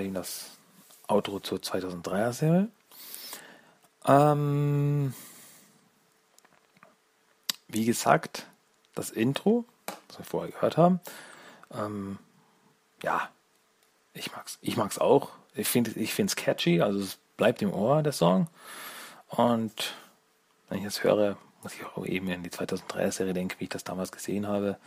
Eben 0.07 0.13
das 0.13 0.57
Outro 1.07 1.39
zur 1.39 1.59
2003er 1.59 2.33
Serie. 2.33 2.67
Ähm, 4.05 5.13
wie 7.67 7.85
gesagt, 7.85 8.47
das 8.95 9.09
Intro, 9.09 9.65
das 10.07 10.19
wir 10.19 10.25
vorher 10.25 10.51
gehört 10.51 10.77
haben, 10.77 11.01
ähm, 11.71 12.17
ja, 13.03 13.29
ich 14.13 14.31
mag's, 14.31 14.57
ich 14.61 14.77
mag's 14.77 14.97
auch. 14.97 15.31
Ich 15.53 15.67
finde, 15.67 15.91
ich 15.91 16.15
catchy, 16.35 16.81
also 16.81 16.99
es 16.99 17.17
bleibt 17.35 17.61
im 17.61 17.73
Ohr 17.73 18.01
der 18.01 18.13
Song. 18.13 18.47
Und 19.27 19.93
wenn 20.69 20.79
ich 20.79 20.85
das 20.85 21.03
höre, 21.03 21.37
muss 21.61 21.73
ich 21.73 21.85
auch 21.85 22.05
eben 22.05 22.29
in 22.29 22.43
die 22.43 22.49
2003er 22.49 23.11
Serie 23.11 23.33
denken, 23.33 23.55
wie 23.59 23.65
ich 23.65 23.69
das 23.69 23.83
damals 23.83 24.11
gesehen 24.11 24.47
habe. 24.47 24.77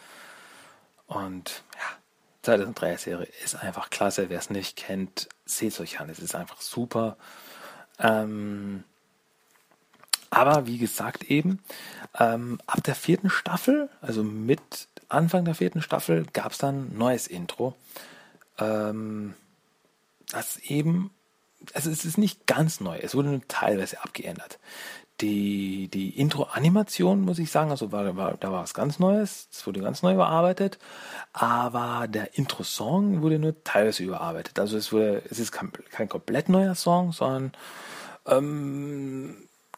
Und 1.07 1.63
ja, 1.77 2.00
2003er 2.45 2.99
Serie 2.99 3.29
ist 3.45 3.57
einfach 3.57 3.91
klasse. 3.91 4.31
Wer 4.31 4.39
es 4.39 4.51
nicht 4.51 4.77
kennt, 4.77 5.29
seht 5.45 5.73
es 5.73 5.81
euch 5.81 6.01
an. 6.01 6.09
Es 6.09 6.19
ist 6.19 6.35
einfach 6.35 6.61
super. 6.61 7.17
Ähm, 7.99 8.85
aber 10.31 10.67
wie 10.67 10.79
gesagt 10.79 11.25
eben, 11.25 11.63
ähm, 12.19 12.61
ab 12.67 12.83
der 12.85 12.95
vierten 12.95 13.31
Staffel, 13.31 13.91
also 14.01 14.23
mit 14.23 14.89
Anfang 15.09 15.45
der 15.45 15.57
vierten 15.57 15.83
Staffel, 15.83 16.25
gab 16.33 16.53
es 16.53 16.59
dann 16.59 16.93
ein 16.93 16.99
neues 16.99 17.27
Intro. 17.27 17.75
Ähm, 18.59 19.35
das 20.31 20.59
eben, 20.59 21.11
also 21.75 21.91
es 21.91 22.05
ist 22.05 22.17
nicht 22.17 22.47
ganz 22.47 22.81
neu, 22.81 22.97
es 22.99 23.15
wurde 23.15 23.29
nur 23.29 23.49
teilweise 23.49 24.03
abgeändert. 24.03 24.59
Die, 25.21 25.89
die 25.89 26.19
Intro-Animation, 26.19 27.23
muss 27.23 27.39
ich 27.39 27.51
sagen, 27.51 27.71
also 27.71 27.93
war, 27.93 28.17
war, 28.17 28.37
da 28.39 28.53
war 28.53 28.63
was 28.63 28.73
ganz 28.73 28.99
Neues, 28.99 29.49
es 29.53 29.67
wurde 29.67 29.81
ganz 29.81 30.03
neu 30.03 30.15
überarbeitet, 30.15 30.79
aber 31.33 32.07
der 32.09 32.39
Intro-Song 32.39 33.21
wurde 33.21 33.39
nur 33.39 33.63
teilweise 33.63 34.03
überarbeitet. 34.03 34.59
Also 34.59 34.79
es 34.79 34.93
wurde, 34.93 35.23
es 35.31 35.39
ist 35.39 35.53
kein, 35.53 35.73
kein 35.91 36.09
komplett 36.09 36.49
neuer 36.49 36.75
Song, 36.75 37.13
sondern 37.13 37.53
ähm, 38.27 39.37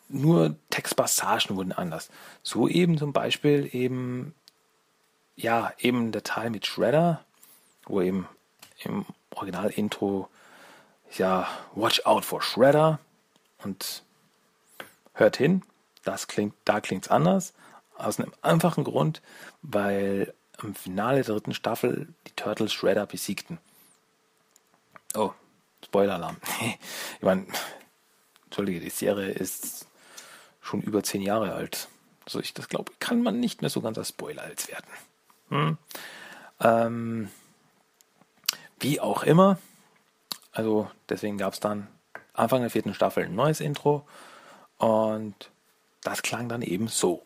nur 0.08 0.54
Textpassagen 0.70 1.56
wurden 1.56 1.72
anders. 1.72 2.10
So 2.42 2.68
eben 2.68 2.98
zum 2.98 3.12
Beispiel 3.12 3.68
eben, 3.72 4.34
ja, 5.34 5.72
eben 5.78 6.12
der 6.12 6.22
Teil 6.22 6.50
mit 6.50 6.66
Shredder, 6.66 7.24
wo 7.86 8.00
eben 8.00 8.28
im 8.84 9.06
Original-Intro 9.34 10.28
ja, 11.16 11.48
Watch 11.74 12.04
out 12.06 12.24
for 12.24 12.42
Shredder 12.42 12.98
und 13.62 14.02
hört 15.14 15.36
hin, 15.36 15.62
das 16.04 16.26
klingt, 16.26 16.54
da 16.64 16.80
klingt's 16.80 17.08
anders. 17.08 17.52
Aus 17.96 18.18
einem 18.18 18.32
einfachen 18.42 18.84
Grund, 18.84 19.22
weil 19.60 20.34
im 20.62 20.74
Finale 20.74 21.22
der 21.22 21.34
dritten 21.34 21.54
Staffel 21.54 22.08
die 22.26 22.32
Turtles 22.32 22.72
Shredder 22.72 23.06
besiegten. 23.06 23.58
Oh, 25.14 25.32
Spoiler-Alarm. 25.84 26.36
ich 26.60 27.22
meine, 27.22 27.46
Entschuldige, 28.44 28.80
die 28.80 28.90
Serie 28.90 29.30
ist 29.30 29.86
schon 30.60 30.80
über 30.80 31.02
zehn 31.02 31.22
Jahre 31.22 31.54
alt. 31.54 31.88
Also 32.24 32.40
ich 32.40 32.54
das 32.54 32.68
glaube, 32.68 32.92
kann 32.98 33.22
man 33.22 33.40
nicht 33.40 33.62
mehr 33.62 33.70
so 33.70 33.80
ganz 33.80 33.98
als 33.98 34.10
Spoiler 34.10 34.42
als 34.42 34.68
werden. 34.68 34.86
Hm. 35.48 35.78
Ähm, 36.60 37.30
wie 38.80 39.00
auch 39.00 39.22
immer. 39.22 39.58
Also 40.52 40.90
deswegen 41.08 41.38
gab 41.38 41.54
es 41.54 41.60
dann 41.60 41.88
Anfang 42.32 42.60
der 42.60 42.70
vierten 42.70 42.94
Staffel 42.94 43.24
ein 43.24 43.34
neues 43.34 43.60
Intro 43.60 44.06
und 44.82 45.34
das 46.02 46.22
klang 46.22 46.48
dann 46.48 46.62
eben 46.62 46.88
so. 46.88 47.22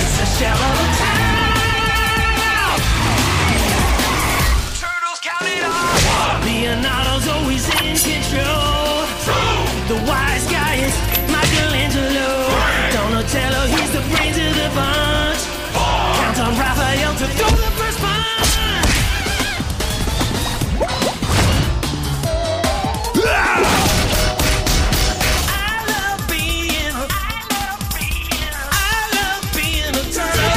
It's 0.00 0.20
a 0.20 0.26
shell 0.38 0.52
of 0.52 0.58
a 0.58 0.96
town. 0.98 1.27
To 17.18 17.26
throw 17.26 17.48
the 17.50 17.70
first 17.76 17.98
punch. 17.98 18.28
I 24.48 25.84
love 25.92 26.20
being 26.30 26.94
a- 26.94 27.08
I 28.72 29.00
love 29.18 29.44
being 29.54 29.94
a 29.94 30.04
turtle. 30.16 30.52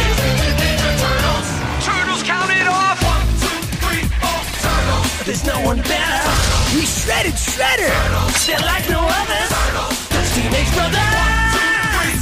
Turtles 1.86 2.24
count 2.24 2.52
it 2.52 2.68
off. 2.68 2.98
One, 3.04 3.26
two, 3.44 3.60
three, 3.84 4.04
four. 4.22 4.42
Turtles. 4.64 5.08
There's 5.26 5.44
no 5.46 5.58
one 5.62 5.82
better. 5.82 6.22
We 6.76 6.86
shredded 6.86 7.36
Shredder. 7.36 7.92
They're 8.48 8.66
like 8.72 8.88
no 8.90 9.02
others. 9.20 9.50
Those 10.14 10.30
Teenage 10.36 10.72
Brothers. 10.78 12.22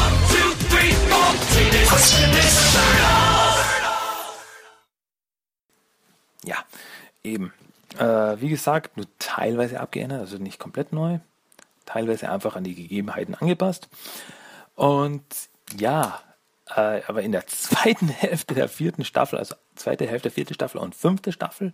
One, 0.00 0.14
two, 0.32 0.50
three, 0.70 0.92
four. 1.10 1.30
Teenage 1.52 1.90
Mutant 1.90 2.32
Ninja 2.34 2.64
Turtles. 2.74 3.45
Eben. 7.26 7.52
Äh, 7.98 8.40
wie 8.40 8.48
gesagt, 8.48 8.96
nur 8.96 9.06
teilweise 9.18 9.80
abgeändert, 9.80 10.20
also 10.20 10.38
nicht 10.38 10.58
komplett 10.58 10.92
neu. 10.92 11.18
Teilweise 11.84 12.30
einfach 12.30 12.56
an 12.56 12.64
die 12.64 12.74
Gegebenheiten 12.74 13.34
angepasst. 13.34 13.88
Und 14.74 15.24
ja, 15.78 16.20
äh, 16.74 17.02
aber 17.06 17.22
in 17.22 17.32
der 17.32 17.46
zweiten 17.46 18.08
Hälfte 18.08 18.54
der 18.54 18.68
vierten 18.68 19.04
Staffel, 19.04 19.38
also 19.38 19.54
zweite 19.74 20.06
Hälfte 20.06 20.28
der 20.28 20.34
vierten 20.34 20.54
Staffel 20.54 20.78
und 20.78 20.94
fünfte 20.94 21.32
Staffel, 21.32 21.72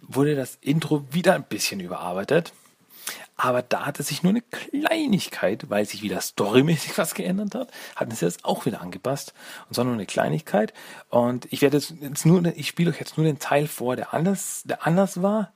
wurde 0.00 0.36
das 0.36 0.56
Intro 0.60 1.04
wieder 1.12 1.34
ein 1.34 1.44
bisschen 1.44 1.80
überarbeitet. 1.80 2.52
Aber 3.38 3.62
da 3.62 3.86
hatte 3.86 4.02
sich 4.02 4.24
nur 4.24 4.30
eine 4.30 4.42
Kleinigkeit, 4.42 5.70
weil 5.70 5.86
sich 5.86 6.02
wieder 6.02 6.20
storymäßig 6.20 6.98
was 6.98 7.14
geändert 7.14 7.54
hat, 7.54 7.70
hatten 7.94 8.10
sie 8.10 8.26
das 8.26 8.44
auch 8.44 8.66
wieder 8.66 8.82
angepasst. 8.82 9.32
Und 9.68 9.74
zwar 9.74 9.84
nur 9.84 9.94
eine 9.94 10.06
Kleinigkeit. 10.06 10.74
Und 11.08 11.46
ich 11.50 11.62
werde 11.62 11.78
jetzt, 11.78 11.94
jetzt 12.00 12.26
nur, 12.26 12.44
ich 12.44 12.66
spiele 12.66 12.90
euch 12.90 12.98
jetzt 12.98 13.16
nur 13.16 13.24
den 13.24 13.38
Teil 13.38 13.68
vor, 13.68 13.94
der 13.94 14.12
anders, 14.12 14.62
der 14.64 14.84
anders 14.86 15.22
war. 15.22 15.52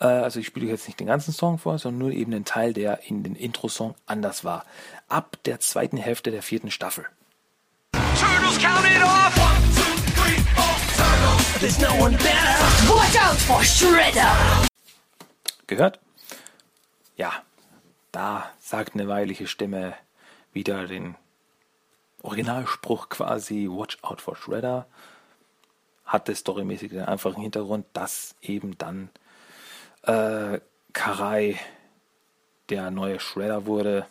Äh, 0.00 0.06
also 0.06 0.40
ich 0.40 0.46
spiele 0.46 0.66
euch 0.66 0.72
jetzt 0.72 0.88
nicht 0.88 0.98
den 0.98 1.06
ganzen 1.06 1.32
Song 1.32 1.58
vor, 1.58 1.78
sondern 1.78 2.00
nur 2.00 2.10
eben 2.10 2.32
den 2.32 2.44
Teil, 2.44 2.72
der 2.72 3.08
in 3.08 3.22
den 3.22 3.36
Intro-Song 3.36 3.94
anders 4.06 4.42
war. 4.42 4.64
Ab 5.08 5.38
der 5.44 5.60
zweiten 5.60 5.96
Hälfte 5.96 6.32
der 6.32 6.42
vierten 6.42 6.72
Staffel. 6.72 7.06
Turtles 7.92 8.58
count 8.58 8.84
it 8.86 9.02
off. 9.02 9.38
One, 9.38 9.62
two, 9.76 10.20
three, 10.20 10.40
four. 10.56 10.74
Turtles. 10.96 11.60
There's 11.60 11.78
no 11.78 11.94
one 12.02 12.16
better. 12.16 12.92
Watch 12.92 13.16
out 13.16 13.36
for 13.36 13.62
Shredder. 13.62 14.66
Gehört? 15.68 16.00
Ja, 17.16 17.32
da 18.12 18.50
sagt 18.58 18.94
eine 18.94 19.08
weibliche 19.08 19.46
Stimme 19.46 19.94
wieder 20.52 20.86
den 20.86 21.16
Originalspruch 22.22 23.08
quasi 23.08 23.68
Watch 23.70 23.98
out 24.02 24.20
for 24.20 24.36
Shredder. 24.36 24.86
Hatte 26.04 26.34
storymäßig 26.34 26.90
den 26.90 27.02
einfachen 27.04 27.42
Hintergrund, 27.42 27.86
dass 27.92 28.34
eben 28.42 28.76
dann 28.78 29.10
äh, 30.02 30.60
Karai 30.92 31.58
der 32.68 32.90
neue 32.90 33.20
Shredder 33.20 33.66
wurde 33.66 34.06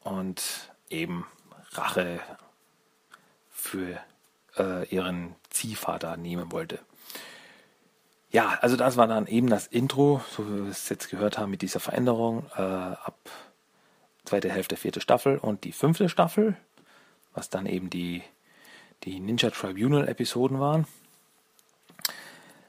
und 0.00 0.42
eben 0.88 1.26
Rache 1.72 2.20
für 3.50 3.98
äh, 4.58 4.86
ihren 4.88 5.36
Ziehvater 5.50 6.16
nehmen 6.16 6.50
wollte. 6.50 6.80
Ja, 8.32 8.58
also 8.60 8.76
das 8.76 8.96
war 8.96 9.08
dann 9.08 9.26
eben 9.26 9.48
das 9.48 9.66
Intro, 9.66 10.22
so 10.30 10.46
wie 10.46 10.64
wir 10.64 10.70
es 10.70 10.88
jetzt 10.88 11.10
gehört 11.10 11.38
haben 11.38 11.50
mit 11.50 11.62
dieser 11.62 11.80
Veränderung 11.80 12.46
äh, 12.56 12.60
ab 12.60 13.16
zweite 14.24 14.50
Hälfte, 14.50 14.76
vierte 14.76 15.00
Staffel 15.00 15.38
und 15.38 15.64
die 15.64 15.72
fünfte 15.72 16.08
Staffel, 16.08 16.56
was 17.34 17.50
dann 17.50 17.66
eben 17.66 17.90
die, 17.90 18.22
die 19.02 19.18
Ninja 19.18 19.50
Tribunal 19.50 20.06
Episoden 20.06 20.60
waren. 20.60 20.86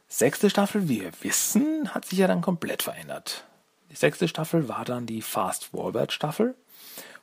Sechste 0.08 0.50
Staffel, 0.50 0.90
wir 0.90 1.12
wissen, 1.22 1.94
hat 1.94 2.06
sich 2.06 2.20
ja 2.20 2.28
dann 2.28 2.42
komplett 2.42 2.82
verändert. 2.82 3.46
Die 3.92 3.96
sechste 3.96 4.28
Staffel 4.28 4.68
war 4.68 4.84
dann 4.84 5.06
die 5.06 5.22
Fast 5.22 5.66
Forward 5.66 6.12
Staffel, 6.12 6.56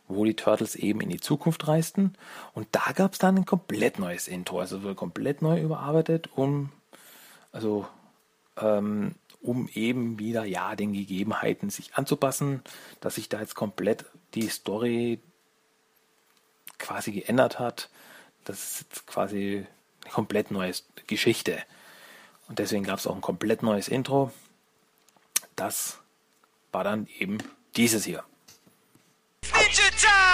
wo 0.06 0.24
die 0.24 0.36
Turtles 0.36 0.76
eben 0.76 1.00
in 1.00 1.08
die 1.08 1.20
Zukunft 1.20 1.66
reisten. 1.66 2.14
Und 2.54 2.68
da 2.70 2.92
gab 2.94 3.14
es 3.14 3.18
dann 3.18 3.36
ein 3.36 3.46
komplett 3.46 3.98
neues 3.98 4.28
Intro, 4.28 4.60
also 4.60 4.84
wurde 4.84 4.94
komplett 4.94 5.42
neu 5.42 5.60
überarbeitet, 5.60 6.30
um 6.36 6.70
also 7.50 7.86
ähm, 8.60 9.14
um 9.40 9.68
eben 9.74 10.18
wieder 10.18 10.44
ja 10.44 10.74
den 10.76 10.92
Gegebenheiten 10.92 11.70
sich 11.70 11.94
anzupassen, 11.94 12.62
dass 13.00 13.14
sich 13.16 13.28
da 13.28 13.40
jetzt 13.40 13.54
komplett 13.54 14.04
die 14.34 14.48
Story 14.48 15.20
quasi 16.78 17.12
geändert 17.12 17.58
hat. 17.58 17.88
Das 18.44 18.58
ist 18.58 18.86
jetzt 18.88 19.06
quasi 19.06 19.66
eine 20.04 20.12
komplett 20.12 20.50
neue 20.50 20.72
Geschichte. 21.06 21.62
Und 22.48 22.58
deswegen 22.58 22.84
gab 22.84 22.98
es 22.98 23.06
auch 23.06 23.14
ein 23.14 23.20
komplett 23.20 23.62
neues 23.62 23.88
Intro. 23.88 24.32
Das 25.54 25.98
war 26.72 26.84
dann 26.84 27.06
eben 27.18 27.38
dieses 27.76 28.04
hier. 28.04 28.24
Ninja 29.42 29.90
time! 29.96 30.28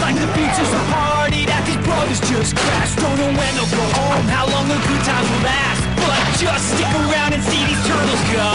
Like 0.00 0.14
the 0.14 0.30
beach 0.32 0.58
is 0.62 0.72
a 0.72 0.82
party 0.94 1.42
that 1.50 1.62
these 1.66 1.80
brothers 1.82 2.20
just 2.30 2.54
crashed 2.54 2.96
Don't 3.02 3.18
know 3.18 3.30
when 3.34 3.50
they'll 3.58 3.66
go 3.74 3.86
home, 3.98 4.26
how 4.30 4.46
long 4.46 4.66
the 4.70 4.78
good 4.78 5.02
times 5.02 5.26
will 5.26 5.44
last. 5.44 5.82
But 5.98 6.18
just 6.38 6.64
stick 6.74 6.90
around 7.06 7.34
and 7.34 7.42
see 7.42 7.62
these 7.66 7.82
turtles 7.82 8.22
go. 8.30 8.46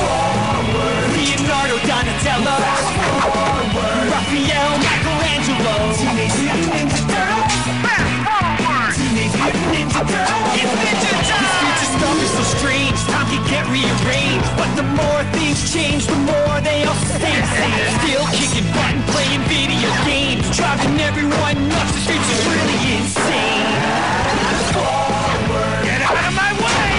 Forward. 0.00 1.04
Leonardo, 1.14 1.76
Donatello 1.86 2.56
Fast 2.64 2.88
Forward. 2.96 4.04
Raphael, 4.08 4.72
Michelangelo. 4.80 5.76
Teenage 5.94 6.34
Mutant 6.40 6.72
Ninja 6.72 7.02
Turtles. 7.04 7.54
Fast 7.84 8.12
forward 8.24 8.92
Teenage 8.96 9.36
Mutant 9.36 9.68
Ninja 9.70 10.02
Turtles. 10.02 10.48
It's 10.56 10.72
Ninja 10.80 11.12
Time 11.28 11.73
stuff 11.98 12.18
is 12.22 12.30
so 12.30 12.44
strange, 12.58 12.98
time 13.10 13.26
can 13.30 13.42
get 13.46 13.64
rearranged. 13.70 14.48
But 14.58 14.70
the 14.74 14.86
more 14.98 15.22
things 15.36 15.58
change, 15.72 16.06
the 16.06 16.18
more 16.26 16.56
they 16.60 16.84
all 16.84 16.98
stay 17.14 17.34
the 17.34 17.46
same. 17.54 17.76
Still 18.02 18.26
kicking 18.34 18.66
butt 18.74 18.90
and 18.94 19.04
playing 19.12 19.42
video 19.46 19.90
games. 20.06 20.44
Driving 20.56 20.98
everyone 21.00 21.56
nuts, 21.68 21.92
This 21.94 22.04
streets 22.04 22.28
is 22.34 22.42
really 22.50 22.80
insane. 22.98 23.68
Forward 24.74 25.82
Get 25.86 26.00
out 26.02 26.18
of 26.18 26.34
my 26.34 26.50
way! 26.64 26.92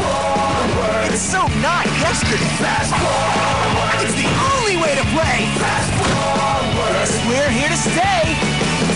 Forward 0.00 1.12
It's 1.12 1.22
so 1.22 1.42
not 1.64 1.84
yesterday. 2.04 2.52
Fast 2.60 2.92
forward. 3.00 3.96
It's 4.04 4.16
the 4.16 4.28
only 4.52 4.76
way 4.82 4.92
to 5.00 5.06
play. 5.16 5.38
Fast 5.62 5.90
forward. 6.00 6.92
Yes, 7.00 7.12
we're 7.28 7.52
here 7.58 7.70
to 7.72 7.80
stay. 7.88 8.22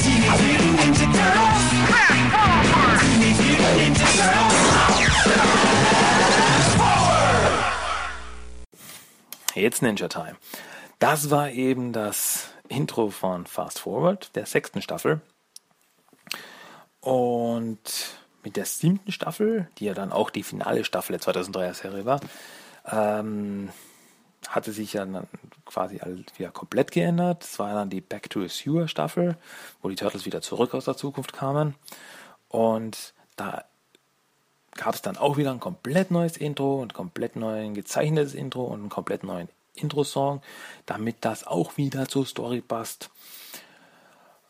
Teenage 0.04 0.42
Mutant 0.44 0.74
Ninja 0.80 1.06
Turtles. 1.16 1.64
Fast 1.88 2.22
forward 2.34 2.98
Teenage 3.00 3.40
Mutant 3.40 3.74
Ninja 3.80 4.08
Turtles. 4.18 4.73
Jetzt 9.54 9.82
Ninja 9.82 10.08
Time. 10.08 10.36
Das 10.98 11.30
war 11.30 11.50
eben 11.50 11.92
das 11.92 12.50
Intro 12.68 13.10
von 13.10 13.46
Fast 13.46 13.78
Forward, 13.78 14.34
der 14.36 14.46
sechsten 14.46 14.82
Staffel. 14.82 15.20
Und 17.00 18.18
mit 18.42 18.56
der 18.56 18.66
siebten 18.66 19.12
Staffel, 19.12 19.68
die 19.78 19.86
ja 19.86 19.94
dann 19.94 20.12
auch 20.12 20.30
die 20.30 20.42
finale 20.42 20.84
Staffel 20.84 21.16
der 21.16 21.20
2003er 21.20 21.74
Serie 21.74 22.04
war, 22.04 22.20
ähm, 22.90 23.70
hatte 24.48 24.72
sich 24.72 24.92
ja 24.92 25.04
dann 25.04 25.26
quasi 25.64 26.00
wieder 26.36 26.50
komplett 26.50 26.90
geändert. 26.92 27.44
Es 27.44 27.58
war 27.58 27.72
dann 27.72 27.90
die 27.90 28.00
Back 28.00 28.28
to 28.30 28.42
the 28.42 28.48
Sewer 28.48 28.88
Staffel, 28.88 29.36
wo 29.82 29.88
die 29.88 29.96
Turtles 29.96 30.26
wieder 30.26 30.42
zurück 30.42 30.74
aus 30.74 30.84
der 30.84 30.96
Zukunft 30.96 31.32
kamen. 31.32 31.74
Und 32.48 33.14
da 33.36 33.64
gab 34.74 34.94
es 34.94 35.02
dann 35.02 35.16
auch 35.16 35.36
wieder 35.36 35.50
ein 35.50 35.60
komplett 35.60 36.10
neues 36.10 36.36
Intro 36.36 36.80
und 36.80 36.94
komplett 36.94 37.36
neuen 37.36 37.74
gezeichnetes 37.74 38.34
Intro 38.34 38.64
und 38.64 38.80
einen 38.80 38.88
komplett 38.88 39.24
neuen 39.24 39.48
Intro-Song, 39.74 40.42
damit 40.86 41.16
das 41.20 41.46
auch 41.46 41.76
wieder 41.76 42.08
zur 42.08 42.26
Story 42.26 42.60
passt. 42.60 43.10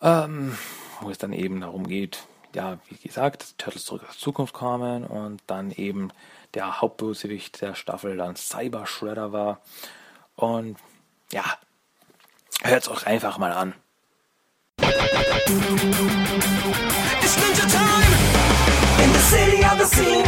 Ähm, 0.03 0.57
wo 1.01 1.11
es 1.11 1.19
dann 1.19 1.33
eben 1.33 1.61
darum 1.61 1.87
geht, 1.87 2.27
ja, 2.55 2.79
wie 2.89 2.97
gesagt, 2.97 3.43
dass 3.43 3.57
Turtles 3.57 3.85
zurück 3.85 4.03
aus 4.03 4.17
der 4.17 4.19
Zukunft 4.19 4.55
kamen 4.55 5.05
und 5.05 5.43
dann 5.47 5.71
eben 5.73 6.11
der 6.55 6.81
Hauptbösewicht 6.81 7.61
der 7.61 7.75
Staffel 7.75 8.17
dann 8.17 8.37
Cyber 8.37 8.87
Shredder 8.87 9.33
war. 9.33 9.61
Und 10.37 10.77
ja, 11.33 11.45
hört 12.63 12.83
es 12.83 12.89
euch 12.89 13.07
einfach 13.07 13.39
mal 13.39 13.53
an. 13.53 13.75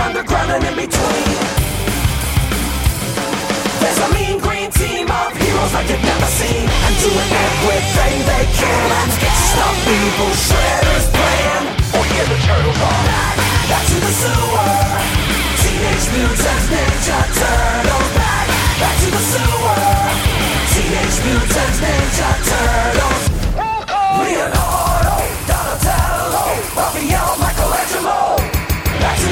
Underground 0.06 0.50
and 0.54 0.62
in 0.62 0.74
between. 0.78 1.30
There's 3.82 4.00
a 4.06 4.08
mean 4.14 4.38
green 4.38 4.70
team 4.70 5.10
of 5.10 5.34
heroes 5.34 5.72
like 5.74 5.90
you've 5.90 6.06
never 6.06 6.30
seen. 6.38 6.66
And 6.86 6.94
doing 7.02 7.30
everything 7.46 8.14
they 8.30 8.44
can 8.54 9.06
to 9.18 9.28
stop 9.50 9.76
evil 9.82 10.32
Shredder's 10.46 11.06
plan. 11.10 11.60
Oh 11.98 12.04
hear 12.06 12.26
the 12.30 12.38
turtles 12.46 12.80
are 12.86 13.02
back, 13.10 13.34
back 13.70 13.84
to 13.90 13.96
the 13.98 14.12
sewer. 14.22 14.74
Teenage 15.60 16.06
Mutant 16.14 16.64
Ninja 16.70 17.20
Turtles 17.38 18.10
back, 18.14 18.46
back 18.78 18.96
to 19.02 19.08
the 19.10 19.22
sewer. 19.32 19.82
Teenage 20.70 21.18
Mutant 21.26 21.74
Ninja 21.82 22.30
Turtles. 22.46 23.24
Leonardo, 24.22 25.16
Donatello, 25.50 26.42
oh, 26.46 26.78
Raphael, 26.78 27.26
oh, 27.26 27.42
Michelangelo. 27.42 27.65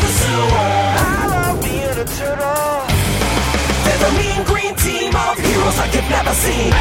Back 0.05 0.13
the 0.13 0.21
sewer. 0.21 0.69
I 1.01 1.33
love 1.33 1.57
being 1.65 1.97
a 1.97 2.05
turtle. 2.05 2.85
They're 3.89 4.05
the 4.05 4.13
mean 4.21 4.45
green 4.45 4.77
team 4.77 5.17
of 5.17 5.41
heroes 5.41 5.81
you've 5.97 6.05
never 6.13 6.37
seen. 6.37 6.77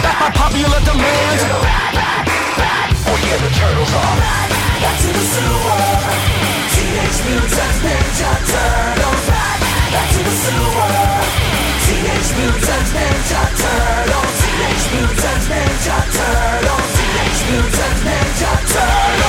Back 0.00 0.16
by 0.16 0.32
popular 0.32 0.80
demand. 0.88 1.36
Oh 3.04 3.12
yeah, 3.20 3.36
the 3.44 3.52
turtles 3.52 3.92
are 3.92 4.16
back. 4.24 4.48
Back 4.80 4.96
to 5.04 5.12
the 5.12 5.20
sewer. 5.20 5.84
Teenage 6.72 7.20
Mutant 7.28 7.76
Ninja 7.84 8.32
Turtles 8.48 9.24
back. 9.28 9.60
Back 9.92 10.08
to 10.08 10.20
the 10.24 10.34
sewer. 10.40 10.96
Teenage 11.84 12.32
Mutant 12.40 12.88
Ninja 12.96 13.44
Turtles. 13.52 14.32
Teenage 14.40 14.88
Mutant 14.96 15.44
Ninja 15.52 16.08
Turtles. 16.08 16.88
Teenage 16.96 17.42
Mutant 17.52 18.00
Ninja 18.00 18.52
Turtles. 18.72 19.20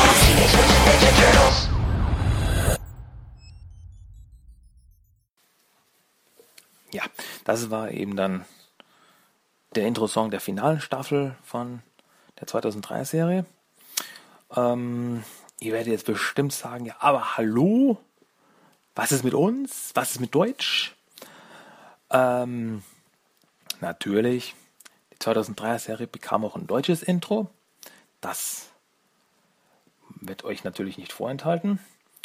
Ja, 6.92 7.04
das 7.46 7.70
war 7.70 7.92
eben 7.92 8.16
dann 8.16 8.46
der 9.76 9.88
Intro-Song 9.88 10.32
der 10.32 10.42
finalen 10.42 10.82
Staffel 10.82 11.36
von 11.44 11.82
der 12.40 12.48
2003 12.48 13.04
Serie. 13.06 13.46
Ähm, 14.56 15.24
ihr 15.60 15.72
werdet 15.72 15.88
jetzt 15.88 16.06
bestimmt 16.06 16.54
sagen, 16.54 16.86
ja, 16.86 16.96
aber 17.00 17.38
hallo? 17.38 17.98
Was 18.96 19.14
ist 19.14 19.24
mit 19.24 19.34
uns? 19.34 19.92
Was 19.94 20.12
ist 20.12 20.20
mit 20.20 20.36
Deutsch? 20.36 20.96
Ähm, 22.10 22.84
natürlich, 23.80 24.54
die 25.14 25.18
2003er 25.18 25.80
Serie 25.80 26.08
bekam 26.08 26.44
auch 26.44 26.58
ein 26.58 26.68
deutsches 26.68 27.04
Intro. 27.04 27.50
Das 28.20 28.70
wird 30.20 30.44
euch 30.44 30.66
natürlich 30.66 30.98
nicht 30.98 31.14
vorenthalten. 31.14 31.80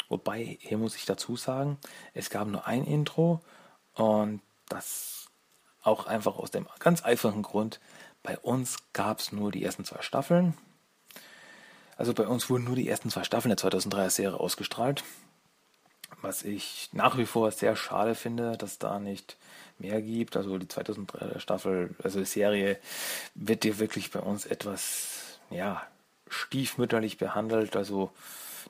Wobei, 0.09 0.57
hier 0.59 0.77
muss 0.77 0.95
ich 0.95 1.05
dazu 1.05 1.37
sagen, 1.37 1.77
es 2.13 2.29
gab 2.29 2.47
nur 2.47 2.67
ein 2.67 2.85
Intro 2.85 3.41
und 3.93 4.41
das 4.69 5.27
auch 5.81 6.05
einfach 6.05 6.37
aus 6.37 6.51
dem 6.51 6.67
ganz 6.79 7.03
einfachen 7.03 7.43
Grund, 7.43 7.79
bei 8.23 8.37
uns 8.37 8.77
gab 8.93 9.19
es 9.19 9.31
nur 9.31 9.51
die 9.51 9.63
ersten 9.63 9.85
zwei 9.85 10.01
Staffeln. 10.01 10.57
Also 11.95 12.13
bei 12.13 12.27
uns 12.27 12.49
wurden 12.49 12.65
nur 12.65 12.75
die 12.75 12.87
ersten 12.87 13.09
zwei 13.09 13.23
Staffeln 13.23 13.55
der 13.55 13.71
2003er 13.71 14.09
Serie 14.09 14.39
ausgestrahlt. 14.39 15.03
Was 16.21 16.43
ich 16.43 16.89
nach 16.91 17.17
wie 17.17 17.25
vor 17.25 17.51
sehr 17.51 17.75
schade 17.75 18.15
finde, 18.15 18.57
dass 18.57 18.79
da 18.79 18.99
nicht 18.99 19.37
mehr 19.79 20.01
gibt. 20.01 20.35
Also 20.37 20.57
die 20.57 20.67
2003er 20.67 21.39
Staffel, 21.39 21.95
also 22.03 22.19
die 22.19 22.25
Serie 22.25 22.77
wird 23.35 23.63
dir 23.63 23.79
wirklich 23.79 24.11
bei 24.11 24.19
uns 24.19 24.45
etwas, 24.45 25.39
ja, 25.49 25.85
stiefmütterlich 26.27 27.17
behandelt. 27.17 27.75
Also 27.75 28.11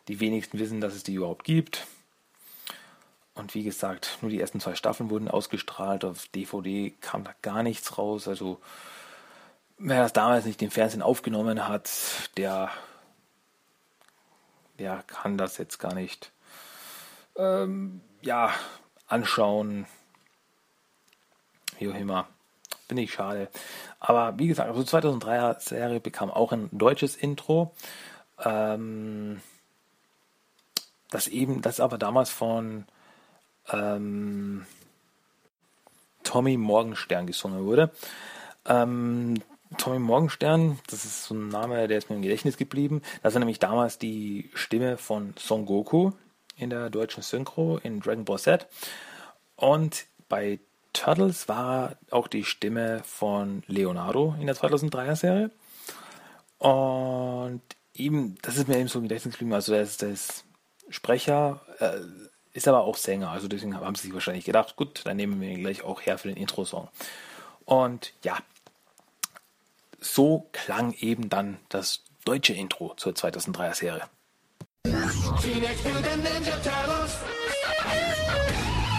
die 0.08 0.20
wenigsten 0.20 0.60
wissen, 0.60 0.82
dass 0.82 0.94
es 0.94 1.04
die 1.04 1.16
überhaupt 1.16 1.44
gibt. 1.44 1.88
Und 3.38 3.54
wie 3.54 3.64
gesagt, 3.64 4.18
nur 4.22 4.32
die 4.32 4.42
ersten 4.42 4.60
zwei 4.60 4.74
Staffeln 4.74 5.12
wurden 5.12 5.28
ausgestrahlt. 5.28 6.04
Auf 6.04 6.28
DVD 6.30 6.92
kam 7.02 7.24
da 7.24 7.36
gar 7.44 7.62
nichts 7.62 7.98
raus. 7.98 8.28
Also 8.28 8.60
wer 9.78 10.02
das 10.02 10.14
damals 10.14 10.46
nicht 10.46 10.62
im 10.64 10.72
Fernsehen 10.72 11.04
aufgenommen 11.04 11.68
hat, 11.68 11.90
der, 12.36 12.72
der 14.80 15.04
kann 15.06 15.38
das 15.38 15.58
jetzt 15.58 15.78
gar 15.78 15.94
nicht 15.94 16.32
ähm, 17.36 18.02
ja, 18.22 18.52
anschauen. 19.08 19.86
Wie 21.78 21.90
auch 21.90 21.96
immer. 21.96 22.28
Bin 22.88 22.98
ich 22.98 23.14
schade. 23.14 23.50
Aber 24.00 24.40
wie 24.40 24.48
gesagt, 24.48 24.70
also 24.70 24.82
2003er 24.82 25.60
Serie 25.60 26.00
bekam 26.00 26.32
auch 26.32 26.54
ein 26.54 26.70
deutsches 26.72 27.16
Intro. 27.16 27.76
Ähm, 28.44 29.42
das 31.12 31.28
eben, 31.28 31.62
das 31.62 31.80
aber 31.80 32.00
damals 32.00 32.32
von 32.32 32.86
ähm, 33.72 34.66
Tommy 36.24 36.58
Morgenstern 36.58 37.28
gesungen 37.28 37.66
wurde. 37.66 37.92
Ähm, 38.66 39.42
Tommy 39.78 40.00
Morgenstern, 40.00 40.80
das 40.88 41.06
ist 41.06 41.26
so 41.26 41.36
ein 41.36 41.50
Name, 41.50 41.88
der 41.88 41.98
ist 41.98 42.10
mir 42.10 42.16
im 42.16 42.22
Gedächtnis 42.22 42.58
geblieben. 42.58 43.02
Das 43.22 43.34
war 43.34 43.40
nämlich 43.40 43.60
damals 43.60 43.98
die 43.98 44.50
Stimme 44.54 44.98
von 44.98 45.34
Son 45.38 45.66
Goku 45.66 46.12
in 46.56 46.70
der 46.70 46.90
deutschen 46.90 47.24
Synchro 47.24 47.78
in 47.84 48.00
Dragon 48.00 48.26
Ball 48.26 48.40
Z. 48.40 48.68
Und 49.56 50.06
bei 50.30 50.60
Turtles 50.94 51.48
war 51.48 51.96
auch 52.12 52.28
die 52.28 52.44
Stimme 52.44 53.02
von 53.04 53.64
Leonardo 53.68 54.36
in 54.40 54.48
der 54.48 54.56
2003er 54.56 55.16
Serie. 55.16 55.52
Und 56.60 57.62
eben, 57.94 58.36
das 58.42 58.58
ist 58.58 58.68
mir 58.68 58.78
eben 58.78 58.88
so 58.88 59.00
im 59.00 59.04
Gedächtnis 59.04 59.36
geblieben. 59.36 59.54
Also, 59.54 59.74
der 59.74 59.84
ist, 59.84 60.02
der 60.02 60.10
ist 60.10 60.44
Sprecher, 60.90 61.62
äh, 61.80 62.00
ist 62.58 62.68
aber 62.68 62.82
auch 62.82 62.98
Sänger. 62.98 63.30
Also, 63.30 63.48
deswegen 63.48 63.80
haben 63.80 63.94
sie 63.94 64.08
sich 64.08 64.14
wahrscheinlich 64.14 64.44
gedacht, 64.44 64.76
gut, 64.76 65.02
dann 65.06 65.16
nehmen 65.16 65.40
wir 65.40 65.50
ihn 65.50 65.62
gleich 65.62 65.84
auch 65.84 66.02
her 66.02 66.18
für 66.18 66.28
den 66.28 66.38
Intro-Song. 66.38 66.88
Und 67.66 68.14
ja, 68.24 68.40
so 70.02 70.50
klang 70.54 70.94
eben 70.94 71.30
dann 71.30 71.60
das 71.70 72.02
deutsche 72.26 72.54
Intro 72.54 72.96
zur 72.98 73.14
2003er 73.14 73.76
Serie. 73.76 74.04
Teenage 74.86 75.84
Mutant 75.94 76.24
Ninja 76.24 76.56
Turtles. 76.56 77.18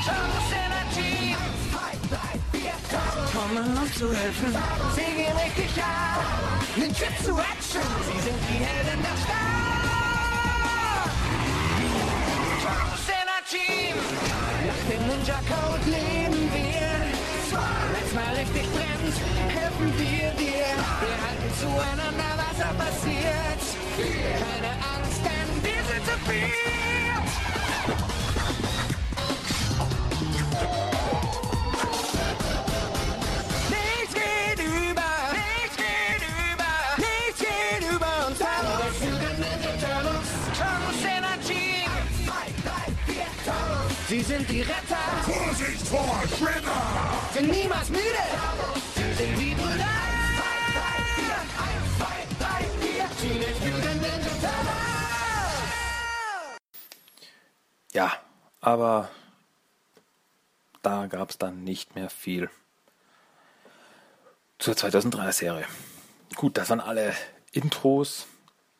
Turtles 0.04 0.48
Energy. 0.54 1.36
Kommen 3.32 3.76
uns 3.76 3.94
zu 3.98 4.12
helfen. 4.12 4.56
Sie 4.94 5.16
gehen 5.16 5.36
richtig 5.36 5.82
ab. 5.82 6.22
Ninjutsu 6.76 7.38
Action. 7.40 7.82
Sie 8.06 8.20
sind 8.20 8.38
die 8.50 8.64
Helden 8.64 9.02
der 9.02 9.16
Stadt. 9.24 9.57
Energy. 13.50 13.94
Nach 14.66 14.82
dem 14.90 15.06
Ninja 15.06 15.40
Code 15.48 15.84
leben 15.86 16.50
wir. 16.52 16.88
Wenn's 17.92 18.12
mal 18.14 18.34
richtig 18.34 18.66
brennt, 18.72 19.16
helfen 19.48 19.92
wir 19.98 20.30
dir. 20.32 20.68
Wir 21.00 21.16
halten 21.24 21.50
zueinander, 21.58 22.32
was 22.36 22.58
da 22.58 22.72
passiert. 22.74 23.62
Keine 23.96 24.72
Angst, 24.94 25.22
denn 25.24 25.50
wir 25.62 25.82
sind 25.84 26.04
zu 26.04 26.16
viert. 26.30 26.58
Sind 44.48 44.56
die 44.56 44.62
Retter. 44.62 44.96
Vorsicht 45.22 45.86
vor 45.88 46.22
Shredder! 46.36 47.30
Sind 47.32 47.50
niemals 47.50 47.88
müde. 47.90 48.02
Sind 49.16 49.38
die 49.38 49.54
Brüder. 49.54 49.86
Ja, 57.92 58.12
aber 58.60 59.08
da 60.82 61.06
gab 61.06 61.30
es 61.30 61.38
dann 61.38 61.64
nicht 61.64 61.94
mehr 61.96 62.10
viel 62.10 62.50
zur 64.58 64.74
2003er 64.74 65.32
Serie. 65.32 65.66
Gut, 66.36 66.56
das 66.56 66.70
waren 66.70 66.80
alle 66.80 67.14
Intros 67.50 68.26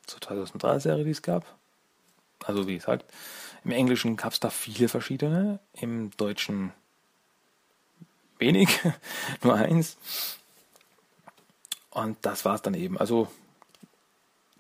zur 0.07 0.21
2003er 0.21 0.81
Serie, 0.81 1.05
die 1.05 1.11
es 1.11 1.23
gab. 1.23 1.45
Also 2.45 2.69
wie 2.69 2.77
gesagt, 2.77 3.05
im 3.69 3.73
Englischen 3.73 4.17
gab 4.17 4.33
es 4.33 4.41
da 4.41 4.49
viele 4.49 4.89
verschiedene, 4.89 5.61
im 5.75 6.11
Deutschen 6.17 6.73
wenig, 8.39 8.81
nur 9.43 9.57
eins. 9.57 9.99
Und 11.91 12.17
das 12.23 12.47
war 12.47 12.55
es 12.55 12.63
dann 12.63 12.73
eben. 12.73 12.97
Also 12.97 13.29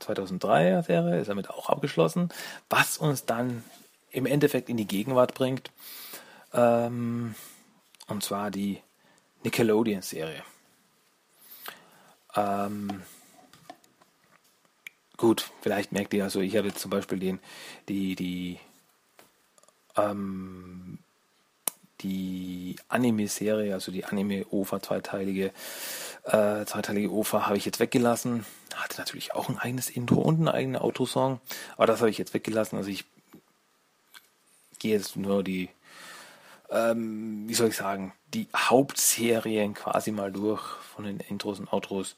2003er 0.02 0.82
Serie 0.82 1.20
ist 1.20 1.28
damit 1.28 1.48
auch 1.48 1.70
abgeschlossen, 1.70 2.28
was 2.68 2.98
uns 2.98 3.24
dann 3.24 3.64
im 4.11 4.26
Endeffekt 4.26 4.68
in 4.68 4.76
die 4.76 4.86
Gegenwart 4.86 5.32
bringt. 5.32 5.70
Ähm, 6.52 7.34
und 8.09 8.22
zwar 8.22 8.50
die 8.50 8.82
Nickelodeon-Serie. 9.42 10.42
Ähm, 12.36 13.02
gut, 15.16 15.50
vielleicht 15.62 15.92
merkt 15.92 16.12
ihr, 16.12 16.24
also 16.24 16.40
ich 16.40 16.59
habe 16.59 16.68
jetzt 16.68 16.80
zum 16.80 16.90
Beispiel 16.90 17.18
den, 17.18 17.38
die, 17.88 18.14
die, 18.14 18.59
ähm, 19.99 20.99
die 22.01 22.76
Anime-Serie, 22.88 23.74
also 23.74 23.90
die 23.90 24.05
Anime-OVA 24.05 24.80
zweiteilige, 24.80 25.53
äh, 26.24 26.64
zweiteilige 26.64 27.11
OVA 27.12 27.46
habe 27.46 27.57
ich 27.57 27.64
jetzt 27.64 27.80
weggelassen. 27.80 28.44
Hatte 28.74 28.99
natürlich 28.99 29.34
auch 29.34 29.49
ein 29.49 29.59
eigenes 29.59 29.90
Intro 29.90 30.20
und 30.20 30.36
einen 30.36 30.49
eigenen 30.49 30.80
Autosong, 30.80 31.40
aber 31.76 31.86
das 31.86 32.01
habe 32.01 32.11
ich 32.11 32.18
jetzt 32.18 32.34
weggelassen. 32.34 32.76
Also 32.76 32.90
ich 32.90 33.05
gehe 34.78 34.94
jetzt 34.94 35.16
nur 35.16 35.42
die, 35.42 35.70
ähm, 36.70 37.49
wie 37.49 37.55
soll 37.55 37.68
ich 37.68 37.76
sagen, 37.76 38.12
die 38.34 38.46
Hauptserien 38.55 39.74
quasi 39.74 40.12
mal 40.12 40.30
durch 40.30 40.62
von 40.94 41.05
den 41.05 41.18
Intros 41.20 41.59
und 41.59 41.72
Outros. 41.72 42.14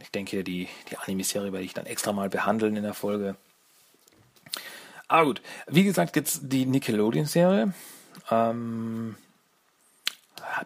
Ich 0.00 0.10
denke, 0.10 0.44
die, 0.44 0.68
die 0.90 0.96
Anime-Serie 0.96 1.52
werde 1.52 1.64
ich 1.64 1.74
dann 1.74 1.86
extra 1.86 2.12
mal 2.12 2.30
behandeln 2.30 2.76
in 2.76 2.84
der 2.84 2.94
Folge. 2.94 3.36
Aber 5.10 5.24
gut, 5.24 5.42
wie 5.66 5.82
gesagt, 5.82 6.14
jetzt 6.14 6.40
die 6.44 6.66
Nickelodeon-Serie. 6.66 7.74
Ähm, 8.30 9.16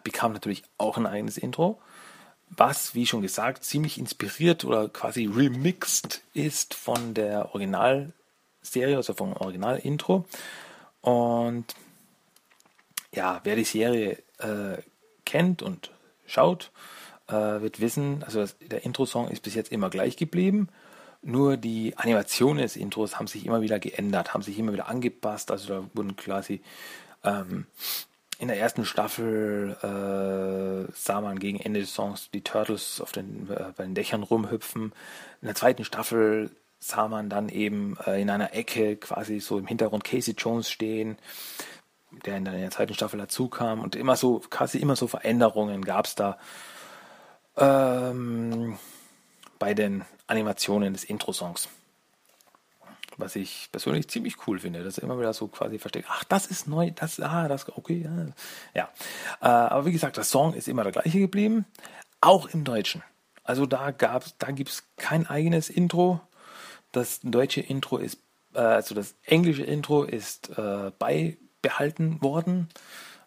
bekam 0.03 0.33
natürlich 0.33 0.61
auch 0.77 0.97
ein 0.97 1.07
eigenes 1.07 1.39
Intro, 1.39 1.81
was, 2.51 2.93
wie 2.93 3.07
schon 3.07 3.23
gesagt, 3.23 3.63
ziemlich 3.63 3.97
inspiriert 3.97 4.63
oder 4.63 4.87
quasi 4.87 5.25
remixed 5.25 6.21
ist 6.35 6.75
von 6.75 7.15
der 7.15 7.55
Originalserie, 7.55 8.97
also 8.97 9.15
vom 9.15 9.33
Original-Intro. 9.33 10.25
Und 11.01 11.65
ja, 13.15 13.41
wer 13.45 13.55
die 13.55 13.63
Serie 13.63 14.19
äh, 14.37 14.77
kennt 15.25 15.63
und 15.63 15.89
schaut, 16.27 16.69
äh, 17.29 17.33
wird 17.33 17.79
wissen, 17.79 18.21
also 18.23 18.41
das, 18.41 18.55
der 18.59 18.85
Intro-Song 18.85 19.27
ist 19.29 19.41
bis 19.41 19.55
jetzt 19.55 19.71
immer 19.71 19.89
gleich 19.89 20.17
geblieben. 20.17 20.69
Nur 21.27 21.57
die 21.57 21.97
Animationen 21.97 22.61
des 22.61 22.75
Intros 22.75 23.17
haben 23.17 23.25
sich 23.25 23.47
immer 23.47 23.61
wieder 23.61 23.79
geändert, 23.79 24.35
haben 24.35 24.43
sich 24.43 24.59
immer 24.59 24.73
wieder 24.73 24.87
angepasst. 24.87 25.49
Also 25.49 25.73
da 25.73 25.89
wurden 25.95 26.15
quasi 26.15 26.61
ähm, 27.23 27.65
in 28.37 28.47
der 28.47 28.59
ersten 28.59 28.85
Staffel 28.85 29.75
äh, 29.81 30.91
sah 30.93 31.21
man 31.21 31.39
gegen 31.39 31.59
Ende 31.59 31.79
des 31.79 31.95
Songs 31.95 32.29
die 32.31 32.41
Turtles 32.41 33.01
auf 33.01 33.11
den, 33.11 33.49
äh, 33.49 33.71
bei 33.75 33.85
den 33.85 33.95
Dächern 33.95 34.21
rumhüpfen. 34.21 34.93
In 35.41 35.45
der 35.47 35.55
zweiten 35.55 35.83
Staffel 35.83 36.51
sah 36.77 37.07
man 37.07 37.27
dann 37.27 37.49
eben 37.49 37.97
äh, 38.05 38.21
in 38.21 38.29
einer 38.29 38.53
Ecke 38.53 38.95
quasi 38.95 39.39
so 39.39 39.57
im 39.57 39.65
Hintergrund 39.65 40.03
Casey 40.03 40.35
Jones 40.37 40.69
stehen, 40.69 41.17
der 42.23 42.37
in 42.37 42.45
der, 42.45 42.53
in 42.53 42.61
der 42.61 42.71
zweiten 42.71 42.93
Staffel 42.93 43.17
dazu 43.17 43.47
kam. 43.47 43.79
Und 43.79 43.95
immer 43.95 44.15
so, 44.15 44.43
quasi 44.51 44.77
immer 44.77 44.95
so 44.95 45.07
Veränderungen 45.07 45.83
gab 45.83 46.05
es 46.05 46.13
da 46.13 46.37
ähm, 47.57 48.77
bei 49.59 49.73
den 49.73 50.05
Animationen 50.27 50.93
des 50.93 51.03
Intro-Songs. 51.03 51.69
Was 53.17 53.35
ich 53.35 53.69
persönlich 53.71 54.09
ziemlich 54.09 54.45
cool 54.45 54.59
finde, 54.59 54.83
dass 54.83 54.97
immer 54.97 55.17
wieder 55.17 55.33
so 55.33 55.47
quasi 55.47 55.79
versteckt, 55.79 56.07
ach, 56.09 56.25
das 56.25 56.47
ist 56.47 56.67
neu, 56.67 56.91
das, 56.91 57.19
ah, 57.21 57.47
das, 57.47 57.69
okay, 57.69 58.03
ja. 58.03 58.33
ja. 58.73 58.89
Äh, 59.41 59.45
aber 59.47 59.85
wie 59.85 59.93
gesagt, 59.93 60.17
der 60.17 60.25
Song 60.25 60.53
ist 60.53 60.67
immer 60.67 60.83
der 60.83 60.91
gleiche 60.91 61.19
geblieben, 61.19 61.65
auch 62.19 62.47
im 62.47 62.65
Deutschen. 62.65 63.03
Also 63.43 63.65
da 63.65 63.91
gab's, 63.91 64.35
da 64.37 64.51
gibt's 64.51 64.83
kein 64.97 65.27
eigenes 65.27 65.69
Intro. 65.69 66.19
Das 66.91 67.21
deutsche 67.21 67.61
Intro 67.61 67.97
ist, 67.97 68.19
äh, 68.53 68.59
also 68.59 68.95
das 68.95 69.15
englische 69.23 69.63
Intro 69.63 70.03
ist 70.03 70.49
äh, 70.57 70.91
beibehalten 70.99 72.21
worden, 72.21 72.69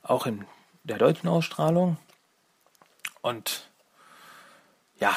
auch 0.03 0.27
in 0.27 0.45
der 0.85 0.99
deutschen 0.99 1.29
Ausstrahlung. 1.29 1.97
Und 3.23 3.69
ja, 4.99 5.17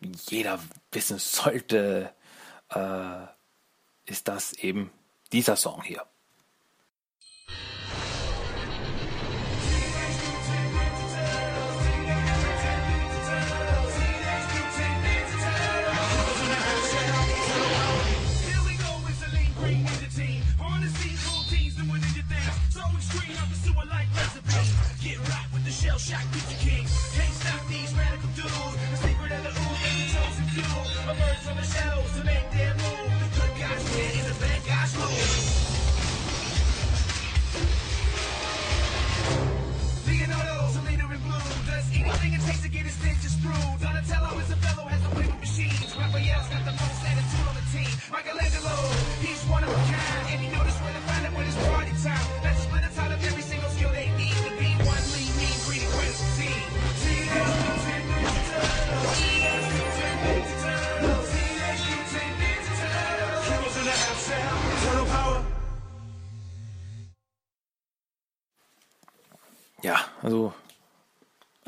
jeder 0.00 0.60
wissen 0.92 1.18
sollte, 1.18 2.12
äh, 2.70 3.26
ist 4.06 4.28
das 4.28 4.52
eben 4.54 4.90
dieser 5.32 5.56
Song 5.56 5.82
hier. 5.82 6.06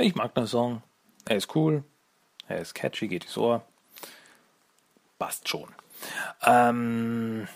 Ich 0.03 0.15
mag 0.15 0.35
den 0.35 0.47
Song. 0.47 0.83
Er 1.27 1.37
ist 1.37 1.55
cool, 1.55 1.85
er 2.49 2.59
ist 2.59 2.75
catchy, 2.75 3.09
geht 3.09 3.25
ins 3.25 3.37
Ohr. 3.37 3.65
Passt 5.19 5.49
schon. 5.49 5.69
Ähm, 6.43 7.47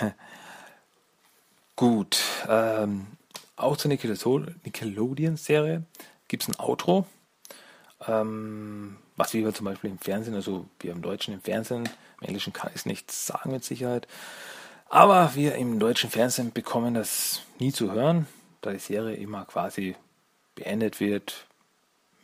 gut. 1.76 2.18
Ähm, 2.48 3.06
auch 3.56 3.76
zur 3.76 3.90
Nickelodeon-Serie 3.90 5.82
gibt 6.28 6.42
es 6.42 6.48
ein 6.48 6.58
Outro. 6.58 7.06
Ähm, 8.06 8.96
was 9.16 9.34
wir 9.34 9.52
zum 9.52 9.66
Beispiel 9.66 9.90
im 9.90 9.98
Fernsehen, 9.98 10.34
also 10.34 10.66
wir 10.80 10.92
im 10.92 11.02
Deutschen 11.02 11.34
im 11.34 11.42
Fernsehen, 11.42 11.86
im 12.20 12.26
Englischen 12.26 12.54
kann 12.54 12.72
ich 12.74 12.86
nichts 12.86 13.26
sagen 13.26 13.50
mit 13.50 13.64
Sicherheit. 13.64 14.08
Aber 14.88 15.34
wir 15.34 15.56
im 15.56 15.78
deutschen 15.78 16.08
Fernsehen 16.10 16.52
bekommen 16.52 16.94
das 16.94 17.42
nie 17.58 17.72
zu 17.72 17.92
hören, 17.92 18.26
da 18.62 18.72
die 18.72 18.78
Serie 18.78 19.16
immer 19.16 19.44
quasi 19.44 19.94
beendet 20.54 21.00
wird 21.00 21.46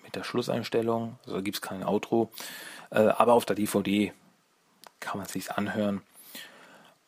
mit 0.06 0.16
der 0.16 0.24
Schlusseinstellung. 0.24 1.18
Also 1.26 1.42
gibt 1.42 1.56
es 1.56 1.60
kein 1.60 1.84
Outro. 1.84 2.30
Äh, 2.90 3.00
aber 3.00 3.34
auf 3.34 3.44
der 3.44 3.56
DVD 3.56 4.12
kann 5.00 5.18
man 5.18 5.26
es 5.26 5.32
sich 5.32 5.52
anhören. 5.52 6.00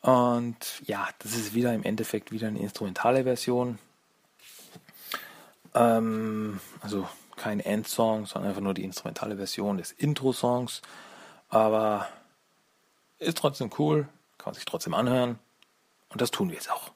Und 0.01 0.81
ja, 0.85 1.07
das 1.19 1.33
ist 1.33 1.55
wieder 1.55 1.73
im 1.73 1.83
Endeffekt 1.83 2.31
wieder 2.31 2.47
eine 2.47 2.59
instrumentale 2.59 3.23
Version. 3.23 3.79
Ähm, 5.73 6.59
also 6.81 7.07
kein 7.35 7.59
Endsong, 7.59 8.25
sondern 8.25 8.49
einfach 8.49 8.61
nur 8.61 8.73
die 8.73 8.83
instrumentale 8.83 9.37
Version 9.37 9.77
des 9.77 9.91
Intro-Songs. 9.91 10.81
Aber 11.47 12.07
ist 13.17 13.37
trotzdem 13.37 13.71
cool, 13.79 14.07
kann 14.37 14.47
man 14.51 14.55
sich 14.55 14.65
trotzdem 14.65 14.93
anhören. 14.93 15.39
Und 16.09 16.21
das 16.21 16.31
tun 16.31 16.49
wir 16.49 16.55
jetzt 16.55 16.71
auch. 16.71 16.91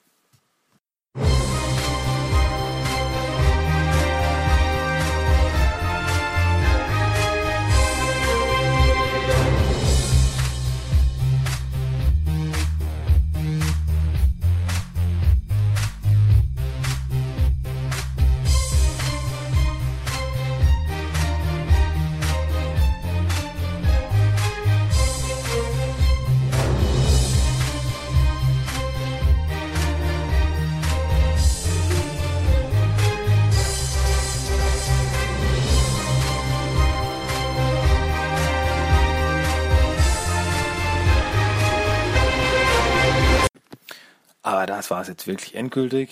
Aber 44.64 44.76
das 44.76 44.90
war 44.90 45.02
es 45.02 45.08
jetzt 45.08 45.26
wirklich 45.26 45.56
endgültig. 45.56 46.08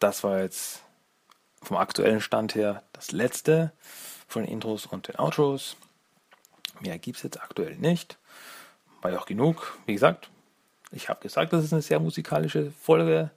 Das 0.00 0.24
war 0.24 0.40
jetzt 0.40 0.82
vom 1.62 1.76
aktuellen 1.76 2.20
Stand 2.20 2.56
her 2.56 2.82
das 2.92 3.12
letzte 3.12 3.70
von 4.26 4.42
den 4.42 4.50
Intros 4.50 4.86
und 4.86 5.06
den 5.06 5.20
Outros. 5.20 5.76
Mehr 6.80 6.98
gibt 6.98 7.18
es 7.18 7.22
jetzt 7.22 7.40
aktuell 7.40 7.76
nicht. 7.76 8.18
War 9.02 9.12
ja 9.12 9.20
auch 9.20 9.26
genug. 9.26 9.78
Wie 9.86 9.92
gesagt, 9.92 10.30
ich 10.90 11.08
habe 11.08 11.20
gesagt, 11.20 11.52
das 11.52 11.62
ist 11.62 11.72
eine 11.72 11.80
sehr 11.80 12.00
musikalische 12.00 12.72
Folge 12.72 13.30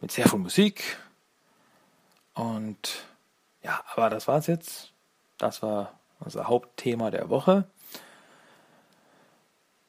mit 0.00 0.12
sehr 0.12 0.28
viel 0.28 0.38
Musik. 0.38 0.96
Und 2.34 3.02
ja, 3.64 3.82
aber 3.92 4.08
das 4.08 4.28
war's 4.28 4.46
jetzt. 4.46 4.92
Das 5.36 5.64
war 5.64 5.98
unser 6.20 6.46
Hauptthema 6.46 7.10
der 7.10 7.28
Woche. 7.28 7.64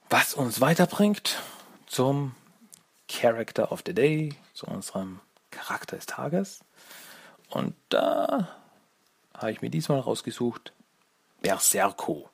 Was 0.09 0.33
uns 0.33 0.59
weiterbringt 0.59 1.39
zum 1.85 2.33
Character 3.11 3.71
of 3.71 3.83
the 3.85 3.93
Day, 3.93 4.33
zu 4.53 4.65
unserem 4.67 5.19
Charakter 5.51 5.97
des 5.97 6.05
Tages. 6.05 6.61
Und 7.49 7.75
da 7.89 8.47
habe 9.37 9.51
ich 9.51 9.61
mir 9.61 9.69
diesmal 9.69 9.99
rausgesucht 9.99 10.71
Berserko. 11.41 12.29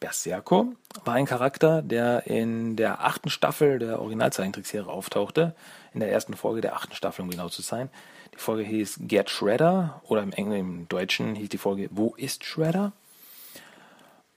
Berserko 0.00 0.74
war 1.04 1.14
ein 1.14 1.26
Charakter, 1.26 1.82
der 1.82 2.26
in 2.26 2.74
der 2.74 3.04
achten 3.04 3.30
Staffel 3.30 3.78
der 3.78 4.00
Originalzeichentrickserie 4.00 4.90
auftauchte. 4.90 5.54
In 5.94 6.00
der 6.00 6.10
ersten 6.10 6.34
Folge 6.34 6.60
der 6.60 6.74
achten 6.74 6.94
Staffel, 6.94 7.22
um 7.22 7.30
genau 7.30 7.48
zu 7.48 7.62
sein. 7.62 7.88
Die 8.34 8.38
Folge 8.38 8.64
hieß 8.64 9.00
Get 9.02 9.30
Shredder 9.30 10.00
oder 10.04 10.22
im 10.22 10.32
Englischen, 10.32 10.60
im 10.60 10.88
Deutschen 10.88 11.34
hieß 11.34 11.48
die 11.50 11.58
Folge 11.58 11.88
Wo 11.92 12.14
ist 12.16 12.44
Shredder? 12.44 12.92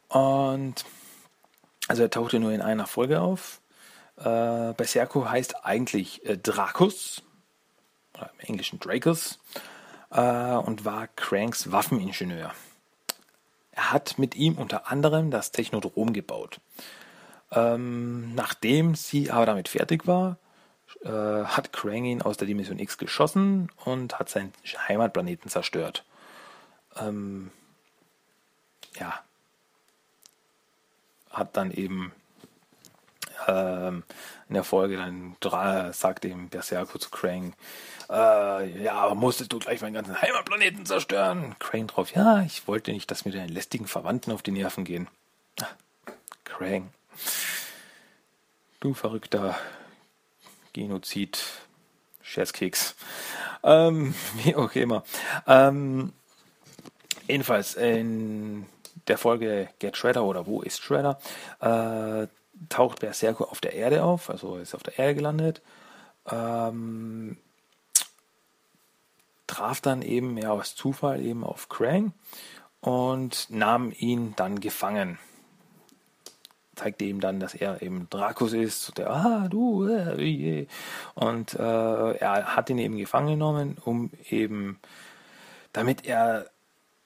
Und 0.07 0.85
also 1.87 2.03
er 2.03 2.09
tauchte 2.09 2.39
nur 2.39 2.51
in 2.51 2.61
einer 2.61 2.85
Folge 2.85 3.21
auf. 3.21 3.60
Äh, 4.23 4.73
Berserko 4.73 5.29
heißt 5.29 5.65
eigentlich 5.65 6.25
äh, 6.25 6.37
Dracus, 6.37 7.23
oder 8.13 8.29
im 8.33 8.49
Englischen 8.49 8.79
Dracus, 8.79 9.39
äh, 10.11 10.21
und 10.21 10.85
war 10.85 11.07
Cranks 11.15 11.71
Waffeningenieur. 11.71 12.53
Er 13.71 13.91
hat 13.91 14.19
mit 14.19 14.35
ihm 14.35 14.57
unter 14.57 14.91
anderem 14.91 15.31
das 15.31 15.51
Technodrom 15.51 16.13
gebaut. 16.13 16.59
Ähm, 17.51 18.35
nachdem 18.35 18.95
sie 18.95 19.31
aber 19.31 19.45
damit 19.45 19.67
fertig 19.67 20.07
war, 20.07 20.37
äh, 21.03 21.09
hat 21.09 21.73
Krang 21.73 22.05
ihn 22.05 22.21
aus 22.21 22.37
der 22.37 22.47
Dimension 22.47 22.79
X 22.79 22.97
geschossen 22.97 23.71
und 23.85 24.19
hat 24.19 24.29
seinen 24.29 24.53
Heimatplaneten 24.87 25.49
zerstört. 25.49 26.05
Ähm, 26.97 27.51
ja. 28.99 29.19
Hat 31.29 31.55
dann 31.57 31.71
eben 31.71 32.13
ähm, 33.51 34.03
in 34.47 34.55
der 34.55 34.63
Folge 34.63 34.97
dann 34.97 35.35
sagt 35.93 36.25
ihm 36.25 36.49
Berserko 36.49 36.97
zu 36.97 37.09
Krang, 37.09 37.53
äh, 38.09 38.83
ja, 38.83 39.13
musstest 39.15 39.53
du 39.53 39.59
gleich 39.59 39.81
meinen 39.81 39.93
ganzen 39.93 40.21
Heimatplaneten 40.21 40.85
zerstören? 40.85 41.55
Krang 41.59 41.87
drauf, 41.87 42.11
ja, 42.11 42.41
ich 42.41 42.67
wollte 42.67 42.91
nicht, 42.91 43.09
dass 43.09 43.25
mir 43.25 43.31
deine 43.31 43.51
lästigen 43.51 43.87
Verwandten 43.87 44.31
auf 44.31 44.41
die 44.41 44.51
Nerven 44.51 44.83
gehen. 44.83 45.07
Ach, 45.61 45.73
Krang. 46.43 46.89
Du 48.79 48.93
verrückter 48.93 49.57
Genozid, 50.73 51.43
Scherzkeks. 52.21 52.95
Ähm, 53.63 54.13
wie 54.43 54.55
auch 54.55 54.73
immer. 54.73 55.03
Ähm, 55.47 56.13
jedenfalls 57.27 57.75
in 57.75 58.65
der 59.07 59.17
Folge 59.17 59.69
Get 59.79 59.97
Shredder 59.97 60.23
oder 60.23 60.45
Wo 60.47 60.61
ist 60.61 60.81
Shredder 60.81 61.19
äh, 61.59 62.27
taucht 62.69 62.99
Berserko 62.99 63.45
auf 63.45 63.61
der 63.61 63.73
Erde 63.73 64.03
auf, 64.03 64.29
also 64.29 64.57
ist 64.57 64.75
auf 64.75 64.83
der 64.83 64.97
Erde 64.99 65.15
gelandet. 65.15 65.61
Ähm, 66.29 67.37
traf 69.47 69.81
dann 69.81 70.01
eben 70.01 70.37
ja 70.37 70.51
aus 70.51 70.75
Zufall 70.75 71.21
eben 71.21 71.43
auf 71.43 71.69
Krang 71.69 72.13
und 72.79 73.47
nahm 73.49 73.91
ihn 73.91 74.33
dann 74.35 74.59
gefangen. 74.59 75.19
Zeigte 76.75 77.05
ihm 77.05 77.19
dann, 77.19 77.39
dass 77.39 77.53
er 77.53 77.81
eben 77.81 78.07
Drakus 78.09 78.53
ist. 78.53 78.97
Der, 78.97 79.11
ah, 79.11 79.47
du, 79.49 79.87
äh, 79.87 80.67
und 81.15 81.53
äh, 81.53 82.13
er 82.13 82.55
hat 82.55 82.69
ihn 82.69 82.77
eben 82.77 82.97
gefangen 82.97 83.27
genommen, 83.27 83.77
um 83.83 84.09
eben, 84.29 84.79
damit 85.73 86.05
er 86.05 86.47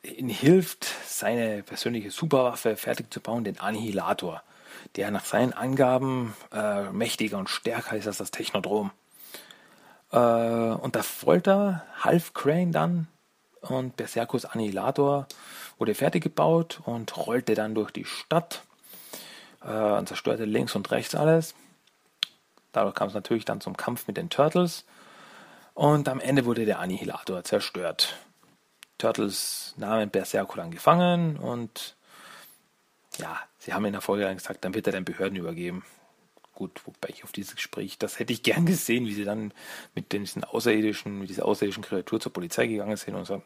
ihn 0.03 0.29
hilft, 0.29 0.85
seine 1.07 1.63
persönliche 1.63 2.11
Superwaffe 2.11 2.77
fertig 2.77 3.11
zu 3.11 3.19
bauen, 3.19 3.43
den 3.43 3.59
Annihilator 3.59 4.43
der 4.95 5.11
nach 5.11 5.25
seinen 5.25 5.53
Angaben 5.53 6.35
äh, 6.53 6.83
mächtiger 6.91 7.37
und 7.37 7.49
stärker 7.49 7.97
ist 7.97 8.07
als 8.07 8.17
das 8.17 8.31
Technodrom. 8.31 8.91
Äh, 10.11 10.17
unter 10.17 11.03
Folter 11.03 11.85
half 11.99 12.33
Crane 12.33 12.71
dann 12.71 13.07
und 13.61 13.97
Berserkus 13.97 14.45
Annihilator 14.45 15.27
wurde 15.77 15.95
fertig 15.95 16.23
gebaut 16.23 16.81
und 16.85 17.17
rollte 17.17 17.55
dann 17.55 17.75
durch 17.75 17.91
die 17.91 18.05
Stadt 18.05 18.63
äh, 19.63 19.71
und 19.71 20.07
zerstörte 20.07 20.45
links 20.45 20.75
und 20.75 20.89
rechts 20.91 21.15
alles. 21.15 21.55
Dadurch 22.71 22.95
kam 22.95 23.07
es 23.07 23.13
natürlich 23.13 23.45
dann 23.45 23.61
zum 23.61 23.75
Kampf 23.75 24.07
mit 24.07 24.17
den 24.17 24.29
Turtles 24.29 24.85
und 25.73 26.07
am 26.07 26.19
Ende 26.19 26.45
wurde 26.45 26.65
der 26.65 26.79
Annihilator 26.79 27.43
zerstört. 27.43 28.17
Turtles 28.97 29.73
nahmen 29.77 30.09
Berserko 30.09 30.55
dann 30.55 30.71
gefangen 30.71 31.37
und 31.37 31.95
ja, 33.17 33.37
sie 33.65 33.73
haben 33.73 33.85
in 33.85 33.93
der 33.93 34.01
Folge 34.01 34.23
dann 34.23 34.37
gesagt, 34.37 34.63
dann 34.63 34.73
wird 34.73 34.87
er 34.87 34.93
den 34.93 35.05
Behörden 35.05 35.37
übergeben. 35.37 35.83
Gut, 36.53 36.81
wobei 36.85 37.09
ich 37.09 37.23
auf 37.23 37.31
dieses 37.31 37.55
Gespräch, 37.55 37.97
das 37.97 38.19
hätte 38.19 38.31
ich 38.31 38.43
gern 38.43 38.65
gesehen, 38.65 39.05
wie 39.05 39.13
sie 39.13 39.25
dann 39.25 39.53
mit 39.93 40.13
diesen 40.13 40.43
außerirdischen, 40.43 41.19
mit 41.19 41.29
dieser 41.29 41.45
außerirdischen 41.45 41.83
Kreatur 41.83 42.19
zur 42.19 42.31
Polizei 42.31 42.67
gegangen 42.67 42.95
sind 42.95 43.15
und 43.15 43.25
so, 43.25 43.41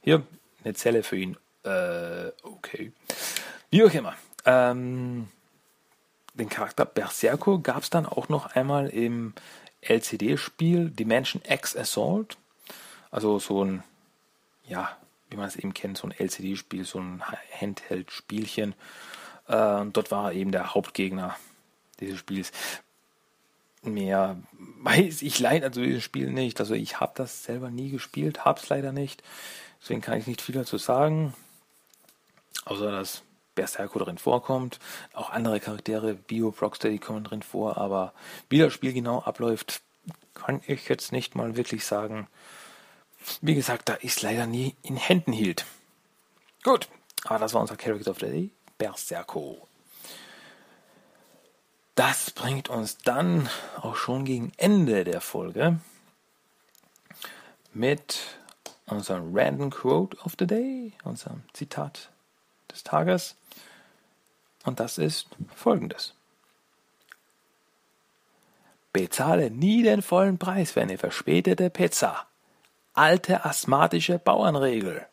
hier, 0.00 0.22
eine 0.62 0.74
Zelle 0.74 1.02
für 1.02 1.16
ihn. 1.16 1.36
Äh, 1.64 2.28
okay. 2.42 2.92
Wie 3.70 3.82
auch 3.82 3.92
immer. 3.92 4.14
Ähm, 4.44 5.28
den 6.34 6.48
Charakter 6.48 6.84
Berserko 6.84 7.58
gab 7.58 7.82
es 7.82 7.90
dann 7.90 8.06
auch 8.06 8.28
noch 8.28 8.54
einmal 8.54 8.88
im 8.88 9.34
LCD-Spiel 9.80 10.90
Dimension 10.90 11.42
X 11.48 11.76
Assault. 11.76 12.36
Also 13.10 13.38
so 13.38 13.64
ein, 13.64 13.82
ja, 14.66 14.96
wie 15.30 15.36
man 15.36 15.48
es 15.48 15.56
eben 15.56 15.74
kennt, 15.74 15.98
so 15.98 16.06
ein 16.06 16.12
LCD-Spiel, 16.12 16.84
so 16.84 17.00
ein 17.00 17.22
Handheld-Spielchen. 17.60 18.74
Äh, 19.48 19.80
und 19.80 19.96
dort 19.96 20.10
war 20.10 20.30
er 20.30 20.36
eben 20.36 20.52
der 20.52 20.74
Hauptgegner 20.74 21.36
dieses 22.00 22.18
Spiels. 22.18 22.52
Mehr 23.82 24.36
weiß 24.80 25.22
ich 25.22 25.40
leider 25.40 25.72
zu 25.72 25.82
diesem 25.82 26.00
Spiel 26.00 26.30
nicht. 26.30 26.60
Also 26.60 26.74
ich 26.74 27.00
habe 27.00 27.12
das 27.16 27.44
selber 27.44 27.70
nie 27.70 27.90
gespielt, 27.90 28.44
habe 28.44 28.60
es 28.60 28.68
leider 28.68 28.92
nicht. 28.92 29.22
Deswegen 29.80 30.00
kann 30.00 30.18
ich 30.18 30.26
nicht 30.26 30.40
viel 30.40 30.54
dazu 30.54 30.78
sagen. 30.78 31.34
Außer 32.64 32.92
dass 32.92 33.22
Berserko 33.54 33.98
drin 33.98 34.18
vorkommt. 34.18 34.78
Auch 35.12 35.30
andere 35.30 35.60
Charaktere, 35.60 36.14
Bio, 36.14 36.54
Rocksteady 36.60 36.98
kommen 36.98 37.24
drin 37.24 37.42
vor. 37.42 37.76
Aber 37.76 38.12
wie 38.48 38.58
das 38.58 38.72
Spiel 38.72 38.92
genau 38.92 39.20
abläuft, 39.22 39.82
kann 40.34 40.60
ich 40.66 40.88
jetzt 40.88 41.12
nicht 41.12 41.34
mal 41.34 41.56
wirklich 41.56 41.84
sagen. 41.84 42.28
Wie 43.40 43.54
gesagt, 43.54 43.88
da 43.88 43.96
ich 44.00 44.12
es 44.12 44.22
leider 44.22 44.46
nie 44.46 44.74
in 44.82 44.96
Händen 44.96 45.32
hielt. 45.32 45.64
Gut, 46.62 46.88
aber 47.24 47.38
das 47.38 47.54
war 47.54 47.60
unser 47.60 47.76
Character 47.76 48.10
of 48.10 48.20
the 48.20 48.26
Day, 48.26 48.50
Berserko. 48.82 49.68
Das 51.94 52.32
bringt 52.32 52.68
uns 52.68 52.98
dann 52.98 53.48
auch 53.80 53.94
schon 53.94 54.24
gegen 54.24 54.52
Ende 54.56 55.04
der 55.04 55.20
Folge 55.20 55.78
mit 57.72 58.18
unserem 58.86 59.30
Random 59.36 59.70
Quote 59.70 60.16
of 60.24 60.34
the 60.36 60.48
Day, 60.48 60.94
unserem 61.04 61.44
Zitat 61.52 62.10
des 62.72 62.82
Tages. 62.82 63.36
Und 64.64 64.80
das 64.80 64.98
ist 64.98 65.28
folgendes. 65.54 66.14
Bezahle 68.92 69.52
nie 69.52 69.84
den 69.84 70.02
vollen 70.02 70.38
Preis 70.38 70.72
für 70.72 70.80
eine 70.80 70.98
verspätete 70.98 71.70
Pizza. 71.70 72.26
Alte 72.94 73.44
asthmatische 73.44 74.18
Bauernregel. 74.18 75.06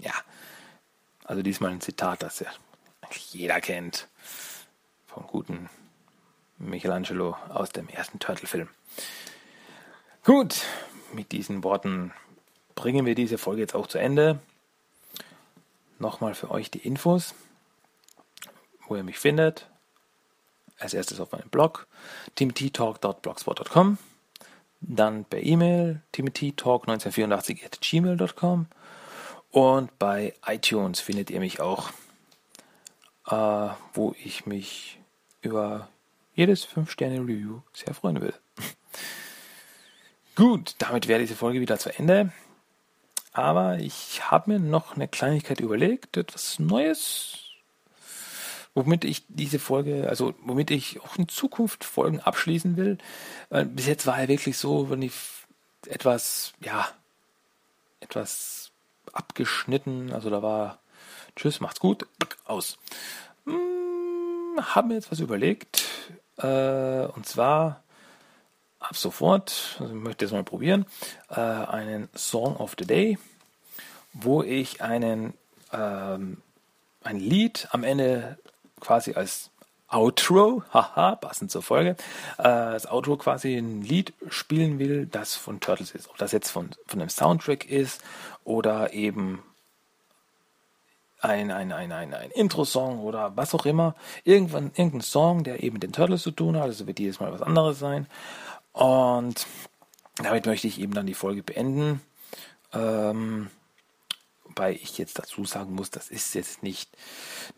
Ja, 0.00 0.14
also 1.30 1.42
diesmal 1.42 1.70
ein 1.70 1.80
Zitat, 1.80 2.24
das 2.24 2.40
ja 2.40 2.48
jeder 3.30 3.60
kennt. 3.60 4.08
Vom 5.06 5.28
guten 5.28 5.70
Michelangelo 6.58 7.36
aus 7.50 7.70
dem 7.70 7.88
ersten 7.88 8.18
Turtle-Film. 8.18 8.68
Gut, 10.24 10.64
mit 11.12 11.30
diesen 11.30 11.62
Worten 11.62 12.12
bringen 12.74 13.06
wir 13.06 13.14
diese 13.14 13.38
Folge 13.38 13.60
jetzt 13.60 13.76
auch 13.76 13.86
zu 13.86 13.98
Ende. 13.98 14.40
Nochmal 16.00 16.34
für 16.34 16.50
euch 16.50 16.68
die 16.68 16.80
Infos, 16.80 17.32
wo 18.88 18.96
ihr 18.96 19.04
mich 19.04 19.20
findet. 19.20 19.70
Als 20.80 20.94
erstes 20.94 21.20
auf 21.20 21.30
meinem 21.30 21.48
Blog 21.48 21.86
timothytalk.blogspot.com, 22.34 23.98
dann 24.80 25.24
per 25.26 25.44
E-Mail 25.44 26.02
timothytalk1984 26.12 27.64
at 27.64 27.80
gmail.com 27.80 28.66
und 29.50 29.98
bei 29.98 30.34
iTunes 30.46 31.00
findet 31.00 31.30
ihr 31.30 31.40
mich 31.40 31.60
auch, 31.60 31.90
äh, 33.28 33.68
wo 33.94 34.14
ich 34.22 34.46
mich 34.46 34.98
über 35.42 35.88
jedes 36.34 36.66
5-Sterne-Review 36.66 37.60
sehr 37.72 37.94
freuen 37.94 38.20
will. 38.20 38.34
Gut, 40.36 40.74
damit 40.78 41.08
wäre 41.08 41.20
diese 41.20 41.36
Folge 41.36 41.60
wieder 41.60 41.78
zu 41.78 41.90
Ende. 41.96 42.32
Aber 43.32 43.78
ich 43.78 44.30
habe 44.30 44.52
mir 44.52 44.58
noch 44.58 44.96
eine 44.96 45.08
Kleinigkeit 45.08 45.60
überlegt, 45.60 46.16
etwas 46.16 46.58
Neues, 46.58 47.38
womit 48.74 49.04
ich 49.04 49.24
diese 49.28 49.58
Folge, 49.58 50.08
also 50.08 50.34
womit 50.42 50.70
ich 50.70 51.00
auch 51.00 51.16
in 51.16 51.28
Zukunft 51.28 51.84
Folgen 51.84 52.20
abschließen 52.20 52.76
will. 52.76 52.98
Bis 53.50 53.86
jetzt 53.86 54.06
war 54.06 54.18
er 54.18 54.28
wirklich 54.28 54.58
so, 54.58 54.90
wenn 54.90 55.02
ich 55.02 55.12
etwas, 55.86 56.52
ja, 56.60 56.88
etwas 58.00 58.59
abgeschnitten, 59.12 60.12
also 60.12 60.30
da 60.30 60.42
war 60.42 60.78
Tschüss, 61.36 61.60
macht's 61.60 61.80
gut, 61.80 62.06
aus. 62.44 62.78
Hm, 63.46 64.58
haben 64.60 64.88
mir 64.88 64.94
jetzt 64.94 65.10
was 65.10 65.20
überlegt, 65.20 65.84
äh, 66.38 67.06
und 67.06 67.26
zwar 67.26 67.82
ab 68.78 68.96
sofort, 68.96 69.76
also 69.78 69.94
ich 69.94 70.00
möchte 70.00 70.24
das 70.24 70.32
mal 70.32 70.44
probieren, 70.44 70.86
äh, 71.28 71.40
einen 71.40 72.08
Song 72.14 72.56
of 72.56 72.74
the 72.78 72.86
Day, 72.86 73.18
wo 74.12 74.42
ich 74.42 74.82
einen 74.82 75.34
ähm, 75.72 76.38
ein 77.02 77.18
Lied 77.18 77.68
am 77.70 77.84
Ende 77.84 78.38
quasi 78.80 79.14
als 79.14 79.49
Outro, 79.90 80.62
haha, 80.72 81.16
passend 81.16 81.50
zur 81.50 81.62
Folge, 81.62 81.96
äh, 82.38 82.42
als 82.42 82.86
Outro 82.86 83.16
quasi 83.16 83.56
ein 83.56 83.82
Lied 83.82 84.12
spielen 84.28 84.78
will, 84.78 85.06
das 85.06 85.34
von 85.34 85.60
Turtles 85.60 85.90
ist. 85.90 86.08
Ob 86.08 86.16
das 86.16 86.32
jetzt 86.32 86.50
von, 86.50 86.70
von 86.86 87.00
einem 87.00 87.10
Soundtrack 87.10 87.68
ist 87.68 88.00
oder 88.44 88.92
eben 88.92 89.42
ein, 91.20 91.50
ein, 91.50 91.72
ein, 91.72 91.92
ein, 91.92 92.14
ein 92.14 92.30
Intro-Song 92.30 93.00
oder 93.00 93.36
was 93.36 93.54
auch 93.54 93.66
immer. 93.66 93.94
Irgendwann, 94.24 94.70
irgendein 94.74 95.02
Song, 95.02 95.44
der 95.44 95.62
eben 95.62 95.74
mit 95.74 95.82
den 95.82 95.92
Turtles 95.92 96.22
zu 96.22 96.30
tun 96.30 96.56
hat. 96.56 96.64
Also 96.64 96.86
wird 96.86 96.98
jedes 96.98 97.20
Mal 97.20 97.32
was 97.32 97.42
anderes 97.42 97.78
sein. 97.78 98.06
Und 98.72 99.46
damit 100.16 100.46
möchte 100.46 100.66
ich 100.66 100.80
eben 100.80 100.94
dann 100.94 101.06
die 101.06 101.14
Folge 101.14 101.42
beenden. 101.42 102.00
Ähm, 102.72 103.50
wobei 104.50 104.72
ich 104.72 104.98
jetzt 104.98 105.18
dazu 105.18 105.44
sagen 105.44 105.74
muss, 105.74 105.90
das 105.90 106.08
ist 106.08 106.34
jetzt 106.34 106.62
nicht 106.62 106.90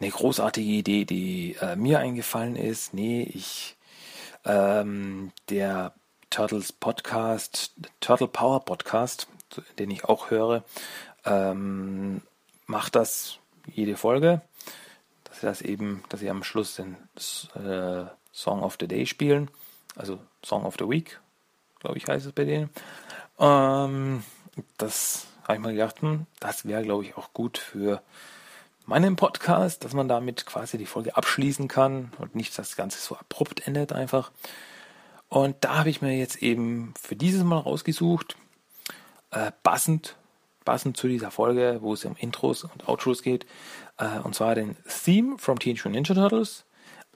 eine 0.01 0.11
großartige 0.11 0.71
Idee, 0.71 1.05
die 1.05 1.57
äh, 1.61 1.77
mir 1.77 1.99
eingefallen 1.99 2.57
ist. 2.57 2.95
Nee, 2.95 3.23
ich, 3.23 3.77
ähm, 4.45 5.33
der 5.49 5.93
Turtles 6.31 6.73
Podcast, 6.73 7.73
Turtle 8.01 8.29
Power 8.29 8.65
Podcast, 8.65 9.27
den 9.79 9.91
ich 9.91 10.05
auch 10.05 10.31
höre, 10.31 10.65
ähm, 11.25 12.23
macht 12.67 12.95
das 12.95 13.39
jede 13.67 13.97
Folge, 13.97 14.41
dass 15.25 15.41
sie 15.41 15.47
das 15.47 15.63
eben, 15.63 16.05
dass 16.09 16.21
sie 16.21 16.31
am 16.31 16.45
Schluss 16.45 16.77
den 16.77 16.97
äh, 17.55 18.07
Song 18.33 18.63
of 18.63 18.77
the 18.81 18.89
Day 18.89 19.07
spielen 19.07 19.51
also 19.97 20.19
Song 20.45 20.65
of 20.65 20.77
the 20.79 20.89
Week, 20.89 21.21
glaube 21.81 21.99
ich, 21.99 22.07
heißt 22.07 22.27
es 22.27 22.33
bei 22.33 22.45
denen. 22.45 22.71
Ähm, 23.39 24.23
das 24.79 25.27
habe 25.45 25.55
ich 25.55 25.61
mal 25.61 25.73
gedacht, 25.73 26.01
hm, 26.03 26.27
das 26.41 26.67
wäre, 26.67 26.83
glaube 26.83 27.05
ich, 27.05 27.17
auch 27.17 27.33
gut 27.33 27.59
für 27.59 28.03
meinen 28.87 29.17
Podcast, 29.17 29.85
dass 29.85 29.93
man 29.93 30.09
damit 30.09 30.47
quasi 30.47 30.79
die 30.79 30.87
Folge 30.87 31.17
abschließen 31.17 31.69
kann 31.69 32.13
und 32.19 32.35
nicht 32.35 32.57
das 32.59 32.77
Ganze 32.77 32.99
so 32.99 33.17
abrupt 33.17 33.67
endet 33.67 33.93
einfach. 33.93 34.33
Und 35.29 35.57
da 35.61 35.79
habe 35.79 35.91
ich 35.91 36.03
mir 36.03 36.17
jetzt 36.17 36.43
eben 36.43 36.93
für 37.01 37.17
dieses 37.17 37.45
Mal 37.45 37.59
rausgesucht, 37.59 38.37
äh, 39.31 39.51
passend, 39.63 40.17
passend 40.65 40.97
zu 40.97 41.09
dieser 41.09 41.31
Folge, 41.31 41.79
wo 41.81 41.95
es 41.95 42.05
um 42.05 42.17
Intros 42.17 42.65
und 42.65 42.89
Outros 42.89 43.23
geht, 43.23 43.47
äh, 43.99 44.19
und 44.19 44.35
zwar 44.35 44.55
den 44.55 44.77
Theme 45.05 45.39
from 45.39 45.59
Teenage 45.59 45.89
Ninja 45.89 46.15
Turtles, 46.15 46.65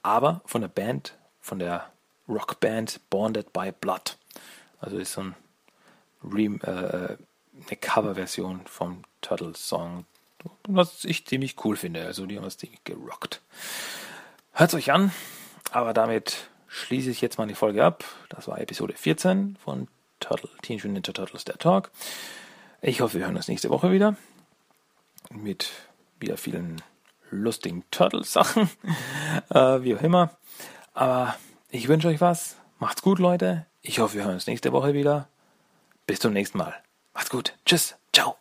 aber 0.01 0.41
von 0.45 0.61
der 0.61 0.69
Band, 0.69 1.17
von 1.41 1.59
der 1.59 1.91
Rockband 2.27 3.01
Bonded 3.09 3.53
by 3.53 3.71
Blood. 3.71 4.17
Also 4.79 4.97
ist 4.97 5.13
so 5.13 5.21
ein 5.21 5.35
Re 6.23 6.43
äh, 6.43 7.17
eine 7.67 7.77
Coverversion 7.77 8.61
vom 8.65 9.03
Turtles 9.21 9.67
Song, 9.67 10.05
was 10.67 11.05
ich 11.05 11.25
ziemlich 11.25 11.63
cool 11.65 11.75
finde. 11.75 12.05
Also 12.05 12.25
die 12.25 12.37
haben 12.37 12.43
das 12.43 12.57
ziemlich 12.57 12.83
gerockt. 12.83 13.41
Hört 14.51 14.73
euch 14.73 14.91
an, 14.91 15.11
aber 15.71 15.93
damit 15.93 16.49
schließe 16.67 17.09
ich 17.09 17.21
jetzt 17.21 17.37
mal 17.37 17.47
die 17.47 17.55
Folge 17.55 17.83
ab. 17.83 18.03
Das 18.29 18.47
war 18.47 18.59
Episode 18.59 18.93
14 18.93 19.57
von 19.63 19.87
Turtle, 20.19 20.49
Teenage 20.61 20.87
Mutant 20.87 21.07
Ninja 21.07 21.13
Turtles 21.13 21.45
der 21.45 21.57
Talk. 21.57 21.91
Ich 22.81 23.01
hoffe, 23.01 23.19
wir 23.19 23.25
hören 23.25 23.35
uns 23.35 23.47
nächste 23.47 23.69
Woche 23.69 23.91
wieder 23.91 24.15
mit 25.31 25.71
wieder 26.19 26.37
vielen 26.37 26.81
lustigen 27.29 27.83
Turtles-Sachen, 27.91 28.69
äh, 29.49 29.81
wie 29.81 29.95
auch 29.95 30.01
immer. 30.01 30.31
Aber 30.93 31.35
ich 31.69 31.87
wünsche 31.87 32.07
euch 32.07 32.21
was. 32.21 32.55
Macht's 32.79 33.01
gut, 33.01 33.19
Leute. 33.19 33.65
Ich 33.81 33.99
hoffe, 33.99 34.15
wir 34.15 34.23
hören 34.23 34.35
uns 34.35 34.47
nächste 34.47 34.71
Woche 34.71 34.93
wieder. 34.93 35.27
Bis 36.05 36.19
zum 36.19 36.33
nächsten 36.33 36.57
Mal. 36.57 36.73
Macht's 37.17 37.31
gut. 37.31 37.51
Tschüss. 37.65 37.95
Ciao. 38.13 38.37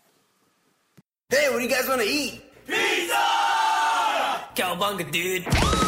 Hey, 1.30 1.48
what 1.48 1.58
do 1.58 1.62
you 1.64 1.68
guys 1.70 1.88
want 1.88 2.02
to 2.02 2.06
eat? 2.06 2.42
Pizza! 2.66 3.16
Cowabunga, 4.54 5.10
dude. 5.10 5.85